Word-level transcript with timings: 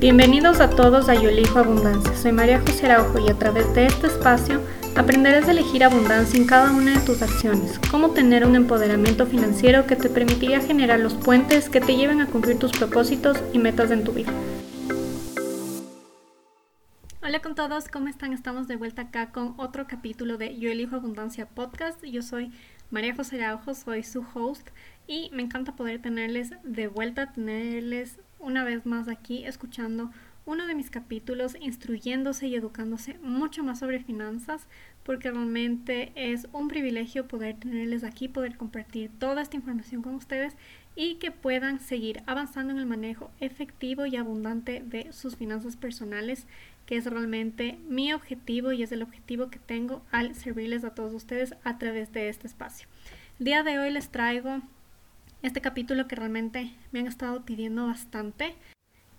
Bienvenidos 0.00 0.60
a 0.60 0.70
todos 0.70 1.08
a 1.08 1.16
Yo 1.16 1.28
Elijo 1.28 1.58
Abundancia. 1.58 2.14
Soy 2.14 2.30
María 2.30 2.60
José 2.60 2.86
Araujo 2.86 3.18
y 3.18 3.30
a 3.30 3.34
través 3.34 3.74
de 3.74 3.86
este 3.86 4.06
espacio 4.06 4.60
aprenderás 4.96 5.48
a 5.48 5.50
elegir 5.50 5.82
abundancia 5.82 6.38
en 6.38 6.46
cada 6.46 6.70
una 6.70 6.96
de 6.96 7.04
tus 7.04 7.20
acciones, 7.20 7.80
cómo 7.90 8.12
tener 8.12 8.46
un 8.46 8.54
empoderamiento 8.54 9.26
financiero 9.26 9.88
que 9.88 9.96
te 9.96 10.08
permitiría 10.08 10.60
generar 10.60 11.00
los 11.00 11.14
puentes 11.14 11.68
que 11.68 11.80
te 11.80 11.96
lleven 11.96 12.20
a 12.20 12.26
cumplir 12.26 12.60
tus 12.60 12.70
propósitos 12.70 13.42
y 13.52 13.58
metas 13.58 13.90
en 13.90 14.04
tu 14.04 14.12
vida. 14.12 14.32
Hola 17.20 17.42
con 17.42 17.56
todos, 17.56 17.88
¿cómo 17.88 18.06
están? 18.06 18.32
Estamos 18.32 18.68
de 18.68 18.76
vuelta 18.76 19.02
acá 19.02 19.32
con 19.32 19.54
otro 19.56 19.88
capítulo 19.88 20.38
de 20.38 20.56
Yo 20.60 20.70
Elijo 20.70 20.94
Abundancia 20.94 21.46
Podcast. 21.46 22.04
Yo 22.04 22.22
soy 22.22 22.52
María 22.92 23.16
José 23.16 23.42
Araujo, 23.42 23.74
soy 23.74 24.04
su 24.04 24.24
host 24.32 24.68
y 25.08 25.28
me 25.32 25.42
encanta 25.42 25.74
poder 25.74 26.00
tenerles 26.00 26.52
de 26.62 26.86
vuelta, 26.86 27.32
tenerles 27.32 28.20
una 28.38 28.64
vez 28.64 28.86
más 28.86 29.08
aquí 29.08 29.44
escuchando 29.44 30.10
uno 30.48 30.66
de 30.66 30.74
mis 30.74 30.88
capítulos, 30.88 31.56
instruyéndose 31.60 32.46
y 32.46 32.54
educándose 32.54 33.18
mucho 33.22 33.62
más 33.62 33.80
sobre 33.80 34.02
finanzas, 34.02 34.66
porque 35.02 35.30
realmente 35.30 36.10
es 36.14 36.48
un 36.54 36.68
privilegio 36.68 37.28
poder 37.28 37.56
tenerles 37.56 38.02
aquí, 38.02 38.28
poder 38.28 38.56
compartir 38.56 39.10
toda 39.18 39.42
esta 39.42 39.56
información 39.56 40.00
con 40.00 40.14
ustedes 40.14 40.56
y 40.96 41.16
que 41.16 41.30
puedan 41.30 41.80
seguir 41.80 42.22
avanzando 42.24 42.72
en 42.72 42.78
el 42.78 42.86
manejo 42.86 43.30
efectivo 43.40 44.06
y 44.06 44.16
abundante 44.16 44.82
de 44.84 45.12
sus 45.12 45.36
finanzas 45.36 45.76
personales, 45.76 46.46
que 46.86 46.96
es 46.96 47.04
realmente 47.04 47.78
mi 47.86 48.14
objetivo 48.14 48.72
y 48.72 48.82
es 48.82 48.90
el 48.90 49.02
objetivo 49.02 49.50
que 49.50 49.58
tengo 49.58 50.02
al 50.10 50.34
servirles 50.34 50.82
a 50.82 50.94
todos 50.94 51.12
ustedes 51.12 51.54
a 51.62 51.76
través 51.76 52.10
de 52.14 52.30
este 52.30 52.46
espacio. 52.46 52.88
El 53.38 53.44
día 53.44 53.62
de 53.62 53.78
hoy 53.78 53.90
les 53.90 54.08
traigo 54.08 54.62
este 55.42 55.60
capítulo 55.60 56.08
que 56.08 56.16
realmente 56.16 56.72
me 56.92 57.00
han 57.00 57.06
estado 57.06 57.44
pidiendo 57.44 57.86
bastante. 57.86 58.54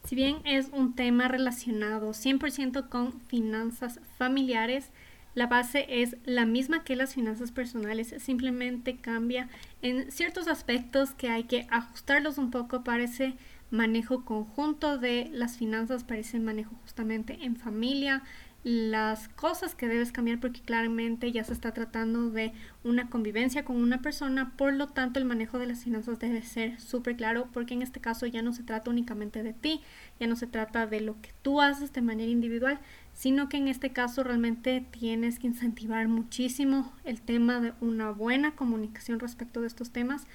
Si 0.06 0.16
bien 0.16 0.38
es 0.46 0.70
un 0.72 0.96
tema 0.96 1.28
relacionado 1.28 2.14
100% 2.14 2.90
con 2.90 3.20
finanzas 3.22 4.00
familiares, 4.18 4.92
la 5.36 5.48
base 5.48 5.86
es 5.88 6.18
la 6.26 6.46
misma 6.46 6.84
que 6.84 6.96
las 6.96 7.14
finanzas 7.14 7.52
personales, 7.52 8.16
simplemente 8.18 8.98
cambia 8.98 9.48
en 9.82 10.12
ciertos 10.12 10.48
aspectos 10.48 11.12
que 11.12 11.30
hay 11.30 11.44
que 11.44 11.68
ajustarlos 11.70 12.38
un 12.38 12.52
poco 12.52 12.84
para 12.84 13.04
ese 13.04 13.36
manejo 13.72 14.26
conjunto 14.26 14.98
de 14.98 15.30
las 15.32 15.58
finanzas, 15.58 16.04
para 16.04 16.20
ese 16.20 16.40
manejo 16.40 16.76
justamente 16.82 17.40
en 17.44 17.56
familia, 17.56 18.24
las 18.64 19.30
cosas 19.30 19.74
que 19.74 19.88
debes 19.88 20.12
cambiar 20.12 20.40
porque 20.40 20.60
claramente 20.62 21.32
ya 21.32 21.44
se 21.46 21.54
está 21.54 21.74
tratando 21.74 22.30
de 22.30 22.52
una 22.84 23.10
convivencia 23.10 23.64
con 23.64 23.78
una 23.78 24.02
persona, 24.02 24.52
por 24.58 24.74
lo 24.74 24.90
tanto 24.90 25.18
el 25.20 25.26
manejo 25.26 25.60
de 25.60 25.68
las 25.68 25.84
finanzas 25.84 26.20
debe 26.20 26.42
ser 26.42 26.80
súper 26.80 27.16
claro 27.16 27.48
porque 27.54 27.74
en 27.74 27.82
este 27.82 28.02
caso 28.02 28.26
ya 28.26 28.42
no 28.42 28.52
se 28.52 28.64
trata 28.64 28.92
únicamente 28.92 29.44
de 29.44 29.54
ti, 29.54 29.82
ya 30.20 30.28
no 30.28 30.36
se 30.36 30.46
trata 30.46 30.88
de 30.88 31.00
lo 31.00 31.22
que 31.22 31.32
tú 31.42 31.62
haces 31.62 31.94
de 31.94 32.02
manera 32.02 32.30
individual, 32.30 32.80
sino 33.14 33.48
que 33.48 33.58
en 33.58 33.70
este 33.70 33.92
caso 33.92 34.24
realmente 34.24 34.86
tienes 34.92 35.40
que 35.40 35.48
incentivar 35.48 36.08
muchísimo 36.10 36.92
el 37.06 37.22
tema 37.22 37.62
de 37.62 37.74
una 37.80 38.12
buena 38.12 38.56
comunicación 38.56 39.20
respecto 39.20 39.62
de 39.62 39.68
estos 39.68 39.92
temas 39.92 40.28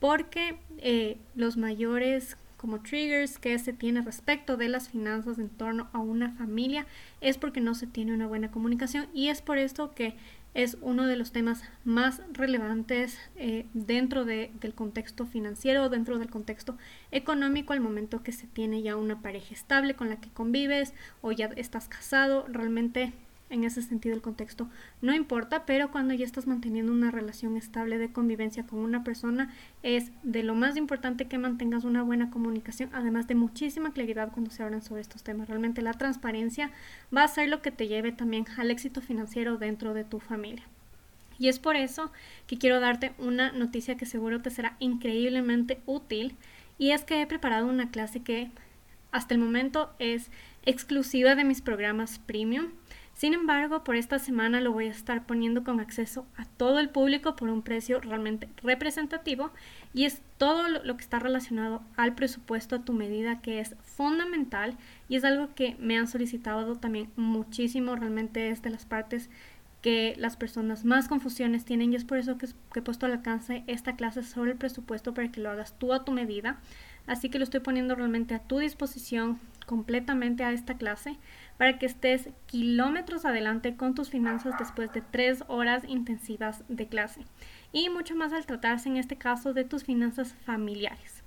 porque 0.00 0.58
eh, 0.78 1.18
los 1.36 1.56
mayores 1.56 2.36
como 2.60 2.82
triggers 2.82 3.38
que 3.38 3.58
se 3.58 3.72
tiene 3.72 4.02
respecto 4.02 4.58
de 4.58 4.68
las 4.68 4.90
finanzas 4.90 5.38
en 5.38 5.48
torno 5.48 5.88
a 5.94 5.98
una 5.98 6.32
familia 6.32 6.84
es 7.22 7.38
porque 7.38 7.62
no 7.62 7.74
se 7.74 7.86
tiene 7.86 8.12
una 8.12 8.26
buena 8.26 8.50
comunicación 8.50 9.08
y 9.14 9.28
es 9.28 9.40
por 9.40 9.56
esto 9.56 9.94
que 9.94 10.14
es 10.52 10.76
uno 10.82 11.06
de 11.06 11.16
los 11.16 11.32
temas 11.32 11.62
más 11.84 12.20
relevantes 12.34 13.18
eh, 13.36 13.64
dentro 13.72 14.26
del 14.26 14.74
contexto 14.74 15.24
financiero, 15.24 15.88
dentro 15.88 16.18
del 16.18 16.28
contexto 16.28 16.76
económico 17.12 17.72
al 17.72 17.80
momento 17.80 18.22
que 18.22 18.32
se 18.32 18.46
tiene 18.46 18.82
ya 18.82 18.94
una 18.94 19.22
pareja 19.22 19.54
estable 19.54 19.94
con 19.94 20.10
la 20.10 20.20
que 20.20 20.28
convives 20.28 20.92
o 21.22 21.32
ya 21.32 21.46
estás 21.56 21.88
casado, 21.88 22.44
realmente 22.46 23.14
en 23.50 23.64
ese 23.64 23.82
sentido 23.82 24.14
el 24.14 24.22
contexto 24.22 24.68
no 25.02 25.12
importa, 25.14 25.66
pero 25.66 25.90
cuando 25.90 26.14
ya 26.14 26.24
estás 26.24 26.46
manteniendo 26.46 26.92
una 26.92 27.10
relación 27.10 27.56
estable 27.56 27.98
de 27.98 28.12
convivencia 28.12 28.66
con 28.66 28.78
una 28.78 29.04
persona, 29.04 29.52
es 29.82 30.10
de 30.22 30.42
lo 30.42 30.54
más 30.54 30.76
importante 30.76 31.26
que 31.26 31.38
mantengas 31.38 31.84
una 31.84 32.02
buena 32.02 32.30
comunicación, 32.30 32.90
además 32.92 33.26
de 33.26 33.34
muchísima 33.34 33.92
claridad 33.92 34.32
cuando 34.32 34.50
se 34.50 34.62
hablan 34.62 34.82
sobre 34.82 35.02
estos 35.02 35.22
temas. 35.22 35.48
Realmente 35.48 35.82
la 35.82 35.92
transparencia 35.92 36.70
va 37.14 37.24
a 37.24 37.28
ser 37.28 37.48
lo 37.48 37.60
que 37.60 37.70
te 37.70 37.88
lleve 37.88 38.12
también 38.12 38.46
al 38.56 38.70
éxito 38.70 39.00
financiero 39.00 39.58
dentro 39.58 39.94
de 39.94 40.04
tu 40.04 40.20
familia. 40.20 40.64
Y 41.38 41.48
es 41.48 41.58
por 41.58 41.74
eso 41.74 42.12
que 42.46 42.58
quiero 42.58 42.80
darte 42.80 43.12
una 43.18 43.50
noticia 43.52 43.96
que 43.96 44.06
seguro 44.06 44.42
te 44.42 44.50
será 44.50 44.76
increíblemente 44.78 45.80
útil, 45.86 46.36
y 46.78 46.92
es 46.92 47.04
que 47.04 47.20
he 47.20 47.26
preparado 47.26 47.66
una 47.66 47.90
clase 47.90 48.22
que 48.22 48.50
hasta 49.10 49.34
el 49.34 49.40
momento 49.40 49.90
es 49.98 50.30
exclusiva 50.64 51.34
de 51.34 51.44
mis 51.44 51.62
programas 51.62 52.18
premium 52.18 52.68
sin 53.20 53.34
embargo, 53.34 53.84
por 53.84 53.96
esta 53.96 54.18
semana 54.18 54.62
lo 54.62 54.72
voy 54.72 54.86
a 54.86 54.90
estar 54.90 55.26
poniendo 55.26 55.62
con 55.62 55.78
acceso 55.78 56.24
a 56.38 56.46
todo 56.46 56.78
el 56.78 56.88
público 56.88 57.36
por 57.36 57.50
un 57.50 57.60
precio 57.60 58.00
realmente 58.00 58.48
representativo 58.62 59.50
y 59.92 60.06
es 60.06 60.22
todo 60.38 60.66
lo 60.70 60.96
que 60.96 61.02
está 61.02 61.18
relacionado 61.18 61.82
al 61.98 62.14
presupuesto 62.14 62.76
a 62.76 62.82
tu 62.82 62.94
medida 62.94 63.42
que 63.42 63.60
es 63.60 63.76
fundamental 63.82 64.78
y 65.06 65.16
es 65.16 65.24
algo 65.24 65.54
que 65.54 65.76
me 65.78 65.98
han 65.98 66.08
solicitado 66.08 66.76
también 66.76 67.10
muchísimo, 67.14 67.94
realmente 67.94 68.48
es 68.48 68.62
de 68.62 68.70
las 68.70 68.86
partes 68.86 69.28
que 69.82 70.14
las 70.16 70.38
personas 70.38 70.86
más 70.86 71.06
confusiones 71.06 71.66
tienen 71.66 71.92
y 71.92 71.96
es 71.96 72.06
por 72.06 72.16
eso 72.16 72.38
que, 72.38 72.48
he 72.74 72.80
puesto 72.80 73.04
al 73.04 73.12
alcance 73.12 73.64
esta 73.66 73.96
clase 73.96 74.22
sobre 74.22 74.52
el 74.52 74.56
presupuesto 74.56 75.12
para 75.12 75.30
que 75.30 75.42
lo 75.42 75.50
hagas 75.50 75.78
tú 75.78 75.92
a 75.92 76.06
tu 76.06 76.12
medida. 76.12 76.58
Así 77.06 77.28
que 77.28 77.36
lo 77.36 77.44
estoy 77.44 77.60
poniendo 77.60 77.94
realmente 77.94 78.34
a 78.34 78.38
tu 78.38 78.60
disposición 78.60 79.38
completamente 79.66 80.42
a 80.42 80.52
esta 80.52 80.78
clase 80.78 81.18
para 81.60 81.78
que 81.78 81.84
estés 81.84 82.30
kilómetros 82.46 83.26
adelante 83.26 83.76
con 83.76 83.94
tus 83.94 84.08
finanzas 84.08 84.54
después 84.58 84.90
de 84.94 85.02
tres 85.02 85.44
horas 85.46 85.84
intensivas 85.86 86.64
de 86.68 86.88
clase. 86.88 87.20
Y 87.70 87.90
mucho 87.90 88.16
más 88.16 88.32
al 88.32 88.46
tratarse 88.46 88.88
en 88.88 88.96
este 88.96 89.18
caso 89.18 89.52
de 89.52 89.64
tus 89.64 89.84
finanzas 89.84 90.34
familiares. 90.46 91.22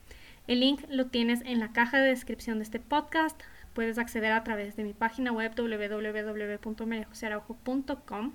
El 0.47 0.61
link 0.61 0.81
lo 0.89 1.05
tienes 1.05 1.41
en 1.45 1.59
la 1.59 1.71
caja 1.71 1.99
de 1.99 2.07
descripción 2.07 2.57
de 2.57 2.63
este 2.63 2.79
podcast. 2.79 3.39
Puedes 3.75 3.99
acceder 3.99 4.31
a 4.31 4.43
través 4.43 4.75
de 4.75 4.83
mi 4.83 4.93
página 4.93 5.31
web 5.31 5.53
www.mariajosearaujo.com 5.55 8.33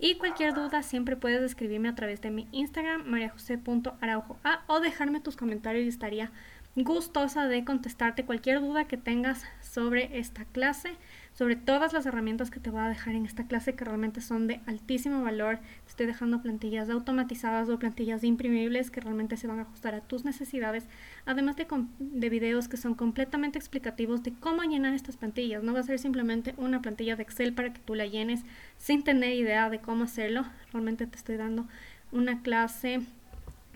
y 0.00 0.16
cualquier 0.16 0.52
duda 0.52 0.82
siempre 0.82 1.14
puedes 1.14 1.42
escribirme 1.42 1.90
a 1.90 1.94
través 1.94 2.20
de 2.22 2.32
mi 2.32 2.48
Instagram 2.50 3.04
mariajose.araujoa 3.06 4.64
o 4.66 4.80
dejarme 4.80 5.20
tus 5.20 5.36
comentarios 5.36 5.84
y 5.84 5.88
estaría 5.90 6.32
gustosa 6.74 7.46
de 7.46 7.64
contestarte 7.64 8.24
cualquier 8.24 8.60
duda 8.60 8.88
que 8.88 8.96
tengas 8.96 9.44
sobre 9.76 10.18
esta 10.18 10.46
clase, 10.46 10.96
sobre 11.34 11.54
todas 11.54 11.92
las 11.92 12.06
herramientas 12.06 12.50
que 12.50 12.60
te 12.60 12.70
voy 12.70 12.80
a 12.80 12.88
dejar 12.88 13.14
en 13.14 13.26
esta 13.26 13.46
clase 13.46 13.74
que 13.74 13.84
realmente 13.84 14.22
son 14.22 14.46
de 14.46 14.62
altísimo 14.64 15.22
valor. 15.22 15.58
Te 15.84 15.90
estoy 15.90 16.06
dejando 16.06 16.40
plantillas 16.40 16.88
automatizadas 16.88 17.68
o 17.68 17.78
plantillas 17.78 18.24
imprimibles 18.24 18.90
que 18.90 19.02
realmente 19.02 19.36
se 19.36 19.46
van 19.46 19.58
a 19.58 19.62
ajustar 19.62 19.94
a 19.94 20.00
tus 20.00 20.24
necesidades, 20.24 20.86
además 21.26 21.56
de, 21.56 21.66
de 21.98 22.30
videos 22.30 22.68
que 22.68 22.78
son 22.78 22.94
completamente 22.94 23.58
explicativos 23.58 24.22
de 24.22 24.32
cómo 24.32 24.62
llenar 24.62 24.94
estas 24.94 25.18
plantillas. 25.18 25.62
No 25.62 25.74
va 25.74 25.80
a 25.80 25.82
ser 25.82 25.98
simplemente 25.98 26.54
una 26.56 26.80
plantilla 26.80 27.14
de 27.14 27.24
Excel 27.24 27.52
para 27.52 27.74
que 27.74 27.80
tú 27.80 27.94
la 27.94 28.06
llenes 28.06 28.44
sin 28.78 29.04
tener 29.04 29.34
idea 29.34 29.68
de 29.68 29.80
cómo 29.80 30.04
hacerlo. 30.04 30.46
Realmente 30.72 31.06
te 31.06 31.18
estoy 31.18 31.36
dando 31.36 31.68
una 32.12 32.40
clase 32.40 33.02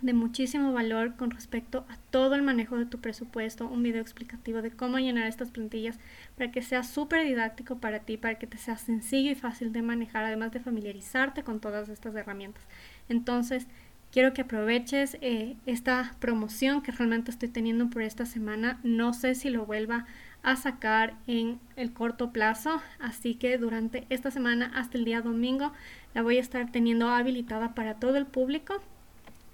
de 0.03 0.13
muchísimo 0.13 0.73
valor 0.73 1.17
con 1.17 1.31
respecto 1.31 1.85
a 1.89 1.97
todo 2.11 2.35
el 2.35 2.43
manejo 2.43 2.77
de 2.77 2.87
tu 2.87 3.01
presupuesto, 3.01 3.67
un 3.67 3.83
video 3.83 4.01
explicativo 4.01 4.63
de 4.63 4.71
cómo 4.71 4.99
llenar 4.99 5.27
estas 5.27 5.51
plantillas 5.51 5.99
para 6.37 6.51
que 6.51 6.63
sea 6.63 6.83
súper 6.83 7.27
didáctico 7.27 7.79
para 7.79 8.01
ti, 8.01 8.17
para 8.17 8.37
que 8.37 8.47
te 8.47 8.59
sea 8.59 8.77
sencillo 8.77 9.31
y 9.31 9.35
fácil 9.35 9.73
de 9.73 9.83
manejar, 9.83 10.25
además 10.25 10.53
de 10.53 10.61
familiarizarte 10.61 11.43
con 11.43 11.61
todas 11.61 11.89
estas 11.89 12.15
herramientas. 12.15 12.63
Entonces, 13.09 13.67
quiero 14.11 14.33
que 14.33 14.43
aproveches 14.43 15.17
eh, 15.21 15.57
esta 15.67 16.15
promoción 16.19 16.83
que 16.83 16.93
realmente 16.93 17.31
estoy 17.31 17.49
teniendo 17.49 17.91
por 17.91 18.03
esta 18.03 18.27
semana. 18.27 18.81
No 18.83 19.13
sé 19.13 19.35
si 19.35 19.51
lo 19.51 19.67
vuelva 19.67 20.07
a 20.43 20.57
sacar 20.57 21.15
en 21.27 21.61
el 21.77 21.93
corto 21.93 22.33
plazo, 22.33 22.81
así 22.99 23.35
que 23.35 23.59
durante 23.59 24.07
esta 24.09 24.31
semana 24.31 24.73
hasta 24.75 24.97
el 24.97 25.05
día 25.05 25.21
domingo 25.21 25.73
la 26.15 26.23
voy 26.23 26.39
a 26.39 26.41
estar 26.41 26.73
teniendo 26.73 27.09
habilitada 27.11 27.75
para 27.75 27.95
todo 27.95 28.17
el 28.17 28.27
público 28.27 28.81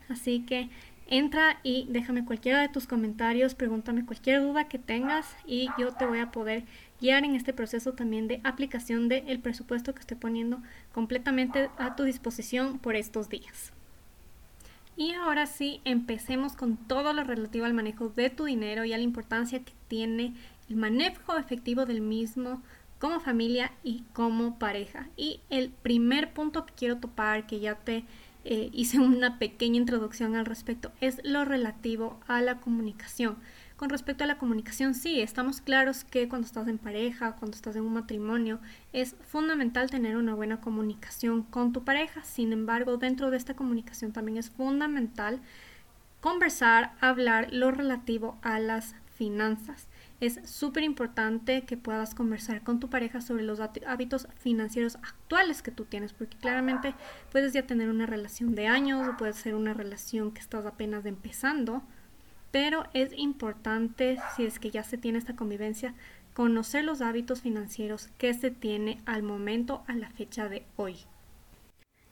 Así 0.08 0.40
que 0.40 0.68
entra 1.08 1.58
y 1.62 1.86
déjame 1.88 2.24
cualquiera 2.24 2.60
de 2.60 2.68
tus 2.68 2.86
comentarios, 2.86 3.54
pregúntame 3.54 4.04
cualquier 4.04 4.42
duda 4.42 4.68
que 4.68 4.78
tengas 4.78 5.36
y 5.46 5.68
yo 5.78 5.92
te 5.92 6.06
voy 6.06 6.18
a 6.18 6.32
poder 6.32 6.64
guiar 7.00 7.24
en 7.24 7.34
este 7.34 7.52
proceso 7.52 7.92
también 7.92 8.28
de 8.28 8.40
aplicación 8.44 9.08
del 9.08 9.38
presupuesto 9.40 9.94
que 9.94 10.00
estoy 10.00 10.16
poniendo 10.16 10.60
completamente 10.92 11.70
a 11.78 11.94
tu 11.96 12.04
disposición 12.04 12.78
por 12.78 12.96
estos 12.96 13.28
días. 13.28 13.72
Y 14.96 15.12
ahora 15.12 15.46
sí, 15.46 15.82
empecemos 15.84 16.54
con 16.54 16.76
todo 16.76 17.12
lo 17.12 17.22
relativo 17.22 17.66
al 17.66 17.74
manejo 17.74 18.08
de 18.08 18.30
tu 18.30 18.44
dinero 18.44 18.84
y 18.86 18.94
a 18.94 18.96
la 18.96 19.02
importancia 19.02 19.62
que 19.62 19.74
tiene 19.88 20.32
el 20.70 20.76
manejo 20.76 21.36
efectivo 21.36 21.84
del 21.84 22.00
mismo 22.00 22.62
como 22.98 23.20
familia 23.20 23.72
y 23.84 24.04
como 24.14 24.58
pareja. 24.58 25.08
Y 25.16 25.40
el 25.50 25.68
primer 25.68 26.32
punto 26.32 26.64
que 26.64 26.72
quiero 26.74 26.96
topar, 26.96 27.46
que 27.46 27.60
ya 27.60 27.74
te 27.74 28.04
eh, 28.48 28.70
hice 28.72 29.00
una 29.00 29.40
pequeña 29.40 29.78
introducción 29.78 30.36
al 30.36 30.46
respecto, 30.46 30.92
es 31.00 31.20
lo 31.24 31.44
relativo 31.44 32.20
a 32.28 32.40
la 32.40 32.60
comunicación. 32.60 33.36
con 33.76 33.90
respecto 33.90 34.24
a 34.24 34.26
la 34.26 34.38
comunicación, 34.38 34.94
sí, 34.94 35.20
estamos 35.20 35.60
claros 35.60 36.04
que 36.04 36.28
cuando 36.28 36.46
estás 36.46 36.66
en 36.68 36.78
pareja, 36.78 37.36
cuando 37.36 37.56
estás 37.56 37.76
en 37.76 37.82
un 37.82 37.92
matrimonio, 37.92 38.58
es 38.92 39.16
fundamental 39.26 39.90
tener 39.90 40.16
una 40.16 40.34
buena 40.34 40.60
comunicación 40.62 41.42
con 41.42 41.72
tu 41.74 41.84
pareja. 41.84 42.24
Sin 42.24 42.52
embargo, 42.52 42.96
dentro 42.96 43.30
de 43.30 43.36
esta 43.36 43.54
comunicación 43.54 44.12
también 44.12 44.38
es 44.38 44.48
fundamental 44.48 45.40
conversar, 46.20 46.92
hablar 47.00 47.48
lo 47.52 47.70
relativo 47.70 48.38
a 48.42 48.60
las 48.60 48.94
finanzas. 49.16 49.88
Es 50.18 50.40
súper 50.48 50.82
importante 50.82 51.64
que 51.66 51.76
puedas 51.76 52.14
conversar 52.14 52.62
con 52.62 52.80
tu 52.80 52.88
pareja 52.88 53.20
sobre 53.20 53.42
los 53.42 53.60
hábitos 53.60 54.28
financieros 54.38 54.96
actuales 54.96 55.60
que 55.60 55.70
tú 55.70 55.84
tienes, 55.84 56.14
porque 56.14 56.38
claramente 56.38 56.94
puedes 57.30 57.52
ya 57.52 57.66
tener 57.66 57.90
una 57.90 58.06
relación 58.06 58.54
de 58.54 58.66
años 58.66 59.06
o 59.06 59.16
puede 59.18 59.34
ser 59.34 59.54
una 59.54 59.74
relación 59.74 60.32
que 60.32 60.40
estás 60.40 60.64
apenas 60.64 61.04
empezando, 61.04 61.82
pero 62.50 62.86
es 62.94 63.12
importante, 63.18 64.18
si 64.34 64.46
es 64.46 64.58
que 64.58 64.70
ya 64.70 64.84
se 64.84 64.96
tiene 64.96 65.18
esta 65.18 65.36
convivencia, 65.36 65.94
conocer 66.32 66.84
los 66.84 67.02
hábitos 67.02 67.42
financieros 67.42 68.08
que 68.16 68.32
se 68.32 68.50
tiene 68.50 69.02
al 69.04 69.22
momento, 69.22 69.84
a 69.86 69.94
la 69.94 70.08
fecha 70.08 70.48
de 70.48 70.64
hoy. 70.76 70.96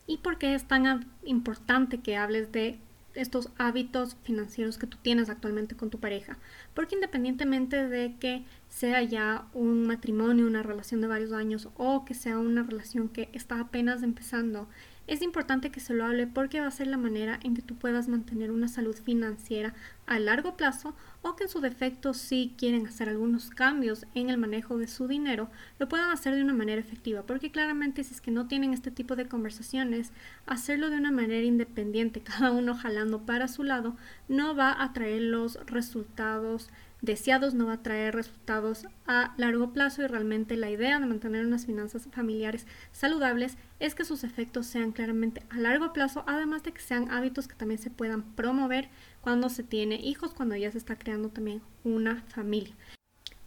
¿Y 0.07 0.19
por 0.19 0.37
qué 0.37 0.55
es 0.55 0.65
tan 0.65 1.07
importante 1.25 1.99
que 1.99 2.19
hables 2.19 2.53
de 2.53 2.79
estos 3.15 3.51
hábitos 3.59 4.17
financieros 4.23 4.79
que 4.79 4.87
tú 4.87 4.99
tienes 5.01 5.29
actualmente 5.29 5.77
con 5.77 5.91
tu 5.91 5.99
pareja. 6.01 6.39
Porque 6.75 6.95
independientemente 6.95 7.89
de 7.89 8.17
que 8.19 8.45
sea 8.69 9.03
ya 9.03 9.47
un 9.53 9.87
matrimonio, 9.87 10.47
una 10.47 10.63
relación 10.63 11.01
de 11.01 11.07
varios 11.07 11.33
años 11.33 11.69
o 11.77 12.05
que 12.05 12.15
sea 12.15 12.39
una 12.39 12.63
relación 12.63 13.09
que 13.09 13.29
está 13.33 13.61
apenas 13.61 14.03
empezando, 14.03 14.69
es 15.07 15.23
importante 15.23 15.71
que 15.71 15.81
se 15.81 15.95
lo 15.95 16.05
hable 16.05 16.27
porque 16.27 16.61
va 16.61 16.67
a 16.67 16.71
ser 16.71 16.87
la 16.87 16.97
manera 16.97 17.39
en 17.43 17.55
que 17.55 17.63
tú 17.63 17.75
puedas 17.77 18.09
mantener 18.09 18.51
una 18.51 18.69
salud 18.69 18.97
financiera 18.97 19.75
a 20.07 20.19
largo 20.19 20.57
plazo 20.57 20.95
o 21.23 21.37
que 21.37 21.45
en 21.45 21.51
su 21.51 21.61
defecto 21.61 22.15
si 22.15 22.55
quieren 22.59 22.87
hacer 22.87 23.09
algunos 23.09 23.51
cambios 23.51 24.07
en 24.15 24.31
el 24.31 24.39
manejo 24.39 24.79
de 24.79 24.89
su 24.89 25.09
dinero, 25.09 25.51
lo 25.79 25.89
puedan 25.89 26.11
hacer 26.11 26.35
de 26.35 26.43
una 26.43 26.55
manera 26.55 26.81
efectiva, 26.81 27.23
porque 27.23 27.51
claramente 27.51 28.05
si 28.05 28.15
es 28.15 28.21
que 28.21 28.31
no 28.31 28.47
tienen 28.47 28.73
este 28.73 28.91
tipo 28.91 29.17
de 29.17 29.27
conversaciones, 29.27 30.13
hacerlo 30.47 30.91
de 30.91 30.97
una 30.97 31.11
manera 31.11 31.45
independiente, 31.45 32.21
cada 32.25 32.51
uno 32.51 32.75
jalando 32.75 33.25
para 33.27 33.49
su 33.49 33.63
lado, 33.63 33.97
no 34.29 34.55
va 34.55 34.83
a 34.83 34.93
traer 34.93 35.23
los 35.23 35.59
resultados 35.67 36.71
deseados 37.05 37.55
no 37.55 37.67
va 37.67 37.75
a 37.75 37.83
traer 37.83 38.15
resultados 38.15 38.87
a 39.07 39.35
largo 39.37 39.73
plazo 39.73 40.03
y 40.03 40.07
realmente 40.07 40.57
la 40.57 40.71
idea 40.71 40.99
de 40.99 41.07
mantener 41.07 41.45
unas 41.45 41.67
finanzas 41.67 42.09
familiares 42.11 42.67
saludables 42.93 43.57
es 43.79 43.95
que 43.95 44.05
sus 44.05 44.25
efectos 44.25 44.67
sean 44.67 44.93
claramente 44.93 45.43
a 45.51 45.59
largo 45.59 45.93
plazo, 45.93 46.25
además 46.27 46.63
de 46.63 46.73
que 46.73 46.81
sean 46.81 47.11
hábitos 47.11 47.49
que 47.49 47.57
también 47.57 47.79
se 47.79 47.91
puedan 47.91 48.23
promover 48.35 48.89
cuando 49.21 49.49
se 49.49 49.63
tiene 49.63 49.97
hijos, 49.97 50.35
cuando 50.35 50.57
ya 50.57 50.71
se 50.71 50.79
está 50.79 50.97
creando 50.97 51.29
también 51.29 51.63
una 51.85 52.23
familia. 52.29 52.75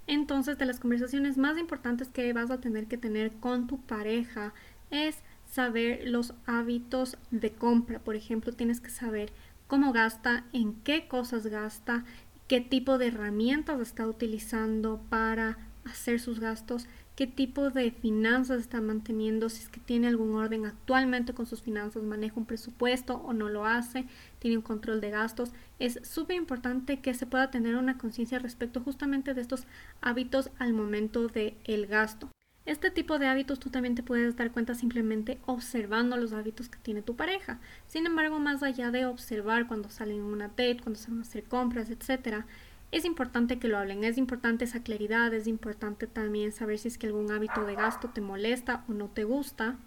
Entonces, 0.05 0.57
de 0.57 0.65
las 0.65 0.79
conversaciones 0.79 1.37
más 1.37 1.57
importantes 1.57 2.07
que 2.07 2.31
vas 2.31 2.49
a 2.49 2.61
tener 2.61 2.87
que 2.87 2.97
tener 2.97 3.33
con 3.33 3.67
tu 3.67 3.81
pareja 3.81 4.53
es 4.89 5.17
saber 5.45 6.07
los 6.07 6.33
hábitos 6.45 7.17
de 7.31 7.51
compra. 7.51 7.99
Por 7.99 8.15
ejemplo, 8.15 8.53
tienes 8.53 8.79
que 8.79 8.89
saber 8.89 9.33
cómo 9.67 9.91
gasta, 9.91 10.45
en 10.53 10.75
qué 10.81 11.07
cosas 11.07 11.47
gasta, 11.47 12.05
qué 12.47 12.61
tipo 12.61 12.97
de 12.97 13.07
herramientas 13.07 13.79
está 13.79 14.07
utilizando 14.07 15.01
para 15.09 15.57
hacer 15.85 16.19
sus 16.19 16.39
gastos, 16.39 16.87
qué 17.15 17.27
tipo 17.27 17.69
de 17.69 17.91
finanzas 17.91 18.61
está 18.61 18.81
manteniendo, 18.81 19.49
si 19.49 19.63
es 19.63 19.69
que 19.69 19.79
tiene 19.79 20.07
algún 20.07 20.35
orden 20.35 20.65
actualmente 20.65 21.33
con 21.33 21.45
sus 21.45 21.61
finanzas, 21.61 22.03
maneja 22.03 22.35
un 22.37 22.45
presupuesto 22.45 23.15
o 23.15 23.33
no 23.33 23.49
lo 23.49 23.65
hace, 23.65 24.05
tiene 24.39 24.57
un 24.57 24.63
control 24.63 25.01
de 25.01 25.09
gastos. 25.09 25.51
Es 25.79 25.99
súper 26.03 26.35
importante 26.35 26.99
que 26.99 27.13
se 27.13 27.25
pueda 27.25 27.49
tener 27.49 27.75
una 27.75 27.97
conciencia 27.97 28.39
respecto 28.39 28.81
justamente 28.81 29.33
de 29.33 29.41
estos 29.41 29.65
hábitos 30.01 30.51
al 30.59 30.73
momento 30.73 31.27
del 31.27 31.55
el 31.65 31.87
gasto. 31.87 32.29
Este 32.67 32.91
tipo 32.91 33.17
de 33.17 33.27
hábitos 33.27 33.59
tú 33.59 33.69
también 33.69 33.95
te 33.95 34.03
puedes 34.03 34.35
dar 34.35 34.51
cuenta 34.51 34.75
simplemente 34.75 35.37
observando 35.45 36.17
los 36.17 36.33
hábitos 36.33 36.67
que 36.67 36.77
tiene 36.77 37.01
tu 37.01 37.15
pareja. 37.15 37.61
Sin 37.87 38.05
embargo, 38.05 38.39
más 38.39 38.61
allá 38.61 38.91
de 38.91 39.05
observar 39.05 39.69
cuando 39.69 39.89
salen 39.89 40.17
en 40.17 40.23
una 40.23 40.49
date, 40.49 40.81
cuando 40.83 40.99
se 40.99 41.09
van 41.09 41.19
a 41.19 41.21
hacer 41.21 41.45
compras, 41.45 41.89
etc., 41.89 42.43
es 42.91 43.05
importante 43.05 43.57
que 43.57 43.69
lo 43.69 43.77
hablen, 43.77 44.03
es 44.03 44.17
importante 44.17 44.65
esa 44.65 44.83
claridad, 44.83 45.33
es 45.33 45.47
importante 45.47 46.07
también 46.07 46.51
saber 46.51 46.77
si 46.77 46.89
es 46.89 46.97
que 46.97 47.07
algún 47.07 47.31
hábito 47.31 47.63
de 47.63 47.75
gasto 47.75 48.09
te 48.09 48.19
molesta 48.19 48.83
o 48.89 48.93
no 48.93 49.07
te 49.07 49.23
gusta 49.23 49.77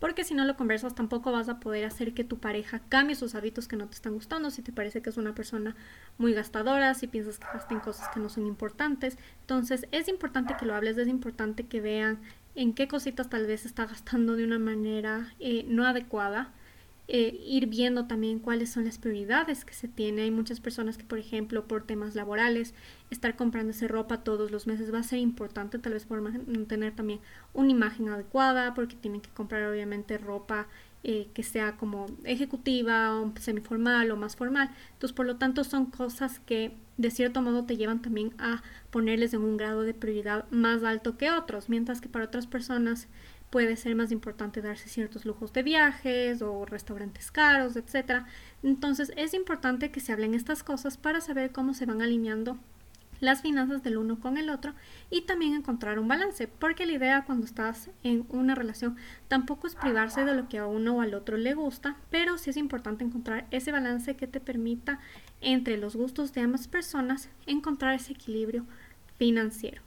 porque 0.00 0.24
si 0.24 0.34
no 0.34 0.44
lo 0.44 0.56
conversas 0.56 0.94
tampoco 0.94 1.30
vas 1.30 1.48
a 1.48 1.60
poder 1.60 1.84
hacer 1.84 2.14
que 2.14 2.24
tu 2.24 2.38
pareja 2.38 2.80
cambie 2.88 3.14
sus 3.14 3.34
hábitos 3.34 3.68
que 3.68 3.76
no 3.76 3.86
te 3.86 3.94
están 3.94 4.14
gustando, 4.14 4.50
si 4.50 4.62
te 4.62 4.72
parece 4.72 5.02
que 5.02 5.10
es 5.10 5.18
una 5.18 5.34
persona 5.34 5.76
muy 6.18 6.32
gastadora, 6.32 6.94
si 6.94 7.06
piensas 7.06 7.38
que 7.38 7.46
gasta 7.52 7.74
en 7.74 7.80
cosas 7.80 8.08
que 8.08 8.18
no 8.18 8.28
son 8.30 8.46
importantes. 8.46 9.18
Entonces 9.42 9.86
es 9.92 10.08
importante 10.08 10.56
que 10.58 10.66
lo 10.66 10.74
hables, 10.74 10.96
es 10.96 11.06
importante 11.06 11.66
que 11.66 11.80
vean 11.80 12.18
en 12.54 12.72
qué 12.72 12.88
cositas 12.88 13.28
tal 13.28 13.46
vez 13.46 13.66
está 13.66 13.86
gastando 13.86 14.34
de 14.34 14.44
una 14.44 14.58
manera 14.58 15.32
eh, 15.38 15.64
no 15.68 15.86
adecuada 15.86 16.50
eh, 17.12 17.40
ir 17.44 17.66
viendo 17.66 18.06
también 18.06 18.38
cuáles 18.38 18.70
son 18.70 18.84
las 18.84 18.98
prioridades 18.98 19.64
que 19.64 19.74
se 19.74 19.88
tiene. 19.88 20.22
Hay 20.22 20.30
muchas 20.30 20.60
personas 20.60 20.96
que, 20.96 21.02
por 21.02 21.18
ejemplo, 21.18 21.66
por 21.66 21.82
temas 21.82 22.14
laborales, 22.14 22.72
estar 23.10 23.34
comprándose 23.34 23.88
ropa 23.88 24.22
todos 24.22 24.52
los 24.52 24.68
meses 24.68 24.94
va 24.94 25.00
a 25.00 25.02
ser 25.02 25.18
importante, 25.18 25.80
tal 25.80 25.94
vez 25.94 26.06
por 26.06 26.20
mantener 26.20 26.94
también 26.94 27.18
una 27.52 27.72
imagen 27.72 28.10
adecuada, 28.10 28.74
porque 28.74 28.94
tienen 28.94 29.20
que 29.20 29.30
comprar 29.30 29.68
obviamente 29.68 30.18
ropa 30.18 30.68
eh, 31.02 31.28
que 31.34 31.42
sea 31.42 31.76
como 31.76 32.06
ejecutiva 32.22 33.20
o 33.20 33.32
semiformal 33.40 34.08
o 34.12 34.16
más 34.16 34.36
formal. 34.36 34.70
Entonces, 34.92 35.12
por 35.12 35.26
lo 35.26 35.34
tanto, 35.34 35.64
son 35.64 35.86
cosas 35.86 36.38
que 36.38 36.76
de 36.96 37.10
cierto 37.10 37.42
modo 37.42 37.64
te 37.64 37.76
llevan 37.76 38.02
también 38.02 38.34
a 38.38 38.62
ponerles 38.90 39.34
en 39.34 39.42
un 39.42 39.56
grado 39.56 39.82
de 39.82 39.94
prioridad 39.94 40.48
más 40.52 40.84
alto 40.84 41.16
que 41.16 41.32
otros, 41.32 41.68
mientras 41.68 42.00
que 42.00 42.08
para 42.08 42.26
otras 42.26 42.46
personas 42.46 43.08
puede 43.50 43.76
ser 43.76 43.96
más 43.96 44.12
importante 44.12 44.62
darse 44.62 44.88
ciertos 44.88 45.24
lujos 45.24 45.52
de 45.52 45.62
viajes 45.62 46.40
o 46.40 46.64
restaurantes 46.64 47.30
caros, 47.30 47.76
etc. 47.76 48.24
Entonces 48.62 49.12
es 49.16 49.34
importante 49.34 49.90
que 49.90 50.00
se 50.00 50.12
hablen 50.12 50.34
estas 50.34 50.62
cosas 50.62 50.96
para 50.96 51.20
saber 51.20 51.50
cómo 51.50 51.74
se 51.74 51.86
van 51.86 52.00
alineando 52.00 52.56
las 53.20 53.42
finanzas 53.42 53.82
del 53.82 53.98
uno 53.98 54.18
con 54.18 54.38
el 54.38 54.50
otro 54.50 54.72
y 55.10 55.22
también 55.22 55.54
encontrar 55.54 55.98
un 55.98 56.08
balance, 56.08 56.48
porque 56.48 56.86
la 56.86 56.92
idea 56.92 57.24
cuando 57.24 57.44
estás 57.44 57.90
en 58.02 58.24
una 58.30 58.54
relación 58.54 58.96
tampoco 59.28 59.66
es 59.66 59.74
privarse 59.74 60.24
de 60.24 60.34
lo 60.34 60.48
que 60.48 60.58
a 60.58 60.66
uno 60.66 60.96
o 60.96 61.00
al 61.02 61.14
otro 61.14 61.36
le 61.36 61.54
gusta, 61.54 61.96
pero 62.10 62.38
sí 62.38 62.50
es 62.50 62.56
importante 62.56 63.04
encontrar 63.04 63.46
ese 63.50 63.72
balance 63.72 64.16
que 64.16 64.26
te 64.26 64.40
permita 64.40 65.00
entre 65.40 65.76
los 65.76 65.96
gustos 65.96 66.32
de 66.32 66.40
ambas 66.40 66.66
personas 66.66 67.28
encontrar 67.46 67.94
ese 67.94 68.12
equilibrio 68.12 68.64
financiero. 69.18 69.82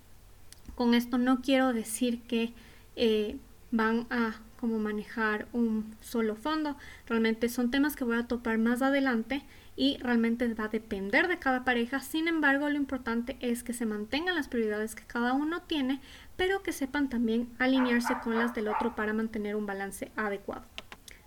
Con 0.75 0.94
esto 0.94 1.18
no 1.18 1.42
quiero 1.42 1.74
decir 1.74 2.21
que 2.23 2.54
eh, 2.95 3.38
van 3.73 4.06
a 4.11 4.35
como 4.59 4.80
manejar 4.80 5.47
un 5.51 5.95
solo 5.99 6.35
fondo. 6.35 6.77
Realmente 7.07 7.49
son 7.49 7.71
temas 7.71 7.95
que 7.95 8.06
voy 8.06 8.18
a 8.18 8.27
topar 8.27 8.59
más 8.59 8.81
adelante 8.81 9.44
y 9.75 9.97
realmente 9.97 10.53
va 10.53 10.65
a 10.65 10.69
depender 10.69 11.27
de 11.27 11.39
cada 11.39 11.65
pareja. 11.65 11.99
Sin 11.99 12.27
embargo, 12.27 12.69
lo 12.69 12.77
importante 12.77 13.35
es 13.42 13.63
que 13.63 13.73
se 13.73 13.87
mantengan 13.87 14.35
las 14.35 14.47
prioridades 14.47 14.94
que 14.94 15.03
cada 15.03 15.33
uno 15.33 15.63
tiene, 15.63 15.99
pero 16.37 16.61
que 16.61 16.71
sepan 16.71 17.09
también 17.09 17.49
alinearse 17.57 18.13
con 18.23 18.37
las 18.37 18.53
del 18.53 18.68
otro 18.68 18.95
para 18.95 19.11
mantener 19.11 19.56
un 19.56 19.65
balance 19.65 20.11
adecuado. 20.15 20.65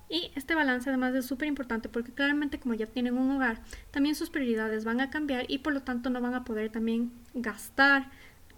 Y 0.08 0.30
este 0.36 0.54
balance 0.54 0.88
además 0.88 1.12
es 1.16 1.26
súper 1.26 1.48
importante 1.48 1.88
porque 1.88 2.12
claramente 2.12 2.60
como 2.60 2.74
ya 2.74 2.86
tienen 2.86 3.18
un 3.18 3.32
hogar, 3.32 3.60
también 3.90 4.14
sus 4.14 4.30
prioridades 4.30 4.84
van 4.84 5.00
a 5.00 5.10
cambiar 5.10 5.46
y 5.48 5.58
por 5.58 5.72
lo 5.72 5.82
tanto 5.82 6.10
no 6.10 6.20
van 6.20 6.34
a 6.34 6.44
poder 6.44 6.70
también 6.70 7.10
gastar 7.34 8.08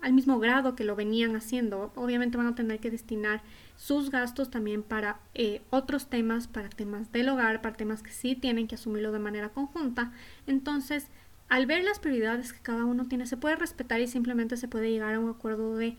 al 0.00 0.12
mismo 0.12 0.38
grado 0.38 0.74
que 0.74 0.84
lo 0.84 0.96
venían 0.96 1.36
haciendo. 1.36 1.92
Obviamente 1.94 2.36
van 2.36 2.46
a 2.46 2.54
tener 2.54 2.80
que 2.80 2.90
destinar 2.90 3.42
sus 3.76 4.10
gastos 4.10 4.50
también 4.50 4.82
para 4.82 5.20
eh, 5.34 5.62
otros 5.70 6.08
temas, 6.08 6.48
para 6.48 6.68
temas 6.68 7.12
del 7.12 7.28
hogar, 7.28 7.62
para 7.62 7.76
temas 7.76 8.02
que 8.02 8.10
sí 8.10 8.34
tienen 8.34 8.66
que 8.66 8.74
asumirlo 8.74 9.12
de 9.12 9.18
manera 9.18 9.50
conjunta. 9.50 10.12
Entonces, 10.46 11.08
al 11.48 11.66
ver 11.66 11.84
las 11.84 11.98
prioridades 11.98 12.52
que 12.52 12.60
cada 12.60 12.84
uno 12.84 13.06
tiene, 13.06 13.26
se 13.26 13.36
puede 13.36 13.56
respetar 13.56 14.00
y 14.00 14.06
simplemente 14.06 14.56
se 14.56 14.68
puede 14.68 14.90
llegar 14.90 15.14
a 15.14 15.20
un 15.20 15.30
acuerdo 15.30 15.76
de 15.76 15.96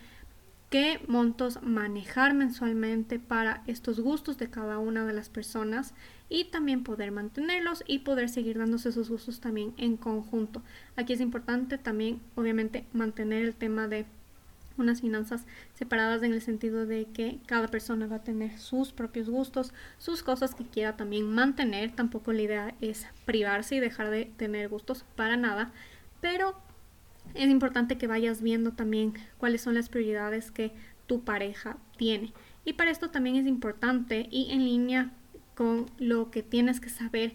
qué 0.69 1.01
montos 1.07 1.61
manejar 1.63 2.33
mensualmente 2.33 3.19
para 3.19 3.63
estos 3.67 3.99
gustos 3.99 4.37
de 4.37 4.49
cada 4.49 4.77
una 4.77 5.05
de 5.05 5.13
las 5.13 5.29
personas 5.29 5.93
y 6.29 6.45
también 6.45 6.83
poder 6.83 7.11
mantenerlos 7.11 7.83
y 7.87 7.99
poder 7.99 8.29
seguir 8.29 8.59
dándose 8.59 8.89
esos 8.89 9.09
gustos 9.09 9.39
también 9.39 9.73
en 9.77 9.97
conjunto. 9.97 10.61
Aquí 10.95 11.13
es 11.13 11.21
importante 11.21 11.77
también, 11.77 12.21
obviamente, 12.35 12.85
mantener 12.93 13.43
el 13.43 13.55
tema 13.55 13.87
de 13.87 14.05
unas 14.77 15.01
finanzas 15.01 15.45
separadas 15.73 16.23
en 16.23 16.33
el 16.33 16.41
sentido 16.41 16.85
de 16.85 17.05
que 17.05 17.39
cada 17.47 17.67
persona 17.67 18.07
va 18.07 18.17
a 18.17 18.23
tener 18.23 18.57
sus 18.59 18.93
propios 18.93 19.29
gustos, 19.29 19.73
sus 19.97 20.23
cosas 20.23 20.55
que 20.55 20.65
quiera 20.65 20.95
también 20.95 21.29
mantener. 21.29 21.91
Tampoco 21.91 22.31
la 22.31 22.43
idea 22.43 22.75
es 22.79 23.07
privarse 23.25 23.75
y 23.75 23.79
dejar 23.79 24.09
de 24.09 24.25
tener 24.37 24.69
gustos 24.69 25.03
para 25.15 25.35
nada, 25.35 25.71
pero 26.21 26.55
es 27.33 27.49
importante 27.49 27.97
que 27.97 28.07
vayas 28.07 28.41
viendo 28.41 28.71
también 28.71 29.13
cuáles 29.37 29.61
son 29.61 29.75
las 29.75 29.89
prioridades 29.89 30.51
que 30.51 30.71
tu 31.07 31.23
pareja 31.23 31.77
tiene. 31.97 32.33
Y 32.65 32.73
para 32.73 32.91
esto 32.91 33.09
también 33.09 33.35
es 33.35 33.47
importante 33.47 34.27
y 34.31 34.51
en 34.51 34.65
línea 34.65 35.11
con 35.55 35.87
lo 35.97 36.31
que 36.31 36.43
tienes 36.43 36.79
que 36.79 36.89
saber 36.89 37.33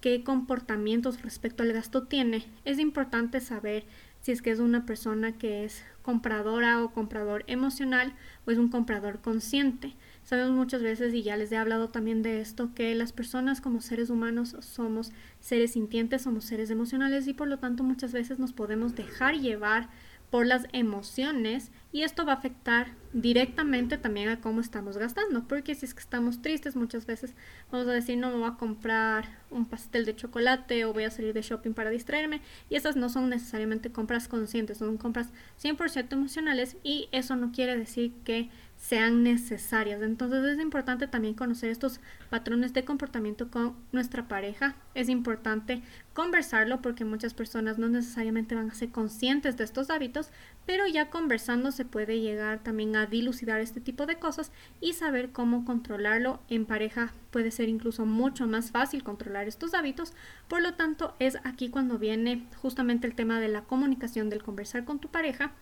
qué 0.00 0.22
comportamientos 0.22 1.22
respecto 1.22 1.62
al 1.62 1.72
gasto 1.72 2.04
tiene, 2.04 2.46
es 2.64 2.78
importante 2.78 3.40
saber 3.40 3.84
si 4.20 4.32
es 4.32 4.42
que 4.42 4.50
es 4.50 4.58
una 4.58 4.86
persona 4.86 5.38
que 5.38 5.64
es 5.64 5.82
compradora 6.02 6.82
o 6.82 6.92
comprador 6.92 7.44
emocional 7.46 8.12
o 8.46 8.50
es 8.50 8.58
un 8.58 8.68
comprador 8.68 9.20
consciente. 9.20 9.94
Sabemos 10.26 10.56
muchas 10.56 10.82
veces, 10.82 11.14
y 11.14 11.22
ya 11.22 11.36
les 11.36 11.52
he 11.52 11.56
hablado 11.56 11.90
también 11.90 12.24
de 12.24 12.40
esto, 12.40 12.74
que 12.74 12.92
las 12.96 13.12
personas 13.12 13.60
como 13.60 13.80
seres 13.80 14.10
humanos 14.10 14.56
somos 14.58 15.12
seres 15.38 15.74
sintientes, 15.74 16.22
somos 16.22 16.44
seres 16.44 16.68
emocionales 16.70 17.28
y 17.28 17.32
por 17.32 17.46
lo 17.46 17.60
tanto 17.60 17.84
muchas 17.84 18.10
veces 18.10 18.40
nos 18.40 18.52
podemos 18.52 18.96
dejar 18.96 19.36
llevar 19.36 19.88
por 20.30 20.44
las 20.44 20.66
emociones 20.72 21.70
y 21.92 22.02
esto 22.02 22.26
va 22.26 22.32
a 22.32 22.36
afectar 22.36 22.88
directamente 23.12 23.96
también 23.96 24.28
a 24.28 24.40
cómo 24.40 24.60
estamos 24.60 24.98
gastando, 24.98 25.46
porque 25.46 25.76
si 25.76 25.86
es 25.86 25.94
que 25.94 26.00
estamos 26.00 26.42
tristes 26.42 26.74
muchas 26.74 27.06
veces 27.06 27.34
vamos 27.70 27.86
a 27.86 27.92
decir 27.92 28.18
no 28.18 28.30
me 28.30 28.38
voy 28.38 28.48
a 28.48 28.56
comprar 28.56 29.26
un 29.50 29.66
pastel 29.66 30.04
de 30.04 30.16
chocolate 30.16 30.84
o 30.84 30.92
voy 30.92 31.04
a 31.04 31.10
salir 31.10 31.32
de 31.32 31.42
shopping 31.42 31.72
para 31.72 31.90
distraerme 31.90 32.42
y 32.68 32.74
esas 32.74 32.96
no 32.96 33.08
son 33.08 33.30
necesariamente 33.30 33.92
compras 33.92 34.26
conscientes, 34.26 34.78
son 34.78 34.96
compras 34.96 35.30
100% 35.62 36.12
emocionales 36.12 36.76
y 36.82 37.08
eso 37.12 37.36
no 37.36 37.52
quiere 37.52 37.76
decir 37.76 38.12
que 38.24 38.50
sean 38.76 39.22
necesarias. 39.22 40.02
Entonces 40.02 40.44
es 40.44 40.60
importante 40.60 41.06
también 41.08 41.34
conocer 41.34 41.70
estos 41.70 42.00
patrones 42.30 42.72
de 42.72 42.84
comportamiento 42.84 43.50
con 43.50 43.74
nuestra 43.92 44.28
pareja. 44.28 44.76
Es 44.94 45.08
importante 45.08 45.82
conversarlo 46.12 46.80
porque 46.80 47.04
muchas 47.04 47.34
personas 47.34 47.78
no 47.78 47.88
necesariamente 47.88 48.54
van 48.54 48.70
a 48.70 48.74
ser 48.74 48.90
conscientes 48.90 49.56
de 49.56 49.64
estos 49.64 49.90
hábitos, 49.90 50.30
pero 50.66 50.86
ya 50.86 51.10
conversando 51.10 51.72
se 51.72 51.84
puede 51.84 52.20
llegar 52.20 52.62
también 52.62 52.96
a 52.96 53.06
dilucidar 53.06 53.60
este 53.60 53.80
tipo 53.80 54.06
de 54.06 54.18
cosas 54.18 54.52
y 54.80 54.92
saber 54.92 55.30
cómo 55.30 55.64
controlarlo 55.64 56.40
en 56.48 56.64
pareja 56.64 57.12
puede 57.30 57.50
ser 57.50 57.68
incluso 57.68 58.06
mucho 58.06 58.46
más 58.46 58.70
fácil 58.70 59.02
controlar 59.02 59.48
estos 59.48 59.74
hábitos. 59.74 60.12
Por 60.48 60.62
lo 60.62 60.74
tanto, 60.74 61.14
es 61.18 61.38
aquí 61.44 61.68
cuando 61.68 61.98
viene 61.98 62.46
justamente 62.56 63.06
el 63.06 63.14
tema 63.14 63.40
de 63.40 63.48
la 63.48 63.62
comunicación, 63.62 64.30
del 64.30 64.42
conversar 64.42 64.84
con 64.84 64.98
tu 64.98 65.08
pareja 65.08 65.52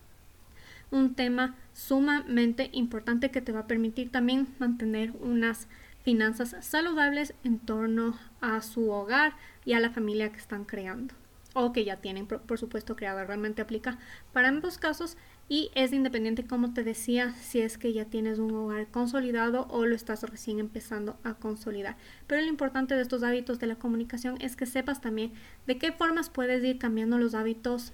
un 0.95 1.13
tema 1.13 1.55
sumamente 1.73 2.69
importante 2.73 3.29
que 3.29 3.41
te 3.41 3.51
va 3.51 3.61
a 3.61 3.67
permitir 3.67 4.11
también 4.11 4.47
mantener 4.59 5.11
unas 5.19 5.67
finanzas 6.03 6.55
saludables 6.61 7.33
en 7.43 7.59
torno 7.59 8.17
a 8.39 8.61
su 8.61 8.89
hogar 8.89 9.33
y 9.65 9.73
a 9.73 9.79
la 9.79 9.89
familia 9.89 10.31
que 10.31 10.37
están 10.37 10.63
creando 10.63 11.13
o 11.53 11.71
que 11.71 11.85
ya 11.85 11.97
tienen 11.97 12.27
por, 12.27 12.59
supuesto 12.59 12.95
creado 12.95 13.23
realmente 13.25 13.61
aplica 13.61 13.97
para 14.33 14.49
ambos 14.49 14.77
casos 14.77 15.17
y 15.47 15.71
es 15.73 15.93
independiente 15.93 16.45
como 16.45 16.73
te 16.73 16.83
decía 16.83 17.33
si 17.33 17.61
es 17.61 17.77
que 17.77 17.93
ya 17.93 18.05
tienes 18.05 18.39
un 18.39 18.53
hogar 18.53 18.87
consolidado 18.87 19.67
o 19.69 19.85
lo 19.85 19.95
estás 19.95 20.23
recién 20.23 20.59
empezando 20.59 21.17
a 21.23 21.35
consolidar. 21.35 21.97
Pero 22.27 22.41
lo 22.41 22.47
importante 22.47 22.95
de 22.95 23.01
estos 23.01 23.23
hábitos 23.23 23.59
de 23.59 23.67
la 23.67 23.75
comunicación 23.75 24.37
es 24.41 24.55
que 24.55 24.65
sepas 24.65 25.01
también 25.01 25.33
de 25.65 25.77
qué 25.77 25.91
formas 25.91 26.29
puedes 26.29 26.63
ir 26.63 26.77
cambiando 26.77 27.17
los 27.17 27.35
hábitos 27.35 27.93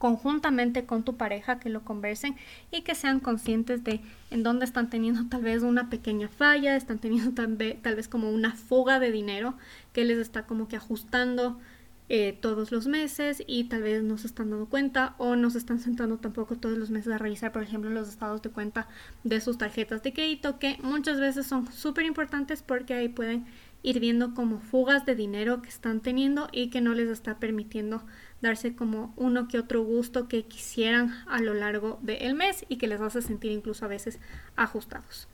conjuntamente 0.00 0.86
con 0.86 1.04
tu 1.04 1.18
pareja, 1.18 1.60
que 1.60 1.68
lo 1.68 1.84
conversen 1.84 2.34
y 2.70 2.80
que 2.80 2.94
sean 2.94 3.20
conscientes 3.20 3.84
de 3.84 4.00
en 4.30 4.42
dónde 4.42 4.64
están 4.64 4.88
teniendo 4.88 5.28
tal 5.28 5.42
vez 5.42 5.62
una 5.62 5.90
pequeña 5.90 6.28
falla, 6.28 6.74
están 6.74 6.98
teniendo 6.98 7.34
tal 7.34 7.54
vez, 7.56 8.08
como 8.08 8.30
una 8.30 8.54
fuga 8.54 8.98
de 8.98 9.12
dinero 9.12 9.58
que 9.92 10.06
les 10.06 10.16
está 10.16 10.46
como 10.46 10.68
que 10.68 10.76
ajustando 10.76 11.60
eh, 12.08 12.36
todos 12.40 12.72
los 12.72 12.86
meses 12.86 13.44
y 13.46 13.64
tal 13.64 13.82
vez 13.82 14.02
no 14.02 14.16
se 14.16 14.26
están 14.26 14.48
dando 14.48 14.70
cuenta 14.70 15.14
o 15.18 15.36
no 15.36 15.50
se 15.50 15.58
están 15.58 15.78
sentando 15.78 16.16
tampoco 16.16 16.56
todos 16.56 16.78
los 16.78 16.88
meses 16.88 17.12
a 17.12 17.18
revisar, 17.18 17.52
por 17.52 17.62
ejemplo, 17.62 17.90
los 17.90 18.08
estados 18.08 18.40
de 18.40 18.48
cuenta 18.48 18.88
de 19.22 19.38
sus 19.42 19.58
tarjetas 19.58 20.02
de 20.02 20.14
crédito, 20.14 20.58
que 20.58 20.78
muchas 20.82 21.20
veces 21.20 21.46
son 21.46 21.70
súper 21.70 22.06
importantes 22.06 22.62
porque 22.62 22.94
ahí 22.94 23.10
pueden 23.10 23.44
ir 23.82 24.00
viendo 24.00 24.34
como 24.34 24.60
fugas 24.60 25.04
de 25.04 25.14
dinero 25.14 25.60
que 25.60 25.68
están 25.68 26.00
teniendo 26.00 26.48
y 26.52 26.70
que 26.70 26.80
no 26.80 26.94
les 26.94 27.08
está 27.08 27.38
permitiendo 27.38 28.02
darse 28.40 28.74
como 28.74 29.12
uno 29.16 29.48
que 29.48 29.58
otro 29.58 29.82
gusto 29.82 30.28
que 30.28 30.44
quisieran 30.44 31.14
a 31.26 31.40
lo 31.40 31.54
largo 31.54 31.98
del 32.02 32.34
mes 32.34 32.64
y 32.68 32.76
que 32.76 32.88
les 32.88 33.00
hace 33.00 33.22
sentir 33.22 33.52
incluso 33.52 33.84
a 33.84 33.88
veces 33.88 34.18
ajustados. 34.56 35.28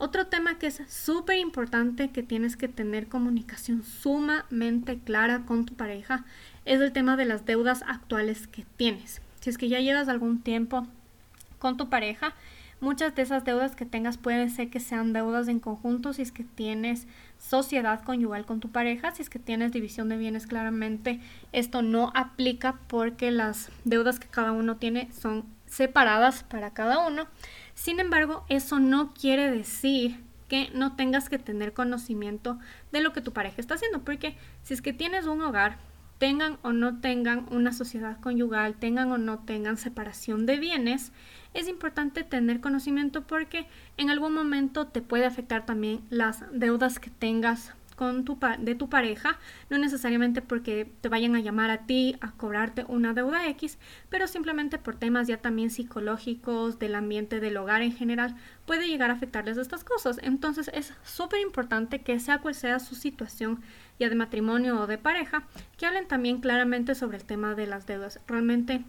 Otro 0.00 0.28
tema 0.28 0.58
que 0.58 0.68
es 0.68 0.80
súper 0.86 1.38
importante 1.38 2.10
que 2.10 2.22
tienes 2.22 2.56
que 2.56 2.68
tener 2.68 3.08
comunicación 3.08 3.82
sumamente 3.82 5.00
clara 5.00 5.44
con 5.44 5.66
tu 5.66 5.74
pareja 5.74 6.24
es 6.64 6.80
el 6.80 6.92
tema 6.92 7.16
de 7.16 7.24
las 7.24 7.44
deudas 7.44 7.82
actuales 7.84 8.46
que 8.46 8.64
tienes. 8.76 9.20
Si 9.40 9.50
es 9.50 9.58
que 9.58 9.68
ya 9.68 9.80
llevas 9.80 10.08
algún 10.08 10.40
tiempo 10.40 10.86
con 11.58 11.76
tu 11.76 11.88
pareja, 11.88 12.34
muchas 12.80 13.14
de 13.14 13.22
esas 13.22 13.44
deudas 13.44 13.74
que 13.74 13.86
tengas 13.86 14.18
pueden 14.18 14.50
ser 14.50 14.70
que 14.70 14.80
sean 14.80 15.12
deudas 15.12 15.48
en 15.48 15.60
conjunto 15.60 16.12
si 16.12 16.22
es 16.22 16.32
que 16.32 16.44
tienes 16.44 17.06
sociedad 17.38 18.02
conyugal 18.02 18.46
con 18.46 18.60
tu 18.60 18.70
pareja. 18.70 19.12
Si 19.12 19.22
es 19.22 19.30
que 19.30 19.38
tienes 19.38 19.72
división 19.72 20.08
de 20.08 20.16
bienes, 20.16 20.46
claramente 20.46 21.20
esto 21.52 21.82
no 21.82 22.12
aplica 22.14 22.78
porque 22.88 23.30
las 23.30 23.70
deudas 23.84 24.18
que 24.18 24.28
cada 24.28 24.52
uno 24.52 24.76
tiene 24.76 25.10
son 25.12 25.44
separadas 25.66 26.42
para 26.44 26.72
cada 26.72 27.06
uno. 27.06 27.26
Sin 27.74 28.00
embargo, 28.00 28.44
eso 28.48 28.78
no 28.78 29.12
quiere 29.12 29.50
decir 29.50 30.22
que 30.48 30.70
no 30.74 30.96
tengas 30.96 31.28
que 31.28 31.38
tener 31.38 31.74
conocimiento 31.74 32.58
de 32.90 33.00
lo 33.00 33.12
que 33.12 33.20
tu 33.20 33.32
pareja 33.32 33.60
está 33.60 33.74
haciendo, 33.74 34.00
porque 34.00 34.36
si 34.62 34.74
es 34.74 34.82
que 34.82 34.94
tienes 34.94 35.26
un 35.26 35.42
hogar, 35.42 35.76
tengan 36.18 36.58
o 36.62 36.72
no 36.72 37.00
tengan 37.00 37.46
una 37.50 37.72
sociedad 37.72 38.20
conyugal, 38.20 38.74
tengan 38.74 39.10
o 39.12 39.18
no 39.18 39.38
tengan 39.38 39.76
separación 39.76 40.46
de 40.46 40.58
bienes, 40.58 41.12
es 41.54 41.68
importante 41.68 42.24
tener 42.24 42.60
conocimiento 42.60 43.26
porque 43.26 43.66
en 43.96 44.10
algún 44.10 44.34
momento 44.34 44.86
te 44.86 45.00
puede 45.00 45.24
afectar 45.24 45.64
también 45.64 46.00
las 46.10 46.44
deudas 46.52 46.98
que 46.98 47.10
tengas 47.10 47.72
con 47.98 48.24
tu 48.24 48.38
de 48.60 48.76
tu 48.76 48.88
pareja, 48.88 49.38
no 49.70 49.76
necesariamente 49.76 50.40
porque 50.40 50.88
te 51.00 51.08
vayan 51.08 51.34
a 51.34 51.40
llamar 51.40 51.70
a 51.70 51.84
ti 51.84 52.16
a 52.20 52.30
cobrarte 52.30 52.84
una 52.86 53.12
deuda 53.12 53.48
X, 53.48 53.76
pero 54.08 54.28
simplemente 54.28 54.78
por 54.78 54.94
temas 54.94 55.26
ya 55.26 55.38
también 55.38 55.70
psicológicos, 55.70 56.78
del 56.78 56.94
ambiente 56.94 57.40
del 57.40 57.56
hogar 57.56 57.82
en 57.82 57.92
general, 57.92 58.36
puede 58.66 58.86
llegar 58.86 59.10
a 59.10 59.14
afectarles 59.14 59.58
estas 59.58 59.82
cosas. 59.82 60.20
Entonces 60.22 60.70
es 60.72 60.94
súper 61.02 61.40
importante 61.40 62.02
que 62.02 62.20
sea 62.20 62.38
cual 62.38 62.54
sea 62.54 62.78
su 62.78 62.94
situación 62.94 63.60
ya 63.98 64.08
de 64.08 64.14
matrimonio 64.14 64.80
o 64.80 64.86
de 64.86 64.98
pareja, 64.98 65.44
que 65.76 65.86
hablen 65.86 66.06
también 66.06 66.40
claramente 66.40 66.94
sobre 66.94 67.16
el 67.16 67.24
tema 67.24 67.54
de 67.54 67.66
las 67.66 67.86
deudas. 67.86 68.20
Realmente 68.26 68.84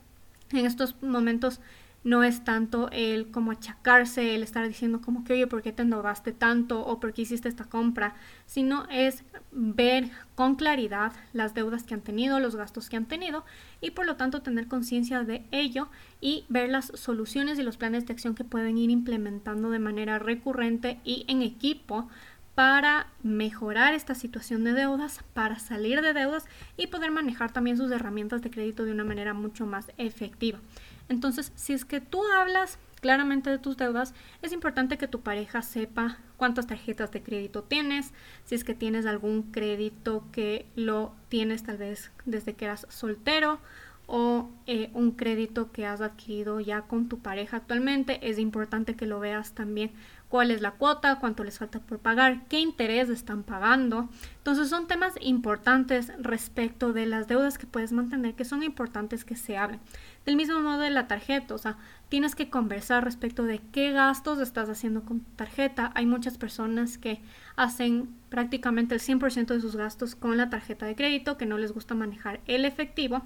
en 0.51 0.65
estos 0.65 1.01
momentos 1.01 1.59
no 2.03 2.23
es 2.23 2.43
tanto 2.45 2.89
el 2.91 3.29
como 3.29 3.51
achacarse, 3.51 4.33
el 4.33 4.43
estar 4.43 4.65
diciendo 4.65 5.01
como 5.01 5.23
que, 5.23 5.33
oye, 5.33 5.47
¿por 5.47 5.61
qué 5.61 5.73
te 5.73 5.81
endeudaste 5.81 6.31
tanto 6.31 6.85
o 6.85 6.99
por 6.99 7.13
qué 7.13 7.23
hiciste 7.23 7.49
esta 7.49 7.65
compra? 7.65 8.15
Sino 8.45 8.87
es 8.89 9.23
ver 9.51 10.09
con 10.35 10.55
claridad 10.55 11.11
las 11.33 11.53
deudas 11.53 11.83
que 11.83 11.93
han 11.93 12.01
tenido, 12.01 12.39
los 12.39 12.55
gastos 12.55 12.87
que 12.87 12.95
han 12.95 13.05
tenido 13.05 13.43
y 13.81 13.91
por 13.91 14.05
lo 14.05 14.15
tanto 14.15 14.41
tener 14.41 14.67
conciencia 14.67 15.23
de 15.23 15.43
ello 15.51 15.89
y 16.21 16.45
ver 16.47 16.69
las 16.69 16.85
soluciones 16.95 17.59
y 17.59 17.63
los 17.63 17.75
planes 17.75 18.05
de 18.05 18.13
acción 18.13 18.33
que 18.33 18.45
pueden 18.45 18.77
ir 18.77 18.89
implementando 18.89 19.69
de 19.69 19.79
manera 19.79 20.19
recurrente 20.19 20.99
y 21.03 21.25
en 21.27 21.41
equipo 21.41 22.07
para 22.59 23.07
mejorar 23.23 23.93
esta 23.93 24.15
situación 24.15 24.65
de 24.65 24.73
deudas, 24.73 25.23
para 25.33 25.59
salir 25.59 26.01
de 26.01 26.11
deudas 26.11 26.43
y 26.75 26.87
poder 26.87 27.09
manejar 27.09 27.53
también 27.53 27.77
sus 27.77 27.89
herramientas 27.89 28.41
de 28.41 28.51
crédito 28.51 28.83
de 28.83 28.91
una 28.91 29.05
manera 29.05 29.33
mucho 29.33 29.65
más 29.65 29.93
efectiva. 29.97 30.59
Entonces, 31.07 31.53
si 31.55 31.71
es 31.71 31.85
que 31.85 32.01
tú 32.01 32.21
hablas 32.35 32.77
claramente 32.99 33.49
de 33.49 33.59
tus 33.59 33.77
deudas, 33.77 34.13
es 34.41 34.51
importante 34.51 34.97
que 34.97 35.07
tu 35.07 35.21
pareja 35.21 35.61
sepa 35.61 36.17
cuántas 36.35 36.67
tarjetas 36.67 37.11
de 37.11 37.23
crédito 37.23 37.63
tienes, 37.63 38.11
si 38.43 38.55
es 38.55 38.65
que 38.65 38.75
tienes 38.75 39.05
algún 39.05 39.43
crédito 39.53 40.25
que 40.33 40.65
lo 40.75 41.13
tienes 41.29 41.63
tal 41.63 41.77
vez 41.77 42.11
desde 42.25 42.55
que 42.55 42.65
eras 42.65 42.87
soltero 42.89 43.61
o 44.11 44.49
eh, 44.65 44.89
un 44.95 45.11
crédito 45.11 45.71
que 45.71 45.85
has 45.85 46.01
adquirido 46.01 46.59
ya 46.59 46.81
con 46.81 47.07
tu 47.07 47.19
pareja 47.19 47.57
actualmente, 47.57 48.27
es 48.27 48.39
importante 48.39 48.95
que 48.95 49.05
lo 49.05 49.19
veas 49.19 49.53
también 49.53 49.91
cuál 50.29 50.49
es 50.49 50.61
la 50.61 50.71
cuota, 50.71 51.19
cuánto 51.19 51.43
les 51.43 51.59
falta 51.59 51.79
por 51.79 51.99
pagar, 51.99 52.47
qué 52.47 52.59
interés 52.59 53.09
están 53.09 53.43
pagando. 53.43 54.09
Entonces 54.37 54.67
son 54.67 54.87
temas 54.87 55.13
importantes 55.21 56.11
respecto 56.19 56.91
de 56.91 57.05
las 57.05 57.27
deudas 57.27 57.59
que 57.59 57.67
puedes 57.67 57.91
mantener 57.91 58.33
que 58.33 58.45
son 58.45 58.63
importantes 58.63 59.25
que 59.25 59.35
se 59.35 59.57
hablen. 59.57 59.79
Del 60.25 60.35
mismo 60.35 60.59
modo 60.59 60.79
de 60.79 60.89
la 60.89 61.07
tarjeta, 61.07 61.53
o 61.53 61.59
sea, 61.59 61.77
tienes 62.09 62.33
que 62.33 62.49
conversar 62.49 63.03
respecto 63.03 63.43
de 63.43 63.59
qué 63.71 63.91
gastos 63.91 64.39
estás 64.39 64.69
haciendo 64.69 65.03
con 65.03 65.19
tu 65.19 65.31
tarjeta. 65.33 65.91
Hay 65.93 66.07
muchas 66.07 66.39
personas 66.39 66.97
que 66.97 67.21
hacen 67.55 68.09
prácticamente 68.29 68.95
el 68.95 69.01
100% 69.01 69.53
de 69.53 69.61
sus 69.61 69.75
gastos 69.75 70.15
con 70.15 70.35
la 70.35 70.49
tarjeta 70.49 70.87
de 70.87 70.95
crédito, 70.95 71.37
que 71.37 71.45
no 71.45 71.59
les 71.59 71.73
gusta 71.73 71.93
manejar 71.93 72.39
el 72.47 72.65
efectivo. 72.65 73.21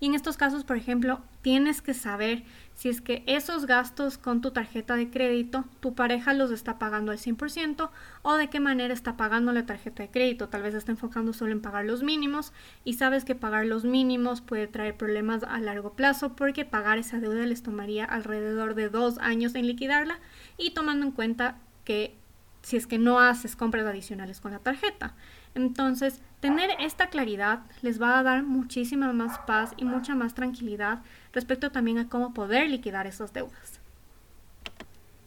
Y 0.00 0.06
en 0.06 0.14
estos 0.14 0.36
casos, 0.36 0.64
por 0.64 0.76
ejemplo, 0.76 1.20
tienes 1.42 1.82
que 1.82 1.92
saber 1.92 2.44
si 2.74 2.88
es 2.88 3.00
que 3.00 3.24
esos 3.26 3.66
gastos 3.66 4.16
con 4.16 4.40
tu 4.40 4.52
tarjeta 4.52 4.94
de 4.94 5.10
crédito, 5.10 5.64
tu 5.80 5.94
pareja 5.94 6.34
los 6.34 6.52
está 6.52 6.78
pagando 6.78 7.10
al 7.10 7.18
100% 7.18 7.90
o 8.22 8.34
de 8.36 8.48
qué 8.48 8.60
manera 8.60 8.94
está 8.94 9.16
pagando 9.16 9.50
la 9.52 9.66
tarjeta 9.66 10.04
de 10.04 10.10
crédito. 10.10 10.48
Tal 10.48 10.62
vez 10.62 10.74
está 10.74 10.92
enfocando 10.92 11.32
solo 11.32 11.50
en 11.50 11.60
pagar 11.60 11.84
los 11.84 12.04
mínimos 12.04 12.52
y 12.84 12.94
sabes 12.94 13.24
que 13.24 13.34
pagar 13.34 13.66
los 13.66 13.84
mínimos 13.84 14.40
puede 14.40 14.68
traer 14.68 14.96
problemas 14.96 15.42
a 15.42 15.58
largo 15.58 15.94
plazo 15.94 16.36
porque 16.36 16.64
pagar 16.64 16.98
esa 16.98 17.18
deuda 17.18 17.44
les 17.46 17.64
tomaría 17.64 18.04
alrededor 18.04 18.76
de 18.76 18.90
dos 18.90 19.18
años 19.18 19.56
en 19.56 19.66
liquidarla 19.66 20.20
y 20.56 20.70
tomando 20.70 21.06
en 21.06 21.12
cuenta 21.12 21.58
que 21.84 22.16
si 22.62 22.76
es 22.76 22.86
que 22.86 22.98
no 22.98 23.20
haces 23.20 23.56
compras 23.56 23.86
adicionales 23.86 24.40
con 24.40 24.52
la 24.52 24.58
tarjeta. 24.58 25.14
Entonces, 25.54 26.20
tener 26.40 26.70
esta 26.80 27.08
claridad 27.08 27.60
les 27.82 28.00
va 28.00 28.18
a 28.18 28.22
dar 28.22 28.42
muchísima 28.42 29.12
más 29.12 29.38
paz 29.40 29.72
y 29.76 29.84
mucha 29.84 30.14
más 30.14 30.34
tranquilidad 30.34 31.02
respecto 31.32 31.70
también 31.72 31.98
a 31.98 32.08
cómo 32.08 32.34
poder 32.34 32.68
liquidar 32.68 33.06
esas 33.06 33.32
deudas. 33.32 33.80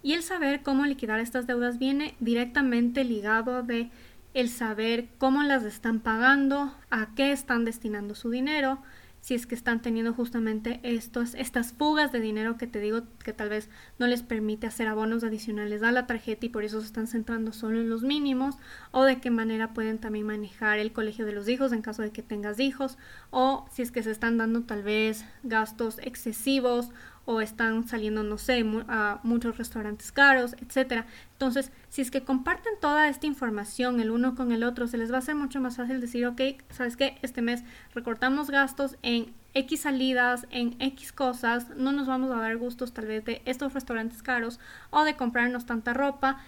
Y 0.04 0.14
el 0.14 0.24
saber 0.24 0.64
cómo 0.64 0.86
liquidar 0.86 1.20
estas 1.20 1.48
deudas 1.48 1.78
viene 1.78 2.16
directamente 2.20 3.04
ligado 3.04 3.62
de 3.62 3.92
el 4.34 4.50
saber 4.50 5.10
cómo 5.18 5.44
las 5.44 5.64
están 5.64 6.00
pagando, 6.00 6.74
a 6.90 7.14
qué 7.16 7.32
están 7.32 7.66
destinando 7.66 8.16
su 8.16 8.30
dinero, 8.30 8.82
si 9.22 9.36
es 9.36 9.46
que 9.46 9.56
están 9.56 9.82
teniendo 9.82 10.14
justamente 10.14 10.80
estos, 10.84 11.36
estas 11.36 11.74
fugas 11.74 12.12
de 12.12 12.20
dinero 12.20 12.58
que 12.58 12.68
te 12.68 12.80
digo 12.80 13.04
que 13.24 13.34
tal 13.34 13.50
vez 13.50 13.70
no 14.00 14.08
les 14.08 14.24
permite 14.24 14.68
hacer 14.68 14.88
abonos 14.88 15.24
adicionales 15.24 15.84
a 15.84 15.92
la 15.92 16.08
tarjeta 16.08 16.48
y 16.48 16.50
por 16.50 16.64
eso 16.64 16.82
se 16.82 16.88
están 16.88 17.08
centrando 17.08 17.54
solo 17.54 17.80
en 17.80 17.90
los 17.90 18.02
mínimos 18.02 18.56
o 18.90 19.04
de 19.04 19.22
qué 19.22 19.30
manera 19.30 19.74
pueden 19.74 20.00
también 20.00 20.26
manejar 20.26 20.80
el 20.80 20.92
colegio 20.92 21.26
de 21.26 21.34
los 21.34 21.48
hijos 21.48 21.72
en 21.72 21.84
caso 21.84 22.02
de 22.02 22.12
que 22.12 22.24
tengas 22.24 22.60
hijos 22.60 22.98
o 23.30 23.66
si 23.72 23.84
es 23.84 23.92
que 23.92 24.04
se 24.04 24.12
están 24.12 24.38
dando 24.38 24.64
tal 24.64 24.82
vez 24.82 25.24
gastos 25.44 26.00
excesivos 26.00 26.90
o 27.32 27.42
están 27.42 27.88
saliendo, 27.88 28.24
no 28.24 28.38
sé, 28.38 28.66
a 28.88 29.20
muchos 29.24 29.58
restaurantes 29.58 30.12
caros, 30.12 30.56
etcétera. 30.62 31.06
Entonces, 31.34 31.72
si 31.90 32.02
es 32.02 32.12
que 32.12 32.24
comparten 32.24 32.74
toda 32.80 33.08
esta 33.08 33.26
información 33.26 34.00
el 34.00 34.12
uno 34.12 34.36
con 34.36 34.52
el 34.52 34.64
otro, 34.64 34.88
se 34.88 34.98
les 34.98 35.12
va 35.12 35.16
a 35.16 35.20
hacer 35.20 35.36
mucho 35.36 35.62
más 35.62 35.78
fácil 35.78 36.02
decir, 36.02 36.26
ok, 36.26 36.42
¿sabes 36.70 36.98
qué? 36.98 37.18
Este 37.22 37.42
mes 37.42 37.64
recortamos 37.94 38.50
gastos 38.50 38.98
en 39.02 39.34
X 39.54 39.82
salidas, 39.82 40.48
en 40.52 40.76
X 40.80 41.12
cosas, 41.12 41.70
no 41.76 41.92
nos 41.92 42.08
vamos 42.08 42.32
a 42.32 42.40
dar 42.40 42.58
gustos 42.58 42.94
tal 42.94 43.06
vez 43.06 43.26
de 43.26 43.42
estos 43.46 43.74
restaurantes 43.74 44.24
caros 44.24 44.60
o 44.90 45.04
de 45.04 45.16
comprarnos 45.16 45.66
tanta 45.66 45.94
ropa 45.94 46.42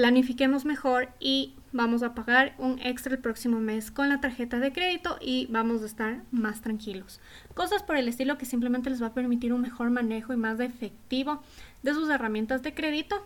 planifiquemos 0.00 0.64
mejor 0.64 1.10
y 1.20 1.52
vamos 1.72 2.02
a 2.02 2.14
pagar 2.14 2.54
un 2.56 2.78
extra 2.82 3.12
el 3.12 3.20
próximo 3.20 3.60
mes 3.60 3.90
con 3.90 4.08
la 4.08 4.18
tarjeta 4.18 4.58
de 4.58 4.72
crédito 4.72 5.18
y 5.20 5.46
vamos 5.50 5.82
a 5.82 5.84
estar 5.84 6.22
más 6.30 6.62
tranquilos. 6.62 7.20
Cosas 7.52 7.82
por 7.82 7.98
el 7.98 8.08
estilo 8.08 8.38
que 8.38 8.46
simplemente 8.46 8.88
les 8.88 9.02
va 9.02 9.08
a 9.08 9.12
permitir 9.12 9.52
un 9.52 9.60
mejor 9.60 9.90
manejo 9.90 10.32
y 10.32 10.38
más 10.38 10.58
efectivo 10.58 11.42
de 11.82 11.92
sus 11.92 12.08
herramientas 12.08 12.62
de 12.62 12.72
crédito 12.72 13.22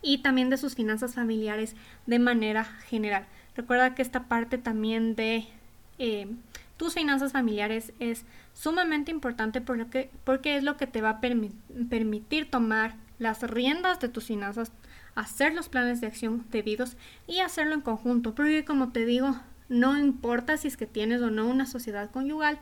y 0.00 0.22
también 0.22 0.48
de 0.48 0.56
sus 0.56 0.74
finanzas 0.74 1.16
familiares 1.16 1.76
de 2.06 2.18
manera 2.18 2.64
general. 2.64 3.26
Recuerda 3.54 3.94
que 3.94 4.00
esta 4.00 4.22
parte 4.22 4.56
también 4.56 5.14
de 5.16 5.48
eh, 5.98 6.28
tus 6.78 6.94
finanzas 6.94 7.32
familiares 7.32 7.92
es 7.98 8.24
sumamente 8.54 9.10
importante 9.10 9.60
porque, 9.60 10.08
porque 10.24 10.56
es 10.56 10.64
lo 10.64 10.78
que 10.78 10.86
te 10.86 11.02
va 11.02 11.10
a 11.10 11.20
permitir 11.20 12.50
tomar 12.50 12.94
las 13.18 13.42
riendas 13.42 14.00
de 14.00 14.08
tus 14.08 14.24
finanzas 14.24 14.72
hacer 15.14 15.54
los 15.54 15.68
planes 15.68 16.00
de 16.00 16.06
acción 16.06 16.44
debidos 16.50 16.96
y 17.26 17.40
hacerlo 17.40 17.74
en 17.74 17.80
conjunto, 17.80 18.34
porque 18.34 18.64
como 18.64 18.92
te 18.92 19.04
digo, 19.04 19.40
no 19.68 19.98
importa 19.98 20.56
si 20.56 20.68
es 20.68 20.76
que 20.76 20.86
tienes 20.86 21.22
o 21.22 21.30
no 21.30 21.46
una 21.46 21.66
sociedad 21.66 22.10
conyugal, 22.10 22.58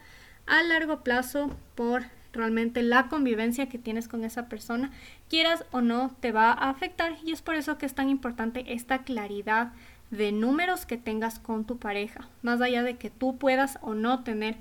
a 0.47 0.63
largo 0.63 1.03
plazo 1.03 1.57
por 1.75 2.05
realmente 2.33 2.83
la 2.83 3.09
convivencia 3.09 3.69
que 3.69 3.79
tienes 3.79 4.09
con 4.09 4.25
esa 4.25 4.49
persona, 4.49 4.91
quieras 5.29 5.65
o 5.71 5.81
no, 5.81 6.15
te 6.21 6.33
va 6.33 6.51
a 6.51 6.71
afectar. 6.71 7.17
Y 7.25 7.33
es 7.33 7.43
por 7.43 7.55
eso 7.55 7.79
que 7.79 7.87
es 7.87 7.95
tan 7.95 8.09
importante 8.09 8.73
esta 8.73 9.03
claridad 9.03 9.73
de 10.11 10.33
números 10.33 10.87
que 10.87 10.97
tengas 10.97 11.39
con 11.39 11.65
tu 11.65 11.79
pareja, 11.79 12.29
más 12.43 12.61
allá 12.61 12.83
de 12.83 12.97
que 12.97 13.11
tú 13.11 13.37
puedas 13.37 13.79
o 13.83 13.95
no 13.95 14.25
tener 14.25 14.57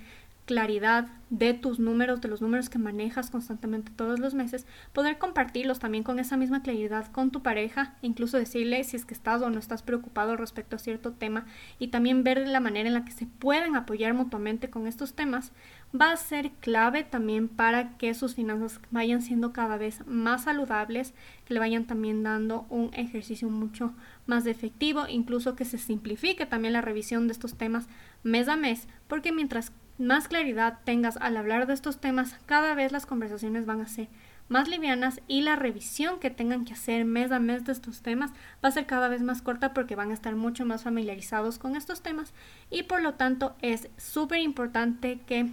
claridad 0.48 1.10
de 1.30 1.54
tus 1.54 1.78
números, 1.78 2.22
de 2.22 2.30
los 2.30 2.42
números 2.42 2.70
que 2.70 2.80
manejas 2.80 3.30
constantemente 3.30 3.92
todos 3.94 4.18
los 4.18 4.34
meses, 4.34 4.66
poder 4.94 5.18
compartirlos 5.18 5.78
también 5.78 6.06
con 6.06 6.20
esa 6.20 6.38
misma 6.38 6.64
claridad 6.64 7.12
con 7.12 7.32
tu 7.32 7.44
pareja, 7.44 7.96
incluso 8.02 8.38
decirle 8.38 8.86
si 8.86 8.96
es 8.96 9.04
que 9.04 9.14
estás 9.14 9.42
o 9.42 9.50
no 9.50 9.60
estás 9.60 9.84
preocupado 9.84 10.38
respecto 10.38 10.78
a 10.78 10.80
cierto 10.80 11.12
tema 11.12 11.46
y 11.80 11.90
también 11.90 12.24
ver 12.24 12.48
la 12.48 12.62
manera 12.62 12.88
en 12.88 12.94
la 12.94 13.04
que 13.04 13.12
se 13.12 13.26
pueden 13.26 13.76
apoyar 13.76 14.14
mutuamente 14.14 14.70
con 14.70 14.88
estos 14.88 15.14
temas, 15.14 15.52
va 15.94 16.14
a 16.14 16.18
ser 16.18 16.52
clave 16.62 17.04
también 17.04 17.50
para 17.50 17.98
que 17.98 18.14
sus 18.14 18.36
finanzas 18.36 18.80
vayan 18.90 19.22
siendo 19.22 19.52
cada 19.52 19.76
vez 19.76 20.08
más 20.08 20.46
saludables, 20.46 21.14
que 21.44 21.56
le 21.56 21.60
vayan 21.60 21.86
también 21.86 22.24
dando 22.24 22.66
un 22.70 22.90
ejercicio 22.94 23.50
mucho 23.50 23.94
más 24.28 24.46
efectivo, 24.46 25.08
incluso 25.10 25.58
que 25.58 25.66
se 25.66 25.78
simplifique 25.78 26.46
también 26.46 26.72
la 26.72 26.82
revisión 26.82 27.28
de 27.28 27.34
estos 27.34 27.56
temas 27.56 27.88
mes 28.24 28.48
a 28.48 28.56
mes, 28.56 28.88
porque 29.10 29.34
mientras 29.34 29.74
más 29.98 30.28
claridad 30.28 30.80
tengas 30.84 31.18
al 31.18 31.38
hablar 31.38 31.68
de 31.68 31.74
estos 31.74 32.00
temas, 32.00 32.36
cada 32.46 32.76
vez 32.76 32.92
las 32.92 33.06
conversaciones 33.06 33.66
van 33.66 33.82
a 33.82 33.88
ser 33.88 34.08
más 34.50 34.68
livianas 34.68 35.22
y 35.28 35.42
la 35.42 35.56
revisión 35.56 36.20
que 36.20 36.30
tengan 36.30 36.66
que 36.66 36.74
hacer 36.74 37.04
mes 37.06 37.32
a 37.32 37.40
mes 37.40 37.66
de 37.66 37.74
estos 37.74 38.02
temas 38.02 38.32
va 38.64 38.70
a 38.70 38.72
ser 38.72 38.86
cada 38.86 39.10
vez 39.10 39.22
más 39.22 39.42
corta 39.42 39.74
porque 39.74 39.96
van 39.96 40.12
a 40.12 40.14
estar 40.14 40.36
mucho 40.36 40.66
más 40.66 40.84
familiarizados 40.84 41.58
con 41.60 41.76
estos 41.76 42.02
temas 42.02 42.34
y 42.70 42.84
por 42.84 43.02
lo 43.02 43.16
tanto 43.16 43.56
es 43.62 43.90
súper 43.98 44.40
importante 44.40 45.20
que 45.26 45.52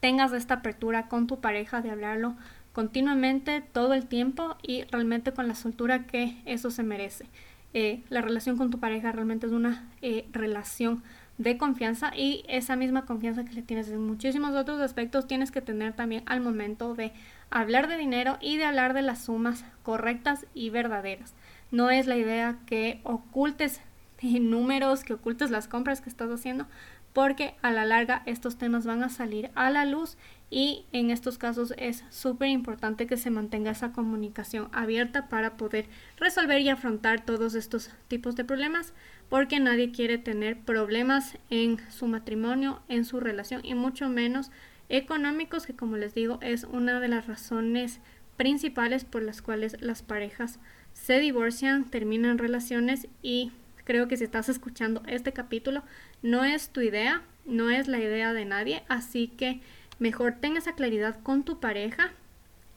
tengas 0.00 0.32
esta 0.32 0.54
apertura 0.54 1.08
con 1.08 1.26
tu 1.26 1.40
pareja 1.40 1.80
de 1.80 1.90
hablarlo 1.90 2.36
continuamente 2.72 3.60
todo 3.60 3.92
el 3.94 4.06
tiempo 4.06 4.56
y 4.62 4.84
realmente 4.84 5.32
con 5.32 5.48
la 5.48 5.54
soltura 5.54 6.06
que 6.06 6.40
eso 6.46 6.70
se 6.70 6.82
merece. 6.82 7.26
Eh, 7.74 8.02
la 8.10 8.20
relación 8.20 8.56
con 8.56 8.70
tu 8.70 8.78
pareja 8.80 9.12
realmente 9.12 9.46
es 9.46 9.52
una 9.52 9.88
eh, 10.02 10.26
relación 10.32 11.02
de 11.42 11.58
confianza 11.58 12.12
y 12.16 12.44
esa 12.48 12.76
misma 12.76 13.04
confianza 13.04 13.44
que 13.44 13.52
le 13.52 13.62
tienes 13.62 13.88
en 13.90 14.06
muchísimos 14.06 14.54
otros 14.54 14.80
aspectos 14.80 15.26
tienes 15.26 15.50
que 15.50 15.60
tener 15.60 15.92
también 15.92 16.22
al 16.26 16.40
momento 16.40 16.94
de 16.94 17.12
hablar 17.50 17.88
de 17.88 17.96
dinero 17.96 18.38
y 18.40 18.56
de 18.56 18.64
hablar 18.64 18.94
de 18.94 19.02
las 19.02 19.24
sumas 19.24 19.64
correctas 19.82 20.46
y 20.54 20.70
verdaderas. 20.70 21.34
No 21.70 21.90
es 21.90 22.06
la 22.06 22.16
idea 22.16 22.58
que 22.66 23.00
ocultes 23.02 23.80
números, 24.22 25.04
que 25.04 25.14
ocultes 25.14 25.50
las 25.50 25.68
compras 25.68 26.00
que 26.00 26.08
estás 26.08 26.30
haciendo, 26.30 26.66
porque 27.12 27.56
a 27.60 27.72
la 27.72 27.84
larga 27.84 28.22
estos 28.24 28.56
temas 28.56 28.86
van 28.86 29.02
a 29.02 29.08
salir 29.08 29.50
a 29.54 29.68
la 29.70 29.84
luz 29.84 30.16
y 30.54 30.84
en 30.92 31.10
estos 31.10 31.38
casos 31.38 31.72
es 31.78 32.04
súper 32.10 32.50
importante 32.50 33.06
que 33.06 33.16
se 33.16 33.30
mantenga 33.30 33.70
esa 33.70 33.92
comunicación 33.92 34.68
abierta 34.72 35.30
para 35.30 35.56
poder 35.56 35.86
resolver 36.18 36.60
y 36.60 36.68
afrontar 36.68 37.24
todos 37.24 37.54
estos 37.54 37.88
tipos 38.06 38.36
de 38.36 38.44
problemas 38.44 38.92
porque 39.30 39.60
nadie 39.60 39.92
quiere 39.92 40.18
tener 40.18 40.60
problemas 40.60 41.38
en 41.48 41.78
su 41.90 42.06
matrimonio, 42.06 42.82
en 42.88 43.06
su 43.06 43.18
relación 43.18 43.62
y 43.64 43.74
mucho 43.74 44.10
menos 44.10 44.50
económicos 44.90 45.64
que 45.64 45.74
como 45.74 45.96
les 45.96 46.12
digo 46.12 46.38
es 46.42 46.64
una 46.64 47.00
de 47.00 47.08
las 47.08 47.26
razones 47.26 48.00
principales 48.36 49.06
por 49.06 49.22
las 49.22 49.40
cuales 49.40 49.78
las 49.80 50.02
parejas 50.02 50.60
se 50.92 51.18
divorcian, 51.18 51.88
terminan 51.88 52.36
relaciones 52.36 53.08
y 53.22 53.52
creo 53.84 54.06
que 54.06 54.18
si 54.18 54.24
estás 54.24 54.50
escuchando 54.50 55.02
este 55.06 55.32
capítulo 55.32 55.82
no 56.20 56.44
es 56.44 56.68
tu 56.68 56.82
idea, 56.82 57.22
no 57.46 57.70
es 57.70 57.88
la 57.88 58.00
idea 58.00 58.34
de 58.34 58.44
nadie, 58.44 58.82
así 58.88 59.28
que 59.28 59.62
Mejor 60.02 60.32
ten 60.40 60.56
esa 60.56 60.72
claridad 60.72 61.22
con 61.22 61.44
tu 61.44 61.60
pareja 61.60 62.10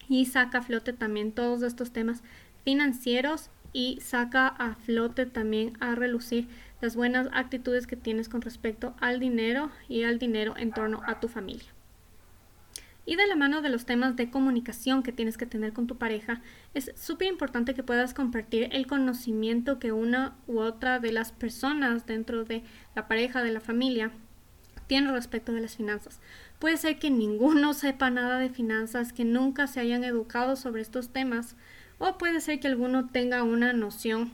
y 0.07 0.27
saca 0.27 0.59
a 0.59 0.61
flote 0.61 0.93
también 0.93 1.31
todos 1.31 1.63
estos 1.63 1.91
temas 1.91 2.21
financieros 2.63 3.49
y 3.73 3.97
saca 3.99 4.47
a 4.47 4.75
flote 4.75 5.25
también 5.25 5.75
a 5.79 5.95
relucir 5.95 6.47
las 6.81 6.95
buenas 6.95 7.27
actitudes 7.33 7.87
que 7.87 7.95
tienes 7.95 8.29
con 8.29 8.43
respecto 8.43 8.93
al 8.99 9.19
dinero 9.19 9.71
y 9.89 10.03
al 10.03 10.19
dinero 10.19 10.53
en 10.55 10.71
torno 10.71 11.01
a 11.07 11.19
tu 11.19 11.27
familia. 11.27 11.73
Y 13.07 13.15
de 13.15 13.25
la 13.25 13.35
mano 13.35 13.63
de 13.63 13.69
los 13.69 13.87
temas 13.87 14.15
de 14.15 14.29
comunicación 14.29 15.01
que 15.01 15.11
tienes 15.11 15.39
que 15.39 15.47
tener 15.47 15.73
con 15.73 15.87
tu 15.87 15.97
pareja, 15.97 16.43
es 16.75 16.91
súper 16.93 17.27
importante 17.27 17.73
que 17.73 17.81
puedas 17.81 18.13
compartir 18.13 18.69
el 18.71 18.85
conocimiento 18.85 19.79
que 19.79 19.91
una 19.91 20.35
u 20.45 20.59
otra 20.59 20.99
de 20.99 21.11
las 21.11 21.31
personas 21.31 22.05
dentro 22.05 22.45
de 22.45 22.61
la 22.93 23.07
pareja, 23.07 23.41
de 23.41 23.51
la 23.51 23.61
familia, 23.61 24.11
tiene 24.87 25.11
respecto 25.11 25.51
de 25.51 25.61
las 25.61 25.75
finanzas. 25.75 26.19
Puede 26.59 26.77
ser 26.77 26.99
que 26.99 27.09
ninguno 27.09 27.73
sepa 27.73 28.09
nada 28.09 28.39
de 28.39 28.49
finanzas, 28.49 29.13
que 29.13 29.25
nunca 29.25 29.67
se 29.67 29.79
hayan 29.79 30.03
educado 30.03 30.55
sobre 30.55 30.81
estos 30.81 31.09
temas, 31.09 31.55
o 31.97 32.17
puede 32.17 32.39
ser 32.39 32.59
que 32.59 32.67
alguno 32.67 33.09
tenga 33.09 33.43
una 33.43 33.73
noción, 33.73 34.33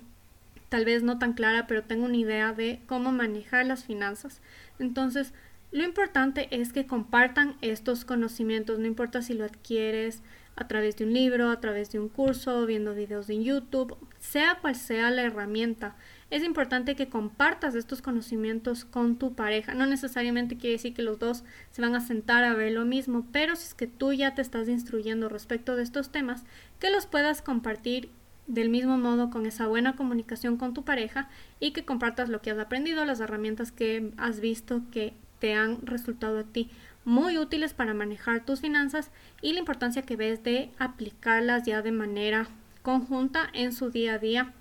tal 0.70 0.86
vez 0.86 1.04
no 1.04 1.20
tan 1.20 1.34
clara, 1.34 1.68
pero 1.68 1.84
tenga 1.84 2.06
una 2.06 2.18
idea 2.18 2.54
de 2.54 2.82
cómo 2.88 3.12
manejar 3.12 3.66
las 3.66 3.84
finanzas. 3.84 4.42
Entonces, 4.80 5.34
lo 5.72 5.84
importante 5.84 6.48
es 6.52 6.74
que 6.74 6.86
compartan 6.86 7.56
estos 7.62 8.06
conocimientos, 8.06 8.78
no 8.78 8.86
importa 8.86 9.22
si 9.22 9.34
lo 9.34 9.46
adquieres 9.46 10.22
a 10.56 10.68
través 10.68 10.98
de 10.98 11.06
un 11.06 11.14
libro, 11.14 11.50
a 11.50 11.60
través 11.60 11.92
de 11.92 12.00
un 12.00 12.10
curso, 12.10 12.66
viendo 12.66 12.94
videos 12.94 13.30
en 13.30 13.44
YouTube, 13.44 13.96
sea 14.20 14.60
cual 14.62 14.76
sea 14.76 15.10
la 15.10 15.24
herramienta 15.24 15.96
es 16.32 16.44
importante 16.44 16.96
que 16.96 17.10
compartas 17.10 17.76
estos 17.76 18.02
conocimientos 18.02 18.86
con 18.86 19.18
tu 19.18 19.34
pareja. 19.34 19.74
No 19.74 19.86
necesariamente 19.86 20.58
quiere 20.58 20.78
decir 20.78 20.94
que 20.94 21.02
los 21.02 21.20
dos 21.20 21.44
se 21.72 21.82
van 21.82 21.94
a 21.94 22.00
sentar 22.00 22.44
a 22.46 22.56
ver 22.56 22.72
lo 22.72 22.86
mismo, 22.86 23.28
pero 23.32 23.56
si 23.56 23.66
es 23.66 23.74
que 23.74 23.86
tú 23.86 24.14
ya 24.14 24.34
te 24.34 24.42
estás 24.42 24.70
instruyendo 24.70 25.30
respecto 25.30 25.76
de 25.76 25.84
estos 25.84 26.10
temas, 26.10 26.44
que 26.80 26.90
los 26.90 27.06
puedas 27.06 27.42
compartir 27.42 28.10
del 28.48 28.70
mismo 28.70 28.98
modo 28.98 29.30
con 29.30 29.46
esa 29.46 29.68
buena 29.68 29.96
comunicación 29.96 30.58
con 30.58 30.74
tu 30.74 30.84
pareja 30.84 31.30
y 31.60 31.72
que 31.72 31.86
compartas 31.86 32.30
lo 32.30 32.42
que 32.42 32.52
has 32.52 32.60
aprendido, 32.60 33.06
las 33.06 33.20
herramientas 33.20 33.72
que 33.72 34.12
has 34.18 34.40
visto 34.40 34.82
que 34.92 35.14
te 35.40 35.54
han 35.54 35.86
resultado 35.86 36.40
a 36.40 36.44
ti 36.44 36.70
muy 37.04 37.38
útiles 37.38 37.74
para 37.74 37.94
manejar 37.94 38.46
tus 38.46 38.62
finanzas 38.62 39.12
y 39.42 39.54
la 39.54 39.60
importancia 39.60 40.04
que 40.04 40.16
ves 40.16 40.44
de 40.44 40.72
aplicarlas 40.80 41.64
ya 41.66 41.82
de 41.82 41.92
manera 41.92 42.48
conjunta 42.84 43.50
en 43.54 43.74
su 43.74 43.90
día 43.90 44.14
a 44.14 44.20
día 44.20 44.54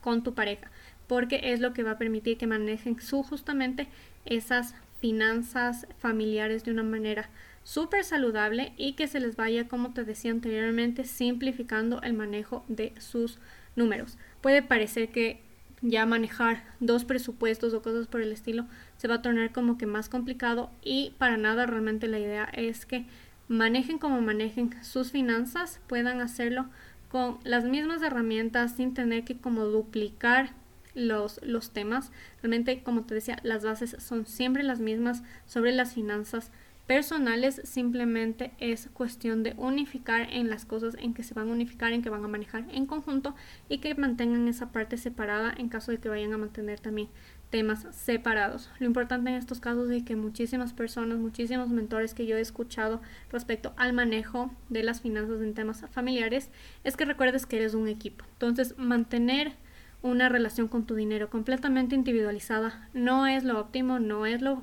con 0.00 0.22
tu 0.22 0.34
pareja, 0.34 0.70
porque 1.10 1.40
es 1.42 1.58
lo 1.58 1.72
que 1.72 1.82
va 1.82 1.90
a 1.90 1.98
permitir 1.98 2.38
que 2.38 2.46
manejen 2.46 3.00
su 3.00 3.24
justamente 3.24 3.88
esas 4.26 4.76
finanzas 5.00 5.88
familiares 5.98 6.62
de 6.62 6.70
una 6.70 6.84
manera 6.84 7.30
súper 7.64 8.04
saludable 8.04 8.72
y 8.76 8.92
que 8.92 9.08
se 9.08 9.18
les 9.18 9.34
vaya, 9.34 9.66
como 9.66 9.92
te 9.92 10.04
decía 10.04 10.30
anteriormente, 10.30 11.02
simplificando 11.02 12.00
el 12.02 12.12
manejo 12.12 12.64
de 12.68 12.92
sus 13.00 13.40
números. 13.74 14.18
Puede 14.40 14.62
parecer 14.62 15.08
que 15.08 15.40
ya 15.82 16.06
manejar 16.06 16.62
dos 16.78 17.04
presupuestos 17.04 17.74
o 17.74 17.82
cosas 17.82 18.06
por 18.06 18.22
el 18.22 18.30
estilo 18.30 18.66
se 18.96 19.08
va 19.08 19.16
a 19.16 19.22
tornar 19.22 19.50
como 19.50 19.78
que 19.78 19.86
más 19.86 20.08
complicado 20.08 20.70
y 20.80 21.16
para 21.18 21.36
nada 21.36 21.66
realmente 21.66 22.06
la 22.06 22.20
idea 22.20 22.44
es 22.52 22.86
que 22.86 23.04
manejen 23.48 23.98
como 23.98 24.20
manejen 24.20 24.80
sus 24.84 25.10
finanzas, 25.10 25.80
puedan 25.88 26.20
hacerlo 26.20 26.66
con 27.10 27.38
las 27.42 27.64
mismas 27.64 28.00
herramientas 28.00 28.76
sin 28.76 28.94
tener 28.94 29.24
que 29.24 29.36
como 29.36 29.64
duplicar 29.64 30.59
los, 30.94 31.40
los 31.42 31.70
temas. 31.70 32.12
Realmente, 32.42 32.82
como 32.82 33.04
te 33.04 33.14
decía, 33.14 33.38
las 33.42 33.64
bases 33.64 33.96
son 33.98 34.26
siempre 34.26 34.62
las 34.62 34.80
mismas 34.80 35.22
sobre 35.46 35.72
las 35.72 35.94
finanzas 35.94 36.50
personales 36.90 37.60
simplemente 37.62 38.50
es 38.58 38.88
cuestión 38.92 39.44
de 39.44 39.54
unificar 39.56 40.26
en 40.32 40.50
las 40.50 40.64
cosas 40.64 40.96
en 40.98 41.14
que 41.14 41.22
se 41.22 41.34
van 41.34 41.48
a 41.48 41.52
unificar, 41.52 41.92
en 41.92 42.02
que 42.02 42.10
van 42.10 42.24
a 42.24 42.26
manejar 42.26 42.64
en 42.72 42.86
conjunto 42.86 43.36
y 43.68 43.78
que 43.78 43.94
mantengan 43.94 44.48
esa 44.48 44.72
parte 44.72 44.96
separada 44.96 45.54
en 45.56 45.68
caso 45.68 45.92
de 45.92 45.98
que 45.98 46.08
vayan 46.08 46.32
a 46.32 46.38
mantener 46.38 46.80
también 46.80 47.08
temas 47.50 47.86
separados. 47.92 48.70
Lo 48.80 48.86
importante 48.86 49.30
en 49.30 49.36
estos 49.36 49.60
casos 49.60 49.88
es 49.90 50.02
que 50.02 50.16
muchísimas 50.16 50.72
personas, 50.72 51.18
muchísimos 51.18 51.68
mentores 51.68 52.12
que 52.12 52.26
yo 52.26 52.36
he 52.36 52.40
escuchado 52.40 53.00
respecto 53.30 53.72
al 53.76 53.92
manejo 53.92 54.50
de 54.68 54.82
las 54.82 55.00
finanzas 55.00 55.42
en 55.42 55.54
temas 55.54 55.84
familiares 55.92 56.50
es 56.82 56.96
que 56.96 57.04
recuerdes 57.04 57.46
que 57.46 57.58
eres 57.58 57.74
un 57.74 57.86
equipo. 57.86 58.24
Entonces, 58.32 58.76
mantener 58.78 59.52
una 60.02 60.28
relación 60.28 60.68
con 60.68 60.86
tu 60.86 60.94
dinero 60.94 61.30
completamente 61.30 61.94
individualizada 61.94 62.88
no 62.94 63.26
es 63.26 63.44
lo 63.44 63.60
óptimo, 63.60 63.98
no 63.98 64.26
es 64.26 64.40
lo 64.40 64.62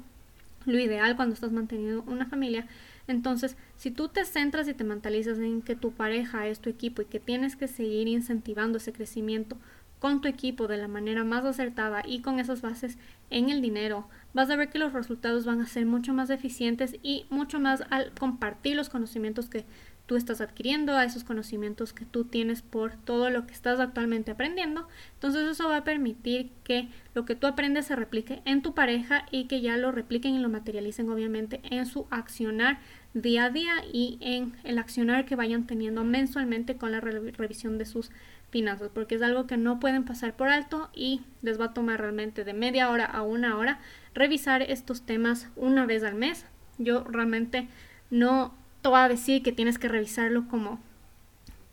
lo 0.68 0.80
ideal 0.80 1.16
cuando 1.16 1.34
estás 1.34 1.52
manteniendo 1.52 2.04
una 2.08 2.26
familia. 2.26 2.68
Entonces, 3.08 3.56
si 3.78 3.90
tú 3.90 4.10
te 4.10 4.26
centras 4.26 4.68
y 4.68 4.74
te 4.74 4.84
mentalizas 4.84 5.40
en 5.40 5.62
que 5.62 5.76
tu 5.76 5.92
pareja 5.94 6.46
es 6.48 6.60
tu 6.60 6.70
equipo 6.70 7.02
y 7.02 7.06
que 7.06 7.20
tienes 7.20 7.56
que 7.56 7.68
seguir 7.68 8.08
incentivando 8.08 8.78
ese 8.78 8.92
crecimiento 8.92 9.58
con 10.00 10.22
tu 10.22 10.28
equipo 10.28 10.68
de 10.68 10.78
la 10.78 10.88
manera 10.88 11.24
más 11.24 11.44
acertada 11.46 12.04
y 12.06 12.22
con 12.22 12.40
esas 12.40 12.62
bases 12.62 12.98
en 13.30 13.50
el 13.50 13.62
dinero, 13.62 14.08
vas 14.34 14.50
a 14.50 14.56
ver 14.56 14.70
que 14.70 14.78
los 14.78 14.94
resultados 14.94 15.46
van 15.46 15.60
a 15.62 15.66
ser 15.66 15.86
mucho 15.88 16.14
más 16.14 16.30
eficientes 16.30 16.98
y 17.02 17.26
mucho 17.30 17.60
más 17.60 17.84
al 17.90 18.12
compartir 18.12 18.76
los 18.76 18.90
conocimientos 18.90 19.50
que 19.50 19.66
tú 20.08 20.16
estás 20.16 20.42
adquiriendo, 20.42 20.96
a 20.96 21.04
esos 21.04 21.24
conocimientos 21.24 21.94
que 21.94 22.06
tú 22.06 22.24
tienes 22.24 22.62
por 22.62 22.96
todo 22.96 23.30
lo 23.30 23.46
que 23.46 23.54
estás 23.54 23.80
actualmente 23.80 24.32
aprendiendo. 24.32 24.88
Entonces 25.16 25.48
eso 25.48 25.68
va 25.68 25.78
a 25.78 25.84
permitir 25.84 26.50
que 26.64 26.88
lo 27.14 27.26
que 27.26 27.36
tú 27.36 27.46
aprendes 27.46 27.86
se 27.86 27.96
replique 27.96 28.42
en 28.46 28.62
tu 28.62 28.74
pareja 28.74 29.26
y 29.32 29.46
que 29.46 29.62
ya 29.62 29.78
lo 29.78 29.92
repliquen 29.92 30.34
y 30.34 30.40
lo 30.40 30.50
materialicen 30.50 31.10
obviamente 31.10 31.60
en 31.64 31.86
su 31.86 32.08
accionar 32.10 32.80
día 33.14 33.46
a 33.46 33.50
día 33.50 33.74
y 33.92 34.18
en 34.22 34.54
el 34.64 34.80
accionar 34.80 35.26
que 35.26 35.36
vayan 35.36 35.68
teniendo 35.68 36.04
mensualmente 36.06 36.78
con 36.78 36.92
la 36.94 37.02
revisión 37.02 37.78
de 37.78 37.86
sus 37.86 38.10
finanzas, 38.50 38.90
porque 38.94 39.16
es 39.16 39.22
algo 39.22 39.46
que 39.46 39.58
no 39.58 39.80
pueden 39.80 40.06
pasar 40.06 40.38
por 40.38 40.48
alto 40.48 40.90
y 40.94 41.22
les 41.42 41.60
va 41.60 41.66
a 41.66 41.74
tomar 41.74 42.00
realmente 42.00 42.46
de 42.46 42.54
media 42.54 42.90
hora 42.90 43.06
a 43.06 43.24
una 43.24 43.58
hora 43.58 43.80
revisar 44.14 44.62
estos 44.62 45.02
temas 45.02 45.50
una 45.58 45.86
vez 45.86 46.04
al 46.04 46.16
mes. 46.16 46.46
Yo 46.78 47.04
realmente 47.04 47.68
no 48.10 48.54
va 48.86 49.04
a 49.04 49.10
decir 49.10 49.44
que 49.44 49.52
tienes 49.52 49.78
que 49.80 49.88
revisarlo 49.88 50.48
como 50.48 50.80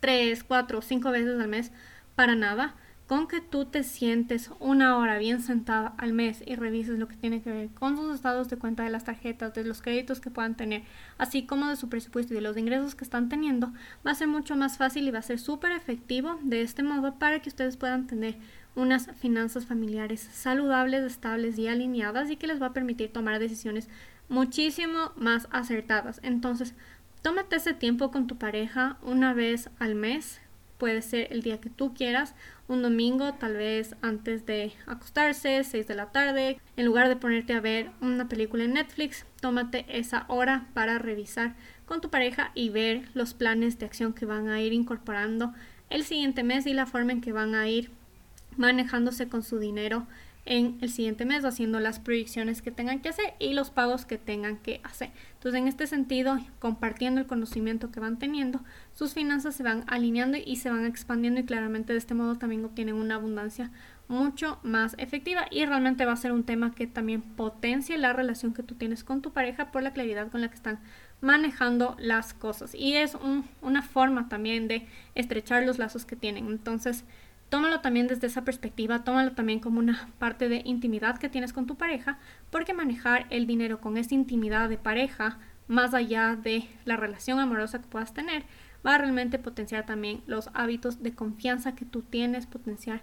3, 0.01 0.45
4 0.45 0.79
o 0.79 0.83
5 0.83 1.11
veces 1.11 1.41
al 1.41 1.49
mes 1.49 1.73
para 2.15 2.35
nada. 2.35 2.75
Con 3.07 3.29
que 3.29 3.43
tú 3.43 3.67
te 3.67 3.83
sientes 3.83 4.51
una 4.61 4.97
hora 4.97 5.19
bien 5.19 5.43
sentada 5.43 5.93
al 5.99 6.15
mes 6.15 6.43
y 6.47 6.57
revises 6.57 6.99
lo 6.99 7.07
que 7.07 7.17
tiene 7.17 7.43
que 7.43 7.53
ver 7.53 7.69
con 7.69 7.99
sus 7.99 8.15
estados 8.15 8.49
de 8.49 8.57
cuenta 8.57 8.83
de 8.83 8.89
las 8.89 9.05
tarjetas, 9.05 9.53
de 9.53 9.63
los 9.63 9.83
créditos 9.83 10.21
que 10.21 10.31
puedan 10.31 10.57
tener, 10.57 10.85
así 11.19 11.45
como 11.45 11.69
de 11.69 11.77
su 11.77 11.91
presupuesto 11.91 12.33
y 12.33 12.37
de 12.37 12.41
los 12.41 12.57
ingresos 12.57 12.95
que 12.95 13.05
están 13.05 13.29
teniendo, 13.29 13.75
va 14.07 14.13
a 14.13 14.15
ser 14.15 14.29
mucho 14.29 14.57
más 14.57 14.79
fácil 14.79 15.07
y 15.07 15.11
va 15.11 15.19
a 15.19 15.23
ser 15.23 15.39
súper 15.39 15.73
efectivo 15.73 16.39
de 16.43 16.63
este 16.63 16.83
modo 16.83 17.19
para 17.19 17.41
que 17.41 17.51
ustedes 17.51 17.77
puedan 17.77 18.07
tener 18.07 18.37
unas 18.75 19.11
finanzas 19.19 19.67
familiares 19.67 20.27
saludables, 20.33 21.05
estables 21.05 21.59
y 21.59 21.69
alineadas 21.69 22.31
y 22.31 22.37
que 22.37 22.47
les 22.47 22.61
va 22.61 22.69
a 22.69 22.73
permitir 22.73 23.13
tomar 23.13 23.39
decisiones 23.39 23.91
muchísimo 24.29 25.13
más 25.17 25.49
acertadas. 25.51 26.21
Entonces, 26.23 26.75
Tómate 27.25 27.57
ese 27.57 27.73
tiempo 27.73 28.11
con 28.11 28.27
tu 28.27 28.37
pareja 28.37 28.99
una 29.01 29.33
vez 29.33 29.71
al 29.79 29.95
mes. 29.95 30.43
Puede 30.77 31.01
ser 31.01 31.33
el 31.33 31.41
día 31.41 31.59
que 31.59 31.71
tú 31.71 31.95
quieras, 31.95 32.35
un 32.69 32.83
domingo, 32.83 33.33
tal 33.33 33.55
vez 33.55 33.97
antes 34.03 34.45
de 34.45 34.75
acostarse, 34.87 35.65
6 35.65 35.87
de 35.87 35.95
la 35.95 36.13
tarde. 36.13 36.61
En 36.77 36.85
lugar 36.85 37.09
de 37.09 37.17
ponerte 37.17 37.55
a 37.55 37.61
ver 37.61 37.89
una 38.03 38.29
película 38.29 38.65
en 38.65 38.75
Netflix, 38.75 39.25
tómate 39.41 39.87
esa 39.89 40.27
hora 40.29 40.67
para 40.75 40.99
revisar 40.99 41.55
con 41.87 42.03
tu 42.03 42.11
pareja 42.11 42.51
y 42.53 42.69
ver 42.69 43.09
los 43.15 43.33
planes 43.33 43.79
de 43.79 43.87
acción 43.87 44.13
que 44.13 44.27
van 44.27 44.49
a 44.49 44.61
ir 44.61 44.75
incorporando 44.75 45.55
el 45.89 46.05
siguiente 46.05 46.43
mes 46.43 46.67
y 46.67 46.75
la 46.75 46.85
forma 46.85 47.13
en 47.13 47.23
que 47.23 47.33
van 47.33 47.55
a 47.55 47.67
ir 47.71 47.91
manejándose 48.59 49.31
con 49.31 49.43
su 49.43 49.59
dinero 49.59 50.07
en 50.47 50.79
el 50.81 50.91
siguiente 50.91 51.25
mes 51.25 51.45
haciendo 51.45 51.81
las 51.81 52.01
proyecciones 52.01 52.61
que 52.61 52.71
tengan 52.71 53.01
que 53.01 53.09
hacer 53.09 53.35
y 53.39 53.55
los 53.55 53.71
pagos 53.71 54.05
que 54.05 54.19
tengan 54.19 54.59
que 54.59 54.81
hacer. 54.85 55.11
Entonces, 55.35 55.61
en 55.61 55.69
este 55.69 55.87
sentido, 55.87 56.39
compartiendo 56.59 57.21
el 57.21 57.27
conocimiento 57.27 57.91
que 57.91 58.01
van 58.01 58.19
teniendo, 58.19 58.61
sus 58.93 59.15
finanzas 59.15 59.55
se 59.55 59.63
van 59.63 59.85
alineando 59.87 60.37
y 60.45 60.57
se 60.57 60.71
van 60.71 60.85
expandiendo 60.85 61.41
y 61.41 61.45
claramente 61.45 61.93
de 61.93 61.99
este 61.99 62.15
modo 62.15 62.37
también 62.37 62.65
obtienen 62.65 62.97
una 62.97 63.15
abundancia 63.17 63.71
mucho 64.09 64.59
más 64.63 64.95
efectiva 64.99 65.47
y 65.51 65.65
realmente 65.65 66.05
va 66.05 66.13
a 66.13 66.17
ser 66.17 66.33
un 66.33 66.45
tema 66.45 66.75
que 66.75 66.87
también 66.87 67.23
potencia 67.23 67.97
la 67.97 68.13
relación 68.13 68.53
que 68.53 68.63
tú 68.63 68.75
tienes 68.75 69.03
con 69.03 69.23
tu 69.23 69.33
pareja 69.33 69.73
por 69.73 69.83
la 69.83 69.95
claridad 69.95 70.31
con 70.31 70.43
la 70.43 70.49
que 70.49 70.57
están 70.57 70.79
manejando 71.23 71.97
las 71.99 72.35
cosas 72.35 72.75
y 72.75 72.95
es 72.97 73.17
una 73.63 73.83
forma 73.83 74.29
también 74.29 74.69
de 74.69 74.87
estrechar 75.15 75.65
los 75.65 75.79
lazos 75.79 76.05
que 76.05 76.17
tienen. 76.17 76.49
Entonces, 76.49 77.05
tómalo 77.55 77.79
también 77.79 78.09
desde 78.09 78.27
esa 78.27 78.43
perspectiva, 78.43 79.05
tómalo 79.05 79.31
también 79.31 79.61
como 79.61 79.79
una 79.79 80.09
parte 80.19 80.49
de 80.49 80.63
intimidad 80.65 81.19
que 81.19 81.29
tienes 81.29 81.53
con 81.53 81.69
tu 81.69 81.77
pareja, 81.77 82.19
porque 82.51 82.75
manejar 82.75 83.29
el 83.31 83.47
dinero 83.47 83.81
con 83.81 83.97
esa 83.97 84.13
intimidad 84.13 84.69
de 84.69 84.77
pareja, 84.77 85.39
más 85.69 85.95
allá 85.95 86.35
de 86.35 86.69
la 86.85 86.97
relación 86.97 87.39
amorosa 87.39 87.81
que 87.81 87.87
puedas 87.87 88.13
tener, 88.13 88.43
va 88.85 88.97
a 88.97 88.99
realmente 88.99 89.39
potenciar 89.39 89.87
también 89.87 90.21
los 90.27 90.51
hábitos 90.53 91.01
de 91.05 91.15
confianza 91.15 91.77
que 91.77 91.85
tú 91.85 92.03
tienes, 92.03 92.47
potenciar 92.47 93.03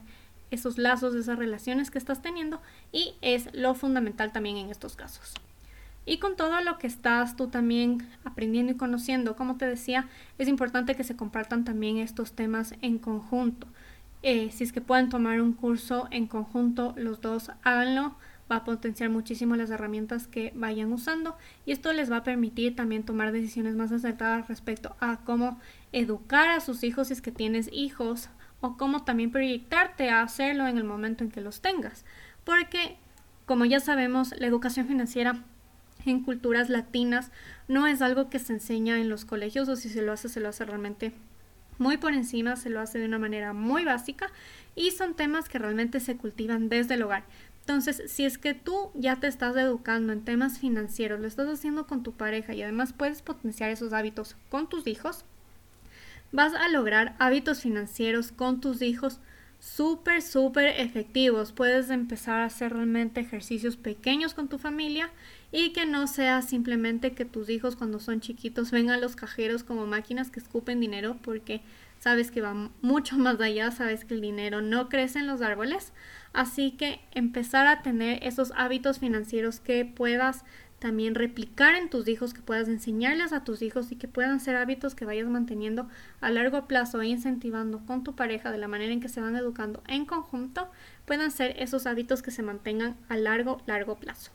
esos 0.50 0.78
lazos, 0.78 1.16
esas 1.16 1.40
relaciones 1.40 1.90
que 1.90 1.98
estás 1.98 2.22
teniendo 2.22 2.62
y 2.92 3.14
es 3.22 3.48
lo 3.54 3.74
fundamental 3.74 4.34
también 4.34 4.58
en 4.58 4.70
estos 4.70 4.98
casos. 4.98 5.34
Y 6.06 6.18
con 6.18 6.36
todo 6.36 6.60
lo 6.60 6.78
que 6.78 6.88
estás 6.88 7.38
tú 7.38 7.48
también 7.48 8.06
aprendiendo 8.26 8.74
y 8.74 8.76
conociendo, 8.76 9.38
como 9.38 9.56
te 9.56 9.66
decía, 9.66 10.10
es 10.38 10.50
importante 10.50 10.96
que 10.96 11.06
se 11.06 11.16
compartan 11.16 11.64
también 11.64 12.00
estos 12.00 12.34
temas 12.34 12.76
en 12.82 12.98
conjunto. 12.98 13.66
Eh, 14.24 14.52
si 14.52 14.64
es 14.64 14.72
que 14.72 14.82
pueden 14.82 15.10
tomar 15.10 15.42
un 15.42 15.54
curso 15.54 16.08
en 16.12 16.28
conjunto, 16.28 16.94
los 16.98 17.22
dos 17.22 17.52
háganlo. 17.64 18.16
Va 18.52 18.58
a 18.58 18.64
potenciar 18.66 19.10
muchísimo 19.10 19.56
las 19.56 19.70
herramientas 19.70 20.28
que 20.28 20.52
vayan 20.56 20.92
usando 20.92 21.38
y 21.66 21.72
esto 21.72 21.94
les 21.94 22.12
va 22.12 22.18
a 22.18 22.24
permitir 22.24 22.76
también 22.76 23.04
tomar 23.04 23.32
decisiones 23.32 23.76
más 23.76 23.94
acertadas 23.94 24.50
respecto 24.50 24.94
a 25.00 25.22
cómo 25.24 25.58
educar 25.94 26.50
a 26.50 26.60
sus 26.60 26.84
hijos 26.84 27.08
si 27.08 27.14
es 27.14 27.22
que 27.22 27.32
tienes 27.32 27.70
hijos 27.72 28.28
o 28.60 28.76
cómo 28.76 29.06
también 29.06 29.32
proyectarte 29.32 30.10
a 30.10 30.22
hacerlo 30.22 30.68
en 30.68 30.78
el 30.78 30.84
momento 30.84 31.24
en 31.24 31.32
que 31.32 31.40
los 31.40 31.62
tengas. 31.62 32.04
Porque, 32.44 32.98
como 33.46 33.64
ya 33.64 33.80
sabemos, 33.80 34.34
la 34.38 34.48
educación 34.48 34.86
financiera 34.86 35.44
en 36.06 36.24
culturas 36.24 36.70
latinas 36.70 37.32
no 37.70 37.88
es 37.88 38.02
algo 38.02 38.30
que 38.30 38.40
se 38.40 38.54
enseña 38.54 39.00
en 39.00 39.10
los 39.10 39.24
colegios 39.24 39.70
o 39.70 39.78
si 39.78 39.88
se 39.88 40.02
lo 40.02 40.12
hace, 40.12 40.28
se 40.28 40.42
lo 40.42 40.50
hace 40.50 40.66
realmente 40.66 41.14
muy 41.82 41.98
por 41.98 42.14
encima, 42.14 42.56
se 42.56 42.70
lo 42.70 42.80
hace 42.80 43.00
de 43.00 43.06
una 43.06 43.20
manera 43.20 43.52
muy 43.52 43.84
básica 43.84 44.30
y 44.76 44.92
son 44.92 45.16
temas 45.16 45.50
que 45.50 45.60
realmente 45.60 46.00
se 46.00 46.16
cultivan 46.16 46.70
desde 46.70 46.94
el 46.94 47.04
hogar. 47.04 47.24
Entonces, 47.62 48.04
si 48.08 48.24
es 48.24 48.38
que 48.38 48.54
tú 48.54 48.92
ya 48.94 49.18
te 49.18 49.28
estás 49.28 49.56
educando 49.58 50.14
en 50.14 50.24
temas 50.24 50.60
financieros, 50.60 51.20
lo 51.20 51.28
estás 51.28 51.48
haciendo 51.48 51.88
con 51.88 52.04
tu 52.04 52.14
pareja 52.14 52.54
y 52.54 52.62
además 52.62 52.94
puedes 52.94 53.22
potenciar 53.22 53.72
esos 53.72 53.94
hábitos 53.94 54.36
con 54.50 54.70
tus 54.70 54.88
hijos, 54.88 55.26
vas 56.32 56.54
a 56.54 56.70
lograr 56.70 57.16
hábitos 57.20 57.62
financieros 57.62 58.32
con 58.32 58.62
tus 58.62 58.82
hijos 58.82 59.20
súper, 59.62 60.24
súper 60.24 60.80
efectivos. 60.82 61.52
Puedes 61.52 61.92
empezar 61.92 62.42
a 62.42 62.46
hacer 62.46 62.74
realmente 62.74 63.22
ejercicios 63.22 63.78
pequeños 63.78 64.34
con 64.34 64.50
tu 64.50 64.58
familia 64.58 65.12
y 65.52 65.72
que 65.72 65.86
no 65.86 66.08
sea 66.08 66.42
simplemente 66.42 67.14
que 67.14 67.26
tus 67.26 67.48
hijos 67.50 67.76
cuando 67.76 68.00
son 68.00 68.20
chiquitos 68.20 68.72
vengan 68.72 68.96
a 68.96 69.02
los 69.02 69.16
cajeros 69.16 69.64
como 69.64 69.86
máquinas 69.86 70.32
que 70.32 70.40
escupen 70.40 70.82
dinero 70.82 71.18
porque 71.22 71.62
sabes 72.00 72.32
que 72.32 72.42
va 72.42 72.72
mucho 72.82 73.18
más 73.18 73.40
allá, 73.40 73.70
sabes 73.70 74.04
que 74.04 74.16
el 74.16 74.22
dinero 74.22 74.62
no 74.62 74.90
crece 74.90 75.20
en 75.20 75.28
los 75.28 75.42
árboles. 75.42 75.94
Así 76.34 76.72
que 76.72 77.00
empezar 77.12 77.68
a 77.68 77.84
tener 77.84 78.26
esos 78.26 78.52
hábitos 78.56 79.00
financieros 79.00 79.60
que 79.60 79.86
puedas 79.86 80.44
también 80.82 81.14
replicar 81.14 81.76
en 81.76 81.92
tus 81.92 82.08
hijos, 82.08 82.34
que 82.34 82.42
puedas 82.42 82.68
enseñarles 82.68 83.34
a 83.34 83.44
tus 83.44 83.62
hijos 83.62 83.92
y 83.92 83.98
que 83.98 84.08
puedan 84.08 84.40
ser 84.40 84.56
hábitos 84.56 84.96
que 84.96 85.06
vayas 85.06 85.28
manteniendo 85.28 85.88
a 86.22 86.32
largo 86.32 86.68
plazo 86.68 87.00
e 87.02 87.08
incentivando 87.08 87.86
con 87.86 88.04
tu 88.04 88.16
pareja 88.16 88.52
de 88.52 88.58
la 88.58 88.68
manera 88.68 88.92
en 88.92 89.00
que 89.00 89.08
se 89.08 89.22
van 89.22 89.36
educando 89.36 89.84
en 89.88 90.08
conjunto, 90.08 90.72
puedan 91.06 91.30
ser 91.30 91.56
esos 91.62 91.86
hábitos 91.86 92.24
que 92.24 92.32
se 92.32 92.42
mantengan 92.42 92.98
a 93.10 93.16
largo, 93.16 93.62
largo 93.68 93.98
plazo. 93.98 94.32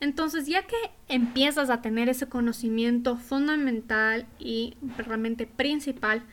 Entonces, 0.00 0.48
ya 0.48 0.66
que 0.66 0.76
empiezas 1.06 1.70
a 1.70 1.82
tener 1.82 2.08
ese 2.08 2.28
conocimiento 2.28 3.16
fundamental 3.16 4.26
y 4.40 4.74
realmente 4.96 5.46
principal 5.46 6.24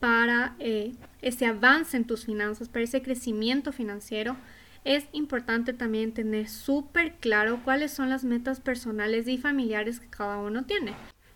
para 0.00 0.56
eh, 0.58 0.94
ese 1.22 1.46
avance 1.46 1.96
en 1.96 2.06
tus 2.06 2.24
finanzas, 2.24 2.68
para 2.68 2.82
ese 2.82 3.02
crecimiento 3.02 3.70
financiero, 3.70 4.36
es 4.84 5.06
importante 5.12 5.72
también 5.72 6.12
tener 6.12 6.48
súper 6.48 7.14
claro 7.16 7.60
cuáles 7.64 7.92
son 7.92 8.08
las 8.08 8.24
metas 8.24 8.60
personales 8.60 9.28
y 9.28 9.38
familiares 9.38 10.00
que 10.00 10.08
cada 10.08 10.38
uno 10.38 10.64
tiene. 10.64 10.94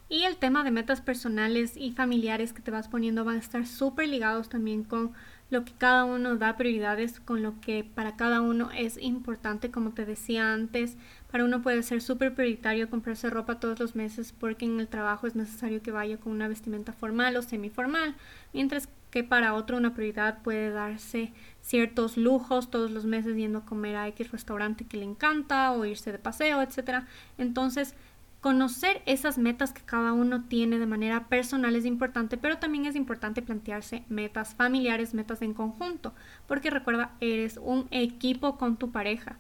Y 0.08 0.24
el 0.24 0.36
tema 0.36 0.64
de 0.64 0.70
metas 0.70 1.00
personales 1.00 1.76
y 1.76 1.92
familiares 1.92 2.52
que 2.52 2.62
te 2.62 2.70
vas 2.70 2.88
poniendo 2.88 3.24
van 3.24 3.36
a 3.36 3.40
estar 3.40 3.66
súper 3.66 4.08
ligados 4.08 4.48
también 4.48 4.84
con 4.84 5.12
lo 5.50 5.64
que 5.64 5.72
cada 5.72 6.04
uno 6.04 6.36
da 6.36 6.56
prioridades, 6.56 7.20
con 7.20 7.42
lo 7.42 7.60
que 7.60 7.84
para 7.84 8.16
cada 8.16 8.40
uno 8.40 8.70
es 8.76 8.98
importante, 9.00 9.70
como 9.70 9.92
te 9.92 10.04
decía 10.04 10.52
antes. 10.52 10.96
Para 11.30 11.44
uno 11.44 11.62
puede 11.62 11.82
ser 11.82 12.02
súper 12.02 12.34
prioritario 12.34 12.90
comprarse 12.90 13.30
ropa 13.30 13.60
todos 13.60 13.78
los 13.80 13.94
meses 13.94 14.32
porque 14.32 14.66
en 14.66 14.80
el 14.80 14.88
trabajo 14.88 15.26
es 15.26 15.36
necesario 15.36 15.82
que 15.82 15.90
vaya 15.90 16.18
con 16.18 16.32
una 16.32 16.48
vestimenta 16.48 16.92
formal 16.92 17.36
o 17.36 17.42
semiformal, 17.42 18.14
mientras 18.52 18.88
que 19.14 19.22
para 19.22 19.54
otro 19.54 19.76
una 19.76 19.94
prioridad 19.94 20.42
puede 20.42 20.70
darse 20.70 21.32
ciertos 21.62 22.16
lujos 22.16 22.68
todos 22.68 22.90
los 22.90 23.04
meses 23.04 23.36
yendo 23.36 23.60
a 23.60 23.64
comer 23.64 23.94
a 23.94 24.08
X 24.08 24.32
restaurante 24.32 24.86
que 24.86 24.96
le 24.96 25.04
encanta 25.04 25.70
o 25.70 25.84
irse 25.84 26.10
de 26.10 26.18
paseo, 26.18 26.60
etc. 26.60 27.04
Entonces, 27.38 27.94
conocer 28.40 29.02
esas 29.06 29.38
metas 29.38 29.72
que 29.72 29.82
cada 29.82 30.12
uno 30.12 30.42
tiene 30.42 30.80
de 30.80 30.86
manera 30.86 31.28
personal 31.28 31.76
es 31.76 31.84
importante, 31.84 32.36
pero 32.36 32.58
también 32.58 32.86
es 32.86 32.96
importante 32.96 33.40
plantearse 33.40 34.02
metas 34.08 34.56
familiares, 34.56 35.14
metas 35.14 35.42
en 35.42 35.54
conjunto, 35.54 36.12
porque 36.48 36.70
recuerda, 36.70 37.12
eres 37.20 37.60
un 37.62 37.86
equipo 37.92 38.58
con 38.58 38.78
tu 38.78 38.90
pareja. 38.90 39.36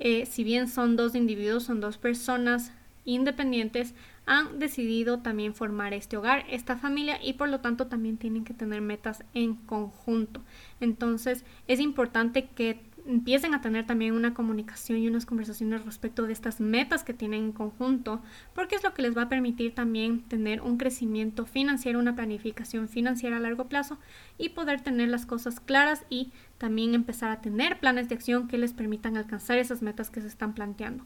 Eh, 0.00 0.26
si 0.26 0.42
bien 0.42 0.66
son 0.66 0.96
dos 0.96 1.14
individuos, 1.14 1.62
son 1.62 1.80
dos 1.80 1.96
personas 1.96 2.72
independientes, 3.04 3.94
han 4.26 4.58
decidido 4.58 5.18
también 5.20 5.54
formar 5.54 5.94
este 5.94 6.16
hogar, 6.16 6.44
esta 6.48 6.76
familia 6.76 7.18
y 7.22 7.34
por 7.34 7.48
lo 7.48 7.60
tanto 7.60 7.86
también 7.86 8.16
tienen 8.16 8.44
que 8.44 8.54
tener 8.54 8.80
metas 8.80 9.24
en 9.34 9.54
conjunto. 9.54 10.42
Entonces 10.80 11.44
es 11.66 11.80
importante 11.80 12.48
que 12.48 12.80
empiecen 13.06 13.54
a 13.54 13.60
tener 13.60 13.86
también 13.86 14.14
una 14.14 14.34
comunicación 14.34 14.98
y 14.98 15.08
unas 15.08 15.26
conversaciones 15.26 15.84
respecto 15.84 16.26
de 16.26 16.32
estas 16.32 16.60
metas 16.60 17.04
que 17.04 17.14
tienen 17.14 17.44
en 17.44 17.52
conjunto, 17.52 18.22
porque 18.54 18.76
es 18.76 18.84
lo 18.84 18.94
que 18.94 19.02
les 19.02 19.16
va 19.16 19.22
a 19.22 19.28
permitir 19.28 19.74
también 19.74 20.22
tener 20.22 20.60
un 20.60 20.76
crecimiento 20.76 21.44
financiero, 21.44 21.98
una 21.98 22.14
planificación 22.14 22.88
financiera 22.88 23.36
a 23.36 23.40
largo 23.40 23.68
plazo 23.68 23.98
y 24.38 24.50
poder 24.50 24.80
tener 24.82 25.08
las 25.08 25.26
cosas 25.26 25.60
claras 25.60 26.04
y 26.08 26.32
también 26.58 26.94
empezar 26.94 27.30
a 27.30 27.40
tener 27.40 27.80
planes 27.80 28.08
de 28.08 28.14
acción 28.14 28.48
que 28.48 28.58
les 28.58 28.72
permitan 28.72 29.16
alcanzar 29.16 29.58
esas 29.58 29.82
metas 29.82 30.10
que 30.10 30.20
se 30.20 30.28
están 30.28 30.54
planteando. 30.54 31.04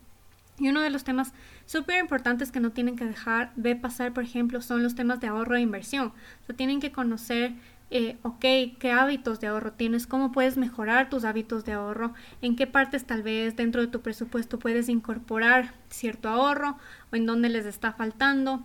Y 0.58 0.68
uno 0.68 0.80
de 0.80 0.90
los 0.90 1.04
temas 1.04 1.32
súper 1.66 1.98
importantes 1.98 2.50
que 2.50 2.60
no 2.60 2.70
tienen 2.70 2.96
que 2.96 3.04
dejar 3.04 3.52
de 3.56 3.76
pasar, 3.76 4.12
por 4.12 4.24
ejemplo, 4.24 4.62
son 4.62 4.82
los 4.82 4.94
temas 4.94 5.20
de 5.20 5.26
ahorro 5.26 5.56
e 5.56 5.60
inversión. 5.60 6.12
O 6.42 6.46
sea, 6.46 6.56
tienen 6.56 6.80
que 6.80 6.92
conocer, 6.92 7.52
eh, 7.90 8.16
ok, 8.22 8.40
qué 8.78 8.92
hábitos 8.92 9.38
de 9.40 9.48
ahorro 9.48 9.72
tienes, 9.72 10.06
cómo 10.06 10.32
puedes 10.32 10.56
mejorar 10.56 11.10
tus 11.10 11.24
hábitos 11.24 11.64
de 11.64 11.72
ahorro, 11.72 12.14
en 12.40 12.56
qué 12.56 12.66
partes 12.66 13.04
tal 13.04 13.22
vez 13.22 13.56
dentro 13.56 13.82
de 13.82 13.88
tu 13.88 14.00
presupuesto 14.00 14.58
puedes 14.58 14.88
incorporar 14.88 15.74
cierto 15.90 16.28
ahorro 16.28 16.78
o 17.12 17.16
en 17.16 17.26
dónde 17.26 17.50
les 17.50 17.66
está 17.66 17.92
faltando, 17.92 18.64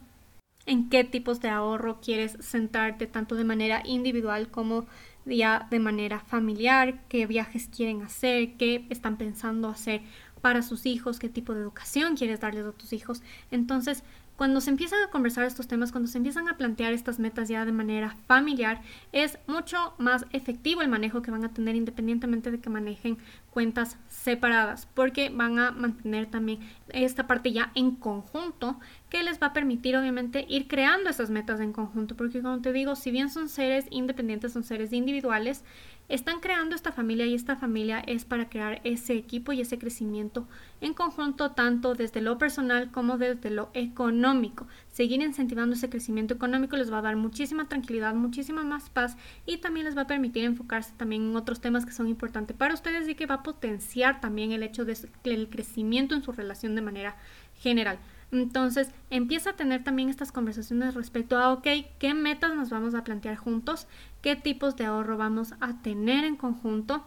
en 0.66 0.90
qué 0.90 1.04
tipos 1.04 1.42
de 1.42 1.50
ahorro 1.50 2.00
quieres 2.02 2.38
sentarte 2.40 3.08
tanto 3.08 3.36
de 3.36 3.44
manera 3.44 3.82
individual 3.86 4.50
como 4.50 4.86
ya 5.26 5.68
de 5.70 5.80
manera 5.80 6.20
familiar, 6.20 7.02
qué 7.08 7.28
viajes 7.28 7.68
quieren 7.68 8.02
hacer, 8.02 8.54
qué 8.58 8.86
están 8.90 9.18
pensando 9.18 9.70
hacer 9.70 10.02
para 10.42 10.62
sus 10.62 10.86
hijos, 10.86 11.20
qué 11.20 11.30
tipo 11.30 11.54
de 11.54 11.62
educación 11.62 12.16
quieres 12.16 12.40
darles 12.40 12.66
a 12.66 12.72
tus 12.72 12.94
hijos. 12.94 13.22
Entonces, 13.52 14.04
cuando 14.42 14.60
se 14.60 14.72
empiezan 14.72 15.04
a 15.04 15.12
conversar 15.12 15.46
estos 15.46 15.68
temas, 15.68 15.92
cuando 15.92 16.08
se 16.08 16.18
empiezan 16.18 16.48
a 16.48 16.58
plantear 16.58 16.94
estas 16.94 17.20
metas 17.20 17.48
ya 17.48 17.64
de 17.64 17.72
manera 17.72 18.16
familiar, 18.26 18.82
es 19.12 19.38
mucho 19.46 19.94
más 20.00 20.26
efectivo 20.32 20.82
el 20.82 20.88
manejo 20.88 21.22
que 21.22 21.30
van 21.30 21.46
a 21.46 21.54
tener 21.54 21.76
independientemente 21.76 22.50
de 22.50 22.60
que 22.60 22.70
manejen 22.72 23.20
cuentas 23.52 23.98
separadas, 24.08 24.88
porque 24.96 25.30
van 25.30 25.60
a 25.60 25.70
mantener 25.70 26.26
también 26.26 26.60
esta 26.90 27.28
parte 27.28 27.52
ya 27.52 27.72
en 27.76 27.92
conjunto 27.92 28.80
que 29.12 29.24
les 29.24 29.42
va 29.42 29.48
a 29.48 29.54
permitir 29.54 29.98
obviamente 29.98 30.46
ir 30.48 30.70
creando 30.70 31.10
esas 31.10 31.30
metas 31.30 31.60
en 31.60 31.74
conjunto, 31.74 32.16
porque 32.16 32.42
como 32.42 32.62
te 32.62 32.72
digo, 32.72 32.96
si 32.96 33.12
bien 33.12 33.30
son 33.30 33.50
seres 33.50 33.86
independientes, 33.90 34.54
son 34.54 34.64
seres 34.64 34.94
individuales, 34.94 35.66
están 36.08 36.40
creando 36.40 36.76
esta 36.76 36.94
familia 36.94 37.26
y 37.26 37.34
esta 37.34 37.58
familia 37.58 38.00
es 38.00 38.24
para 38.24 38.48
crear 38.48 38.80
ese 38.86 39.16
equipo 39.16 39.52
y 39.52 39.60
ese 39.60 39.78
crecimiento 39.78 40.48
en 40.80 40.94
conjunto 40.94 41.52
tanto 41.52 41.94
desde 41.94 42.22
lo 42.22 42.38
personal 42.38 42.90
como 42.90 43.18
desde 43.18 43.50
lo 43.50 43.70
económico. 43.74 44.66
Seguir 44.90 45.22
incentivando 45.22 45.76
ese 45.76 45.90
crecimiento 45.90 46.34
económico 46.34 46.78
les 46.78 46.92
va 46.92 47.00
a 47.00 47.02
dar 47.02 47.18
muchísima 47.18 47.68
tranquilidad, 47.68 48.14
muchísima 48.14 48.64
más 48.64 48.90
paz 48.90 49.18
y 49.46 49.58
también 49.58 49.86
les 49.86 49.98
va 49.98 50.04
a 50.04 50.08
permitir 50.08 50.46
enfocarse 50.46 50.94
también 50.96 51.24
en 51.24 51.36
otros 51.36 51.60
temas 51.60 51.86
que 51.86 51.92
son 51.92 52.08
importantes 52.08 52.56
para 52.56 52.74
ustedes 52.74 53.10
y 53.10 53.16
que 53.16 53.26
va 53.26 53.36
a 53.36 53.44
potenciar 53.44 54.22
también 54.22 54.54
el 54.54 54.64
hecho 54.64 54.86
del 54.86 55.50
crecimiento 55.50 56.16
en 56.16 56.24
su 56.24 56.32
relación 56.32 56.76
de 56.76 56.82
manera 56.82 57.18
general. 57.60 58.00
Entonces 58.32 58.92
empieza 59.10 59.52
a 59.52 59.56
tener 59.56 59.84
también 59.84 60.10
estas 60.10 60.32
conversaciones 60.32 60.94
respecto 60.94 61.38
a, 61.38 61.52
ok, 61.52 61.68
¿qué 62.00 62.14
metas 62.14 62.56
nos 62.56 62.70
vamos 62.70 62.96
a 62.96 63.04
plantear 63.04 63.36
juntos? 63.36 63.88
¿Qué 64.22 64.36
tipos 64.36 64.76
de 64.76 64.86
ahorro 64.86 65.18
vamos 65.18 65.54
a 65.60 65.82
tener 65.82 66.24
en 66.24 66.38
conjunto? 66.38 67.06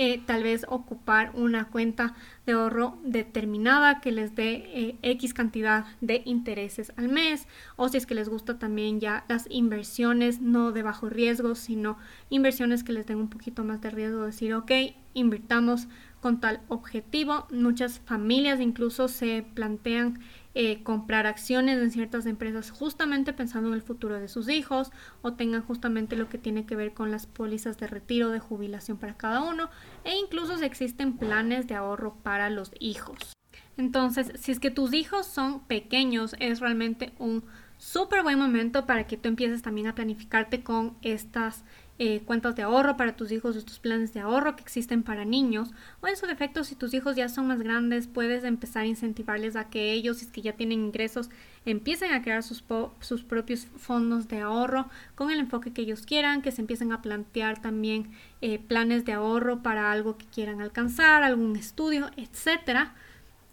Eh, 0.00 0.22
tal 0.26 0.44
vez 0.44 0.64
ocupar 0.68 1.32
una 1.34 1.70
cuenta 1.70 2.14
de 2.46 2.52
ahorro 2.52 2.98
determinada 3.02 4.00
que 4.00 4.12
les 4.12 4.36
dé 4.36 4.70
eh, 4.72 4.96
X 5.02 5.34
cantidad 5.34 5.86
de 6.00 6.22
intereses 6.24 6.92
al 6.96 7.08
mes 7.08 7.48
o 7.74 7.88
si 7.88 7.96
es 7.96 8.06
que 8.06 8.14
les 8.14 8.28
gusta 8.28 8.60
también 8.60 9.00
ya 9.00 9.24
las 9.28 9.46
inversiones 9.50 10.40
no 10.40 10.70
de 10.70 10.84
bajo 10.84 11.08
riesgo 11.08 11.56
sino 11.56 11.98
inversiones 12.30 12.84
que 12.84 12.92
les 12.92 13.06
den 13.06 13.16
un 13.16 13.28
poquito 13.28 13.64
más 13.64 13.80
de 13.80 13.90
riesgo 13.90 14.24
decir 14.24 14.54
ok 14.54 14.70
invirtamos 15.14 15.88
con 16.20 16.38
tal 16.38 16.60
objetivo 16.68 17.48
muchas 17.50 17.98
familias 17.98 18.60
incluso 18.60 19.08
se 19.08 19.44
plantean 19.54 20.20
eh, 20.54 20.82
comprar 20.82 21.26
acciones 21.26 21.78
en 21.78 21.90
ciertas 21.90 22.26
empresas 22.26 22.70
justamente 22.70 23.32
pensando 23.32 23.68
en 23.68 23.74
el 23.74 23.82
futuro 23.82 24.18
de 24.18 24.28
sus 24.28 24.48
hijos 24.48 24.90
o 25.22 25.34
tengan 25.34 25.62
justamente 25.62 26.16
lo 26.16 26.28
que 26.28 26.38
tiene 26.38 26.66
que 26.66 26.76
ver 26.76 26.94
con 26.94 27.10
las 27.10 27.26
pólizas 27.26 27.78
de 27.78 27.86
retiro 27.86 28.30
de 28.30 28.40
jubilación 28.40 28.96
para 28.98 29.16
cada 29.16 29.42
uno 29.42 29.70
e 30.04 30.16
incluso 30.16 30.56
si 30.56 30.64
existen 30.64 31.16
planes 31.16 31.66
de 31.66 31.74
ahorro 31.74 32.16
para 32.22 32.50
los 32.50 32.72
hijos. 32.80 33.34
Entonces, 33.76 34.32
si 34.34 34.50
es 34.50 34.58
que 34.58 34.70
tus 34.70 34.92
hijos 34.92 35.26
son 35.26 35.60
pequeños, 35.60 36.34
es 36.40 36.60
realmente 36.60 37.12
un 37.18 37.44
súper 37.76 38.22
buen 38.24 38.38
momento 38.38 38.86
para 38.86 39.06
que 39.06 39.16
tú 39.16 39.28
empieces 39.28 39.62
también 39.62 39.86
a 39.86 39.94
planificarte 39.94 40.62
con 40.62 40.96
estas 41.02 41.64
eh, 41.98 42.20
cuentas 42.24 42.54
de 42.54 42.62
ahorro 42.62 42.96
para 42.96 43.16
tus 43.16 43.32
hijos, 43.32 43.56
estos 43.56 43.80
planes 43.80 44.14
de 44.14 44.20
ahorro 44.20 44.54
que 44.54 44.62
existen 44.62 45.02
para 45.02 45.24
niños, 45.24 45.70
o 46.00 46.06
en 46.06 46.16
su 46.16 46.26
defecto, 46.26 46.62
si 46.62 46.76
tus 46.76 46.94
hijos 46.94 47.16
ya 47.16 47.28
son 47.28 47.48
más 47.48 47.60
grandes, 47.60 48.06
puedes 48.06 48.44
empezar 48.44 48.84
a 48.84 48.86
incentivarles 48.86 49.56
a 49.56 49.68
que 49.68 49.92
ellos, 49.92 50.18
si 50.18 50.26
es 50.26 50.30
que 50.30 50.42
ya 50.42 50.52
tienen 50.52 50.84
ingresos, 50.84 51.28
empiecen 51.64 52.12
a 52.12 52.22
crear 52.22 52.42
sus, 52.42 52.64
sus 53.00 53.24
propios 53.24 53.66
fondos 53.76 54.28
de 54.28 54.40
ahorro 54.40 54.88
con 55.14 55.30
el 55.30 55.40
enfoque 55.40 55.72
que 55.72 55.82
ellos 55.82 56.02
quieran, 56.02 56.40
que 56.40 56.52
se 56.52 56.60
empiecen 56.60 56.92
a 56.92 57.02
plantear 57.02 57.60
también 57.60 58.10
eh, 58.40 58.58
planes 58.58 59.04
de 59.04 59.12
ahorro 59.12 59.62
para 59.62 59.90
algo 59.90 60.16
que 60.16 60.26
quieran 60.26 60.60
alcanzar, 60.60 61.22
algún 61.22 61.56
estudio, 61.56 62.10
etcétera. 62.16 62.94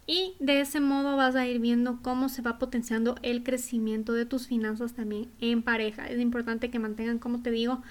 Y 0.08 0.36
de 0.40 0.62
ese 0.62 0.80
modo 0.82 1.18
vas 1.18 1.36
a 1.36 1.48
ir 1.48 1.60
viendo 1.60 2.00
cómo 2.04 2.30
se 2.30 2.44
va 2.44 2.60
potenciando 2.60 3.16
el 3.24 3.44
crecimiento 3.44 4.14
de 4.14 4.28
tus 4.28 4.46
finanzas 4.46 4.94
también 4.94 5.32
en 5.42 5.64
pareja. 5.64 6.08
Es 6.08 6.20
importante 6.20 6.70
que 6.70 6.78
mantengan, 6.78 7.18
como 7.18 7.42
te 7.42 7.50
digo, 7.50 7.82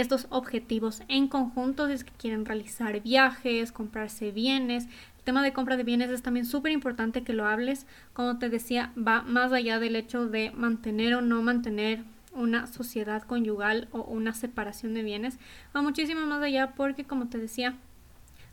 estos 0.00 0.26
objetivos 0.30 1.02
en 1.08 1.28
conjunto 1.28 1.86
si 1.86 1.94
es 1.94 2.04
que 2.04 2.12
quieren 2.12 2.44
realizar 2.44 3.00
viajes, 3.00 3.72
comprarse 3.72 4.30
bienes. 4.30 4.84
El 5.18 5.24
tema 5.24 5.42
de 5.42 5.52
compra 5.52 5.76
de 5.76 5.84
bienes 5.84 6.10
es 6.10 6.22
también 6.22 6.46
súper 6.46 6.72
importante 6.72 7.22
que 7.22 7.32
lo 7.32 7.46
hables. 7.46 7.86
Como 8.12 8.38
te 8.38 8.48
decía, 8.48 8.92
va 8.96 9.22
más 9.22 9.52
allá 9.52 9.78
del 9.78 9.96
hecho 9.96 10.26
de 10.28 10.50
mantener 10.50 11.14
o 11.14 11.22
no 11.22 11.42
mantener 11.42 12.04
una 12.34 12.66
sociedad 12.66 13.22
conyugal 13.22 13.88
o 13.92 14.02
una 14.02 14.34
separación 14.34 14.94
de 14.94 15.02
bienes. 15.02 15.38
Va 15.74 15.82
muchísimo 15.82 16.26
más 16.26 16.42
allá 16.42 16.74
porque, 16.74 17.04
como 17.04 17.28
te 17.28 17.38
decía, 17.38 17.76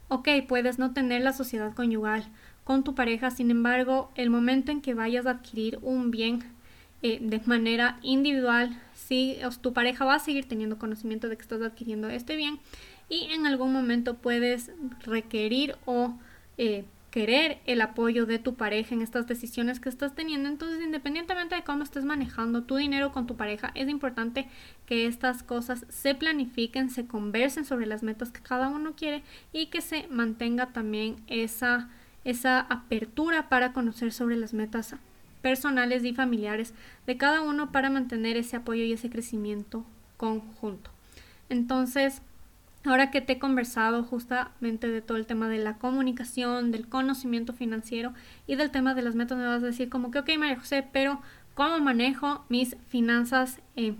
ok, 0.07 0.29
puedes 0.47 0.79
no 0.79 0.93
tener 0.93 1.21
la 1.21 1.33
sociedad 1.33 1.73
conyugal 1.73 2.25
con 2.63 2.83
tu 2.83 2.95
pareja, 2.95 3.31
sin 3.31 3.49
embargo, 3.49 4.11
el 4.15 4.29
momento 4.29 4.71
en 4.71 4.81
que 4.81 4.93
vayas 4.93 5.25
a 5.25 5.31
adquirir 5.31 5.79
un 5.81 6.11
bien 6.11 6.43
eh, 7.03 7.19
de 7.21 7.41
manera 7.45 7.97
individual, 8.01 8.79
si 8.93 9.37
tu 9.61 9.73
pareja 9.73 10.05
va 10.05 10.15
a 10.15 10.19
seguir 10.19 10.47
teniendo 10.47 10.77
conocimiento 10.77 11.29
de 11.29 11.35
que 11.35 11.41
estás 11.41 11.61
adquiriendo 11.61 12.09
este 12.09 12.35
bien 12.35 12.59
y 13.09 13.23
en 13.31 13.45
algún 13.45 13.73
momento 13.73 14.15
puedes 14.15 14.71
requerir 15.03 15.75
o 15.85 16.13
eh, 16.57 16.85
querer 17.11 17.59
el 17.65 17.81
apoyo 17.81 18.25
de 18.25 18.39
tu 18.39 18.55
pareja 18.55 18.95
en 18.95 19.01
estas 19.01 19.27
decisiones 19.27 19.79
que 19.79 19.89
estás 19.89 20.15
teniendo. 20.15 20.47
Entonces, 20.47 20.81
independientemente 20.81 21.55
de 21.55 21.63
cómo 21.63 21.83
estés 21.83 22.05
manejando 22.05 22.63
tu 22.63 22.77
dinero 22.77 23.11
con 23.11 23.27
tu 23.27 23.35
pareja, 23.35 23.71
es 23.75 23.89
importante 23.89 24.47
que 24.85 25.07
estas 25.07 25.43
cosas 25.43 25.85
se 25.89 26.15
planifiquen, 26.15 26.89
se 26.89 27.05
conversen 27.05 27.65
sobre 27.65 27.85
las 27.85 28.01
metas 28.01 28.31
que 28.31 28.41
cada 28.41 28.69
uno 28.69 28.93
quiere 28.95 29.23
y 29.51 29.65
que 29.67 29.81
se 29.81 30.07
mantenga 30.07 30.67
también 30.67 31.17
esa, 31.27 31.89
esa 32.23 32.61
apertura 32.61 33.49
para 33.49 33.73
conocer 33.73 34.13
sobre 34.13 34.37
las 34.37 34.53
metas 34.53 34.95
personales 35.41 36.03
y 36.03 36.13
familiares 36.13 36.73
de 37.05 37.17
cada 37.17 37.41
uno 37.41 37.71
para 37.71 37.89
mantener 37.89 38.37
ese 38.37 38.57
apoyo 38.57 38.83
y 38.83 38.93
ese 38.93 39.09
crecimiento 39.09 39.85
conjunto. 40.17 40.91
Entonces, 41.49 42.21
Ahora 42.83 43.11
que 43.11 43.21
te 43.21 43.33
he 43.33 43.39
conversado 43.39 44.03
justamente 44.03 44.87
de 44.87 45.01
todo 45.01 45.17
el 45.17 45.27
tema 45.27 45.47
de 45.47 45.59
la 45.59 45.77
comunicación, 45.77 46.71
del 46.71 46.87
conocimiento 46.87 47.53
financiero 47.53 48.13
y 48.47 48.55
del 48.55 48.71
tema 48.71 48.95
de 48.95 49.03
las 49.03 49.13
metas, 49.13 49.37
me 49.37 49.45
vas 49.45 49.61
a 49.61 49.67
decir 49.67 49.87
como 49.87 50.09
que, 50.09 50.17
ok, 50.17 50.29
María 50.39 50.59
José, 50.59 50.87
pero 50.91 51.21
¿cómo 51.53 51.79
manejo 51.79 52.43
mis 52.49 52.75
finanzas 52.89 53.59
en 53.75 53.97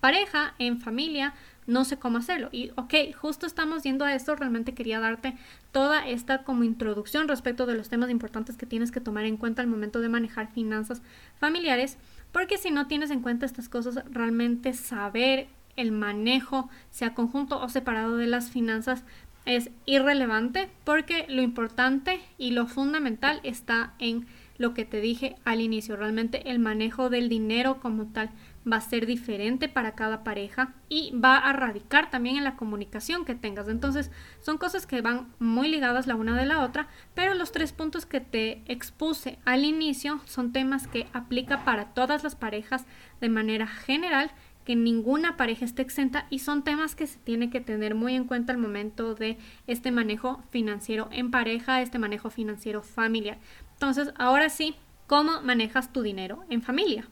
pareja, 0.00 0.54
en 0.58 0.80
familia? 0.80 1.34
No 1.66 1.84
sé 1.84 1.98
cómo 1.98 2.18
hacerlo. 2.18 2.48
Y 2.52 2.70
ok, 2.76 2.94
justo 3.16 3.46
estamos 3.46 3.82
yendo 3.82 4.04
a 4.04 4.14
esto. 4.14 4.34
Realmente 4.36 4.74
quería 4.74 5.00
darte 5.00 5.36
toda 5.72 6.06
esta 6.06 6.44
como 6.44 6.64
introducción 6.64 7.28
respecto 7.28 7.66
de 7.66 7.74
los 7.74 7.88
temas 7.88 8.10
importantes 8.10 8.56
que 8.56 8.66
tienes 8.66 8.90
que 8.90 9.00
tomar 9.00 9.24
en 9.24 9.36
cuenta 9.36 9.62
al 9.62 9.68
momento 9.68 10.00
de 10.00 10.08
manejar 10.08 10.52
finanzas 10.52 11.02
familiares. 11.38 11.96
Porque 12.32 12.58
si 12.58 12.70
no 12.70 12.86
tienes 12.86 13.10
en 13.10 13.20
cuenta 13.20 13.46
estas 13.46 13.68
cosas, 13.68 14.02
realmente 14.10 14.72
saber 14.72 15.48
el 15.76 15.92
manejo, 15.92 16.68
sea 16.90 17.14
conjunto 17.14 17.60
o 17.60 17.68
separado 17.68 18.16
de 18.16 18.26
las 18.26 18.50
finanzas, 18.50 19.04
es 19.46 19.70
irrelevante 19.86 20.70
porque 20.84 21.26
lo 21.28 21.42
importante 21.42 22.20
y 22.38 22.52
lo 22.52 22.66
fundamental 22.66 23.40
está 23.42 23.94
en 23.98 24.26
lo 24.56 24.72
que 24.74 24.84
te 24.84 25.00
dije 25.00 25.36
al 25.44 25.60
inicio. 25.60 25.96
Realmente 25.96 26.50
el 26.50 26.58
manejo 26.58 27.10
del 27.10 27.28
dinero 27.28 27.80
como 27.80 28.06
tal 28.06 28.30
va 28.70 28.78
a 28.78 28.80
ser 28.80 29.06
diferente 29.06 29.68
para 29.68 29.94
cada 29.94 30.24
pareja 30.24 30.74
y 30.88 31.12
va 31.18 31.36
a 31.36 31.52
radicar 31.52 32.10
también 32.10 32.36
en 32.36 32.44
la 32.44 32.56
comunicación 32.56 33.24
que 33.24 33.34
tengas. 33.34 33.68
Entonces 33.68 34.10
son 34.40 34.58
cosas 34.58 34.86
que 34.86 35.02
van 35.02 35.32
muy 35.38 35.68
ligadas 35.68 36.06
la 36.06 36.14
una 36.14 36.38
de 36.38 36.46
la 36.46 36.62
otra, 36.62 36.88
pero 37.14 37.34
los 37.34 37.52
tres 37.52 37.72
puntos 37.72 38.06
que 38.06 38.20
te 38.20 38.62
expuse 38.66 39.38
al 39.44 39.64
inicio 39.64 40.20
son 40.24 40.52
temas 40.52 40.86
que 40.86 41.06
aplica 41.12 41.64
para 41.64 41.94
todas 41.94 42.24
las 42.24 42.36
parejas 42.36 42.86
de 43.20 43.28
manera 43.28 43.66
general 43.66 44.30
que 44.64 44.76
ninguna 44.76 45.36
pareja 45.36 45.64
esté 45.64 45.82
exenta 45.82 46.26
y 46.30 46.38
son 46.38 46.64
temas 46.64 46.94
que 46.94 47.06
se 47.06 47.18
tiene 47.18 47.50
que 47.50 47.60
tener 47.60 47.94
muy 47.94 48.14
en 48.14 48.24
cuenta 48.24 48.52
al 48.52 48.58
momento 48.58 49.14
de 49.14 49.36
este 49.66 49.90
manejo 49.90 50.42
financiero 50.50 51.08
en 51.12 51.30
pareja, 51.30 51.82
este 51.82 51.98
manejo 51.98 52.30
financiero 52.30 52.82
familiar. 52.82 53.38
Entonces, 53.74 54.14
ahora 54.16 54.48
sí, 54.48 54.74
¿cómo 55.06 55.42
manejas 55.42 55.92
tu 55.92 56.00
dinero 56.00 56.44
en 56.48 56.62
familia? 56.62 57.08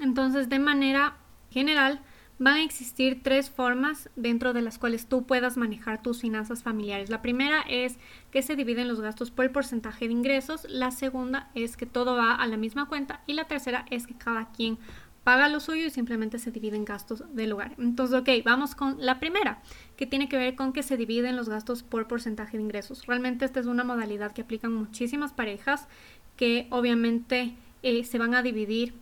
Entonces, 0.00 0.48
de 0.48 0.58
manera 0.58 1.16
general, 1.50 2.00
van 2.40 2.56
a 2.56 2.64
existir 2.64 3.22
tres 3.22 3.50
formas 3.50 4.08
dentro 4.16 4.54
de 4.54 4.62
las 4.62 4.78
cuales 4.78 5.06
tú 5.06 5.26
puedas 5.26 5.58
manejar 5.58 6.00
tus 6.00 6.22
finanzas 6.22 6.62
familiares. 6.62 7.10
La 7.10 7.20
primera 7.20 7.60
es 7.68 7.98
que 8.30 8.40
se 8.40 8.56
dividen 8.56 8.88
los 8.88 9.02
gastos 9.02 9.30
por 9.30 9.44
el 9.44 9.50
porcentaje 9.50 10.06
de 10.06 10.14
ingresos, 10.14 10.66
la 10.68 10.90
segunda 10.90 11.50
es 11.54 11.76
que 11.76 11.84
todo 11.84 12.16
va 12.16 12.34
a 12.34 12.46
la 12.46 12.56
misma 12.56 12.88
cuenta 12.88 13.20
y 13.26 13.34
la 13.34 13.44
tercera 13.44 13.84
es 13.90 14.06
que 14.06 14.14
cada 14.14 14.50
quien 14.52 14.78
paga 15.22 15.50
lo 15.50 15.60
suyo 15.60 15.84
y 15.84 15.90
simplemente 15.90 16.38
se 16.38 16.50
dividen 16.50 16.86
gastos 16.86 17.24
del 17.34 17.52
hogar. 17.52 17.74
Entonces, 17.76 18.18
ok, 18.18 18.28
vamos 18.42 18.74
con 18.74 18.96
la 19.04 19.20
primera, 19.20 19.60
que 19.98 20.06
tiene 20.06 20.30
que 20.30 20.38
ver 20.38 20.54
con 20.54 20.72
que 20.72 20.82
se 20.82 20.96
dividen 20.96 21.36
los 21.36 21.50
gastos 21.50 21.82
por 21.82 22.08
porcentaje 22.08 22.56
de 22.56 22.62
ingresos. 22.62 23.06
Realmente 23.06 23.44
esta 23.44 23.60
es 23.60 23.66
una 23.66 23.84
modalidad 23.84 24.32
que 24.32 24.40
aplican 24.40 24.72
muchísimas 24.72 25.34
parejas 25.34 25.88
que 26.36 26.68
obviamente 26.70 27.54
eh, 27.82 28.02
se 28.04 28.18
van 28.18 28.34
a 28.34 28.42
dividir 28.42 28.94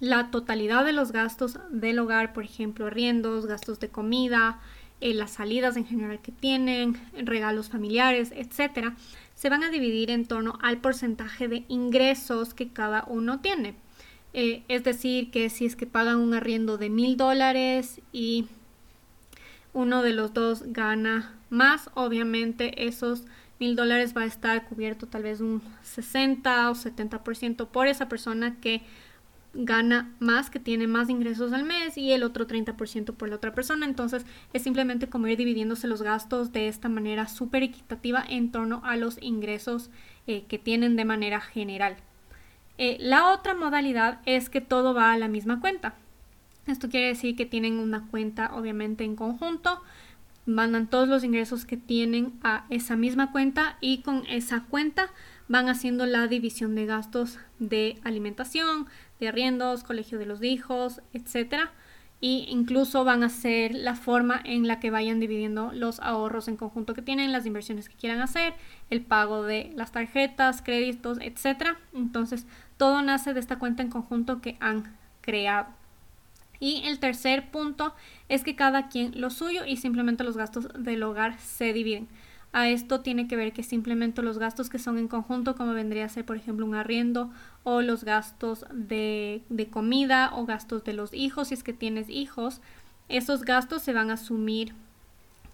la 0.00 0.30
totalidad 0.30 0.84
de 0.84 0.92
los 0.92 1.12
gastos 1.12 1.58
del 1.70 1.98
hogar, 1.98 2.32
por 2.32 2.44
ejemplo, 2.44 2.86
arriendos, 2.86 3.46
gastos 3.46 3.80
de 3.80 3.88
comida, 3.88 4.60
eh, 5.00 5.14
las 5.14 5.32
salidas 5.32 5.76
en 5.76 5.86
general 5.86 6.20
que 6.20 6.32
tienen, 6.32 7.00
regalos 7.14 7.68
familiares, 7.68 8.32
etcétera, 8.34 8.96
se 9.34 9.50
van 9.50 9.62
a 9.62 9.70
dividir 9.70 10.10
en 10.10 10.26
torno 10.26 10.58
al 10.62 10.78
porcentaje 10.78 11.48
de 11.48 11.64
ingresos 11.68 12.54
que 12.54 12.68
cada 12.68 13.04
uno 13.06 13.40
tiene. 13.40 13.74
Eh, 14.32 14.62
es 14.68 14.84
decir, 14.84 15.30
que 15.30 15.48
si 15.50 15.66
es 15.66 15.76
que 15.76 15.86
pagan 15.86 16.16
un 16.16 16.34
arriendo 16.34 16.78
de 16.78 16.90
mil 16.90 17.16
dólares 17.16 18.00
y 18.12 18.46
uno 19.72 20.02
de 20.02 20.12
los 20.12 20.32
dos 20.34 20.62
gana 20.66 21.34
más, 21.50 21.90
obviamente 21.94 22.86
esos 22.86 23.24
mil 23.58 23.76
dólares 23.76 24.14
va 24.16 24.22
a 24.22 24.26
estar 24.26 24.66
cubierto 24.66 25.06
tal 25.06 25.22
vez 25.22 25.40
un 25.40 25.62
60 25.82 26.70
o 26.70 26.74
70% 26.74 27.68
por 27.68 27.86
esa 27.86 28.08
persona 28.08 28.56
que 28.60 28.82
gana 29.56 30.14
más, 30.18 30.50
que 30.50 30.60
tiene 30.60 30.86
más 30.86 31.08
ingresos 31.08 31.52
al 31.52 31.64
mes 31.64 31.96
y 31.96 32.12
el 32.12 32.22
otro 32.22 32.46
30% 32.46 33.14
por 33.14 33.28
la 33.28 33.36
otra 33.36 33.54
persona. 33.54 33.86
Entonces 33.86 34.26
es 34.52 34.62
simplemente 34.62 35.08
como 35.08 35.26
ir 35.28 35.38
dividiéndose 35.38 35.88
los 35.88 36.02
gastos 36.02 36.52
de 36.52 36.68
esta 36.68 36.88
manera 36.88 37.28
súper 37.28 37.62
equitativa 37.62 38.24
en 38.28 38.52
torno 38.52 38.82
a 38.84 38.96
los 38.96 39.20
ingresos 39.22 39.90
eh, 40.26 40.44
que 40.48 40.58
tienen 40.58 40.96
de 40.96 41.04
manera 41.04 41.40
general. 41.40 41.96
Eh, 42.78 42.98
la 43.00 43.32
otra 43.32 43.54
modalidad 43.54 44.20
es 44.26 44.50
que 44.50 44.60
todo 44.60 44.92
va 44.92 45.12
a 45.12 45.18
la 45.18 45.28
misma 45.28 45.60
cuenta. 45.60 45.94
Esto 46.66 46.88
quiere 46.88 47.08
decir 47.08 47.36
que 47.36 47.46
tienen 47.46 47.78
una 47.78 48.06
cuenta 48.08 48.54
obviamente 48.54 49.04
en 49.04 49.16
conjunto, 49.16 49.80
mandan 50.46 50.88
todos 50.88 51.08
los 51.08 51.24
ingresos 51.24 51.64
que 51.64 51.76
tienen 51.76 52.32
a 52.42 52.66
esa 52.70 52.96
misma 52.96 53.32
cuenta 53.32 53.78
y 53.80 53.98
con 53.98 54.24
esa 54.26 54.64
cuenta 54.64 55.10
van 55.48 55.68
haciendo 55.68 56.06
la 56.06 56.26
división 56.26 56.74
de 56.74 56.86
gastos 56.86 57.38
de 57.58 57.98
alimentación, 58.04 58.86
de 59.20 59.28
arriendos, 59.28 59.84
colegio 59.84 60.18
de 60.18 60.26
los 60.26 60.42
hijos, 60.42 61.00
etcétera 61.12 61.72
y 62.20 62.46
incluso 62.48 63.04
van 63.04 63.22
a 63.22 63.28
ser 63.28 63.74
la 63.74 63.94
forma 63.94 64.40
en 64.44 64.66
la 64.66 64.80
que 64.80 64.90
vayan 64.90 65.20
dividiendo 65.20 65.70
los 65.72 66.00
ahorros 66.00 66.48
en 66.48 66.56
conjunto 66.56 66.94
que 66.94 67.02
tienen, 67.02 67.32
las 67.32 67.44
inversiones 67.44 67.88
que 67.88 67.96
quieran 67.96 68.20
hacer, 68.20 68.54
el 68.88 69.02
pago 69.02 69.42
de 69.42 69.70
las 69.74 69.92
tarjetas, 69.92 70.62
créditos, 70.62 71.18
etcétera. 71.20 71.78
Entonces, 71.92 72.46
todo 72.78 73.02
nace 73.02 73.34
de 73.34 73.40
esta 73.40 73.58
cuenta 73.58 73.82
en 73.82 73.90
conjunto 73.90 74.40
que 74.40 74.56
han 74.60 74.96
creado. 75.20 75.66
Y 76.58 76.82
el 76.86 76.98
tercer 77.00 77.50
punto 77.50 77.94
es 78.30 78.42
que 78.42 78.56
cada 78.56 78.88
quien 78.88 79.20
lo 79.20 79.28
suyo 79.28 79.66
y 79.66 79.76
simplemente 79.76 80.24
los 80.24 80.38
gastos 80.38 80.68
del 80.78 81.02
hogar 81.02 81.38
se 81.38 81.74
dividen. 81.74 82.08
A 82.56 82.70
esto 82.70 83.00
tiene 83.00 83.28
que 83.28 83.36
ver 83.36 83.52
que 83.52 83.62
simplemente 83.62 84.22
los 84.22 84.38
gastos 84.38 84.70
que 84.70 84.78
son 84.78 84.96
en 84.96 85.08
conjunto, 85.08 85.56
como 85.56 85.74
vendría 85.74 86.06
a 86.06 86.08
ser, 86.08 86.24
por 86.24 86.38
ejemplo, 86.38 86.64
un 86.64 86.74
arriendo 86.74 87.30
o 87.64 87.82
los 87.82 88.02
gastos 88.02 88.64
de, 88.72 89.42
comida 89.70 90.30
o 90.32 90.46
gastos 90.46 90.82
de 90.82 90.94
los 90.94 91.12
hijos, 91.12 91.48
si 91.48 91.54
es 91.54 91.62
que 91.62 91.74
tienes 91.74 92.08
hijos, 92.08 92.62
esos 93.10 93.42
gastos 93.42 93.82
se 93.82 93.92
van 93.92 94.08
a 94.08 94.14
asumir 94.14 94.72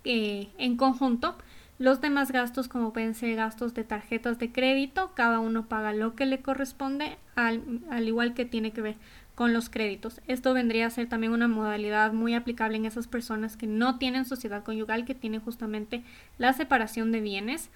eh, 0.04 0.46
en 0.58 0.76
conjunto. 0.76 1.34
Los 1.80 2.00
demás 2.00 2.30
gastos, 2.30 2.68
como 2.68 2.92
pueden 2.92 3.16
ser 3.16 3.34
gastos 3.34 3.74
de 3.74 3.82
tarjetas 3.82 4.38
de 4.38 4.52
crédito, 4.52 5.10
cada 5.16 5.40
uno 5.40 5.66
paga 5.66 5.92
lo 5.92 6.14
que 6.14 6.24
le 6.24 6.40
corresponde, 6.40 7.18
al 7.34 8.06
igual 8.06 8.32
que 8.32 8.44
tiene 8.44 8.70
que 8.70 8.80
ver 8.80 8.96
con 9.34 9.52
los 9.52 9.70
créditos. 9.70 10.20
Esto 10.26 10.54
vendría 10.54 10.86
a 10.86 10.90
ser 10.90 11.08
también 11.08 11.32
una 11.32 11.48
modalidad 11.48 12.12
muy 12.12 12.34
aplicable 12.34 12.76
en 12.76 12.86
esas 12.86 13.06
personas 13.06 13.56
que 13.56 13.66
no 13.66 13.98
tienen 13.98 14.24
sociedad 14.24 14.62
conyugal, 14.62 15.04
que 15.04 15.14
tienen 15.14 15.40
justamente 15.40 16.02
la 16.38 16.52
separación 16.52 17.12
de 17.12 17.20
bienes, 17.20 17.70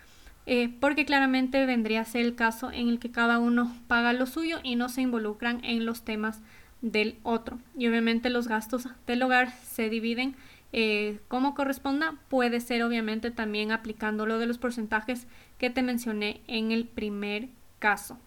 eh, 0.47 0.69
porque 0.81 1.05
claramente 1.05 1.65
vendría 1.67 2.03
a 2.03 2.05
ser 2.05 2.25
el 2.25 2.35
caso 2.35 2.71
en 2.71 2.89
el 2.89 2.99
que 2.99 3.11
cada 3.11 3.39
uno 3.39 3.75
paga 3.89 4.13
lo 4.13 4.27
suyo 4.27 4.59
y 4.63 4.77
no 4.77 4.89
se 4.89 5.03
involucran 5.03 5.65
en 5.65 5.87
los 5.87 6.05
temas 6.05 6.41
del 6.83 7.17
otro. 7.23 7.59
Y 7.77 7.89
obviamente 7.89 8.31
los 8.31 8.49
gastos 8.49 8.89
del 9.07 9.23
hogar 9.23 9.53
se 9.65 9.89
dividen 9.89 10.37
eh, 10.73 11.19
como 11.29 11.55
corresponda. 11.55 12.15
Puede 12.29 12.61
ser 12.61 12.83
obviamente 12.83 13.31
también 13.31 13.73
aplicando 13.73 14.27
lo 14.27 14.39
de 14.39 14.47
los 14.47 14.59
porcentajes 14.59 15.27
que 15.59 15.71
te 15.71 15.83
mencioné 15.83 16.43
en 16.47 16.71
el 16.71 16.87
primer 16.87 17.49
caso. 17.79 18.19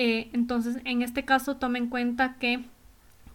Eh, 0.00 0.30
entonces, 0.32 0.76
en 0.84 1.02
este 1.02 1.24
caso, 1.24 1.56
toma 1.56 1.76
en 1.78 1.88
cuenta 1.88 2.36
que 2.38 2.64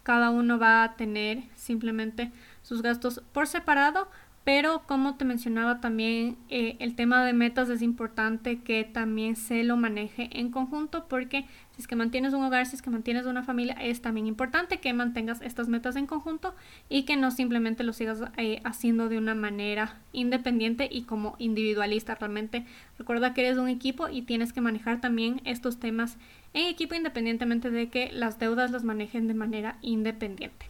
cada 0.02 0.30
uno 0.30 0.58
va 0.58 0.82
a 0.82 0.96
tener 0.96 1.44
simplemente 1.56 2.32
sus 2.62 2.80
gastos 2.80 3.22
por 3.34 3.46
separado, 3.46 4.08
pero 4.44 4.82
como 4.86 5.16
te 5.16 5.24
mencionaba 5.24 5.80
también, 5.80 6.36
eh, 6.50 6.76
el 6.78 6.94
tema 6.94 7.24
de 7.24 7.32
metas 7.32 7.70
es 7.70 7.80
importante 7.80 8.60
que 8.60 8.84
también 8.84 9.36
se 9.36 9.64
lo 9.64 9.78
maneje 9.78 10.28
en 10.38 10.50
conjunto 10.50 11.06
porque 11.08 11.46
si 11.74 11.80
es 11.80 11.88
que 11.88 11.96
mantienes 11.96 12.34
un 12.34 12.44
hogar, 12.44 12.66
si 12.66 12.76
es 12.76 12.82
que 12.82 12.90
mantienes 12.90 13.24
una 13.24 13.42
familia, 13.42 13.74
es 13.80 14.02
también 14.02 14.26
importante 14.26 14.80
que 14.80 14.92
mantengas 14.92 15.40
estas 15.40 15.68
metas 15.68 15.96
en 15.96 16.06
conjunto 16.06 16.54
y 16.90 17.04
que 17.04 17.16
no 17.16 17.30
simplemente 17.30 17.84
lo 17.84 17.94
sigas 17.94 18.20
eh, 18.36 18.60
haciendo 18.64 19.08
de 19.08 19.16
una 19.16 19.34
manera 19.34 19.96
independiente 20.12 20.90
y 20.92 21.02
como 21.02 21.36
individualista. 21.38 22.14
Realmente 22.14 22.66
recuerda 22.98 23.32
que 23.32 23.46
eres 23.46 23.56
un 23.56 23.68
equipo 23.68 24.10
y 24.10 24.22
tienes 24.22 24.52
que 24.52 24.60
manejar 24.60 25.00
también 25.00 25.40
estos 25.44 25.80
temas 25.80 26.18
en 26.52 26.66
equipo 26.66 26.94
independientemente 26.94 27.70
de 27.70 27.88
que 27.88 28.12
las 28.12 28.38
deudas 28.38 28.70
las 28.70 28.84
manejen 28.84 29.26
de 29.26 29.34
manera 29.34 29.78
independiente. 29.80 30.66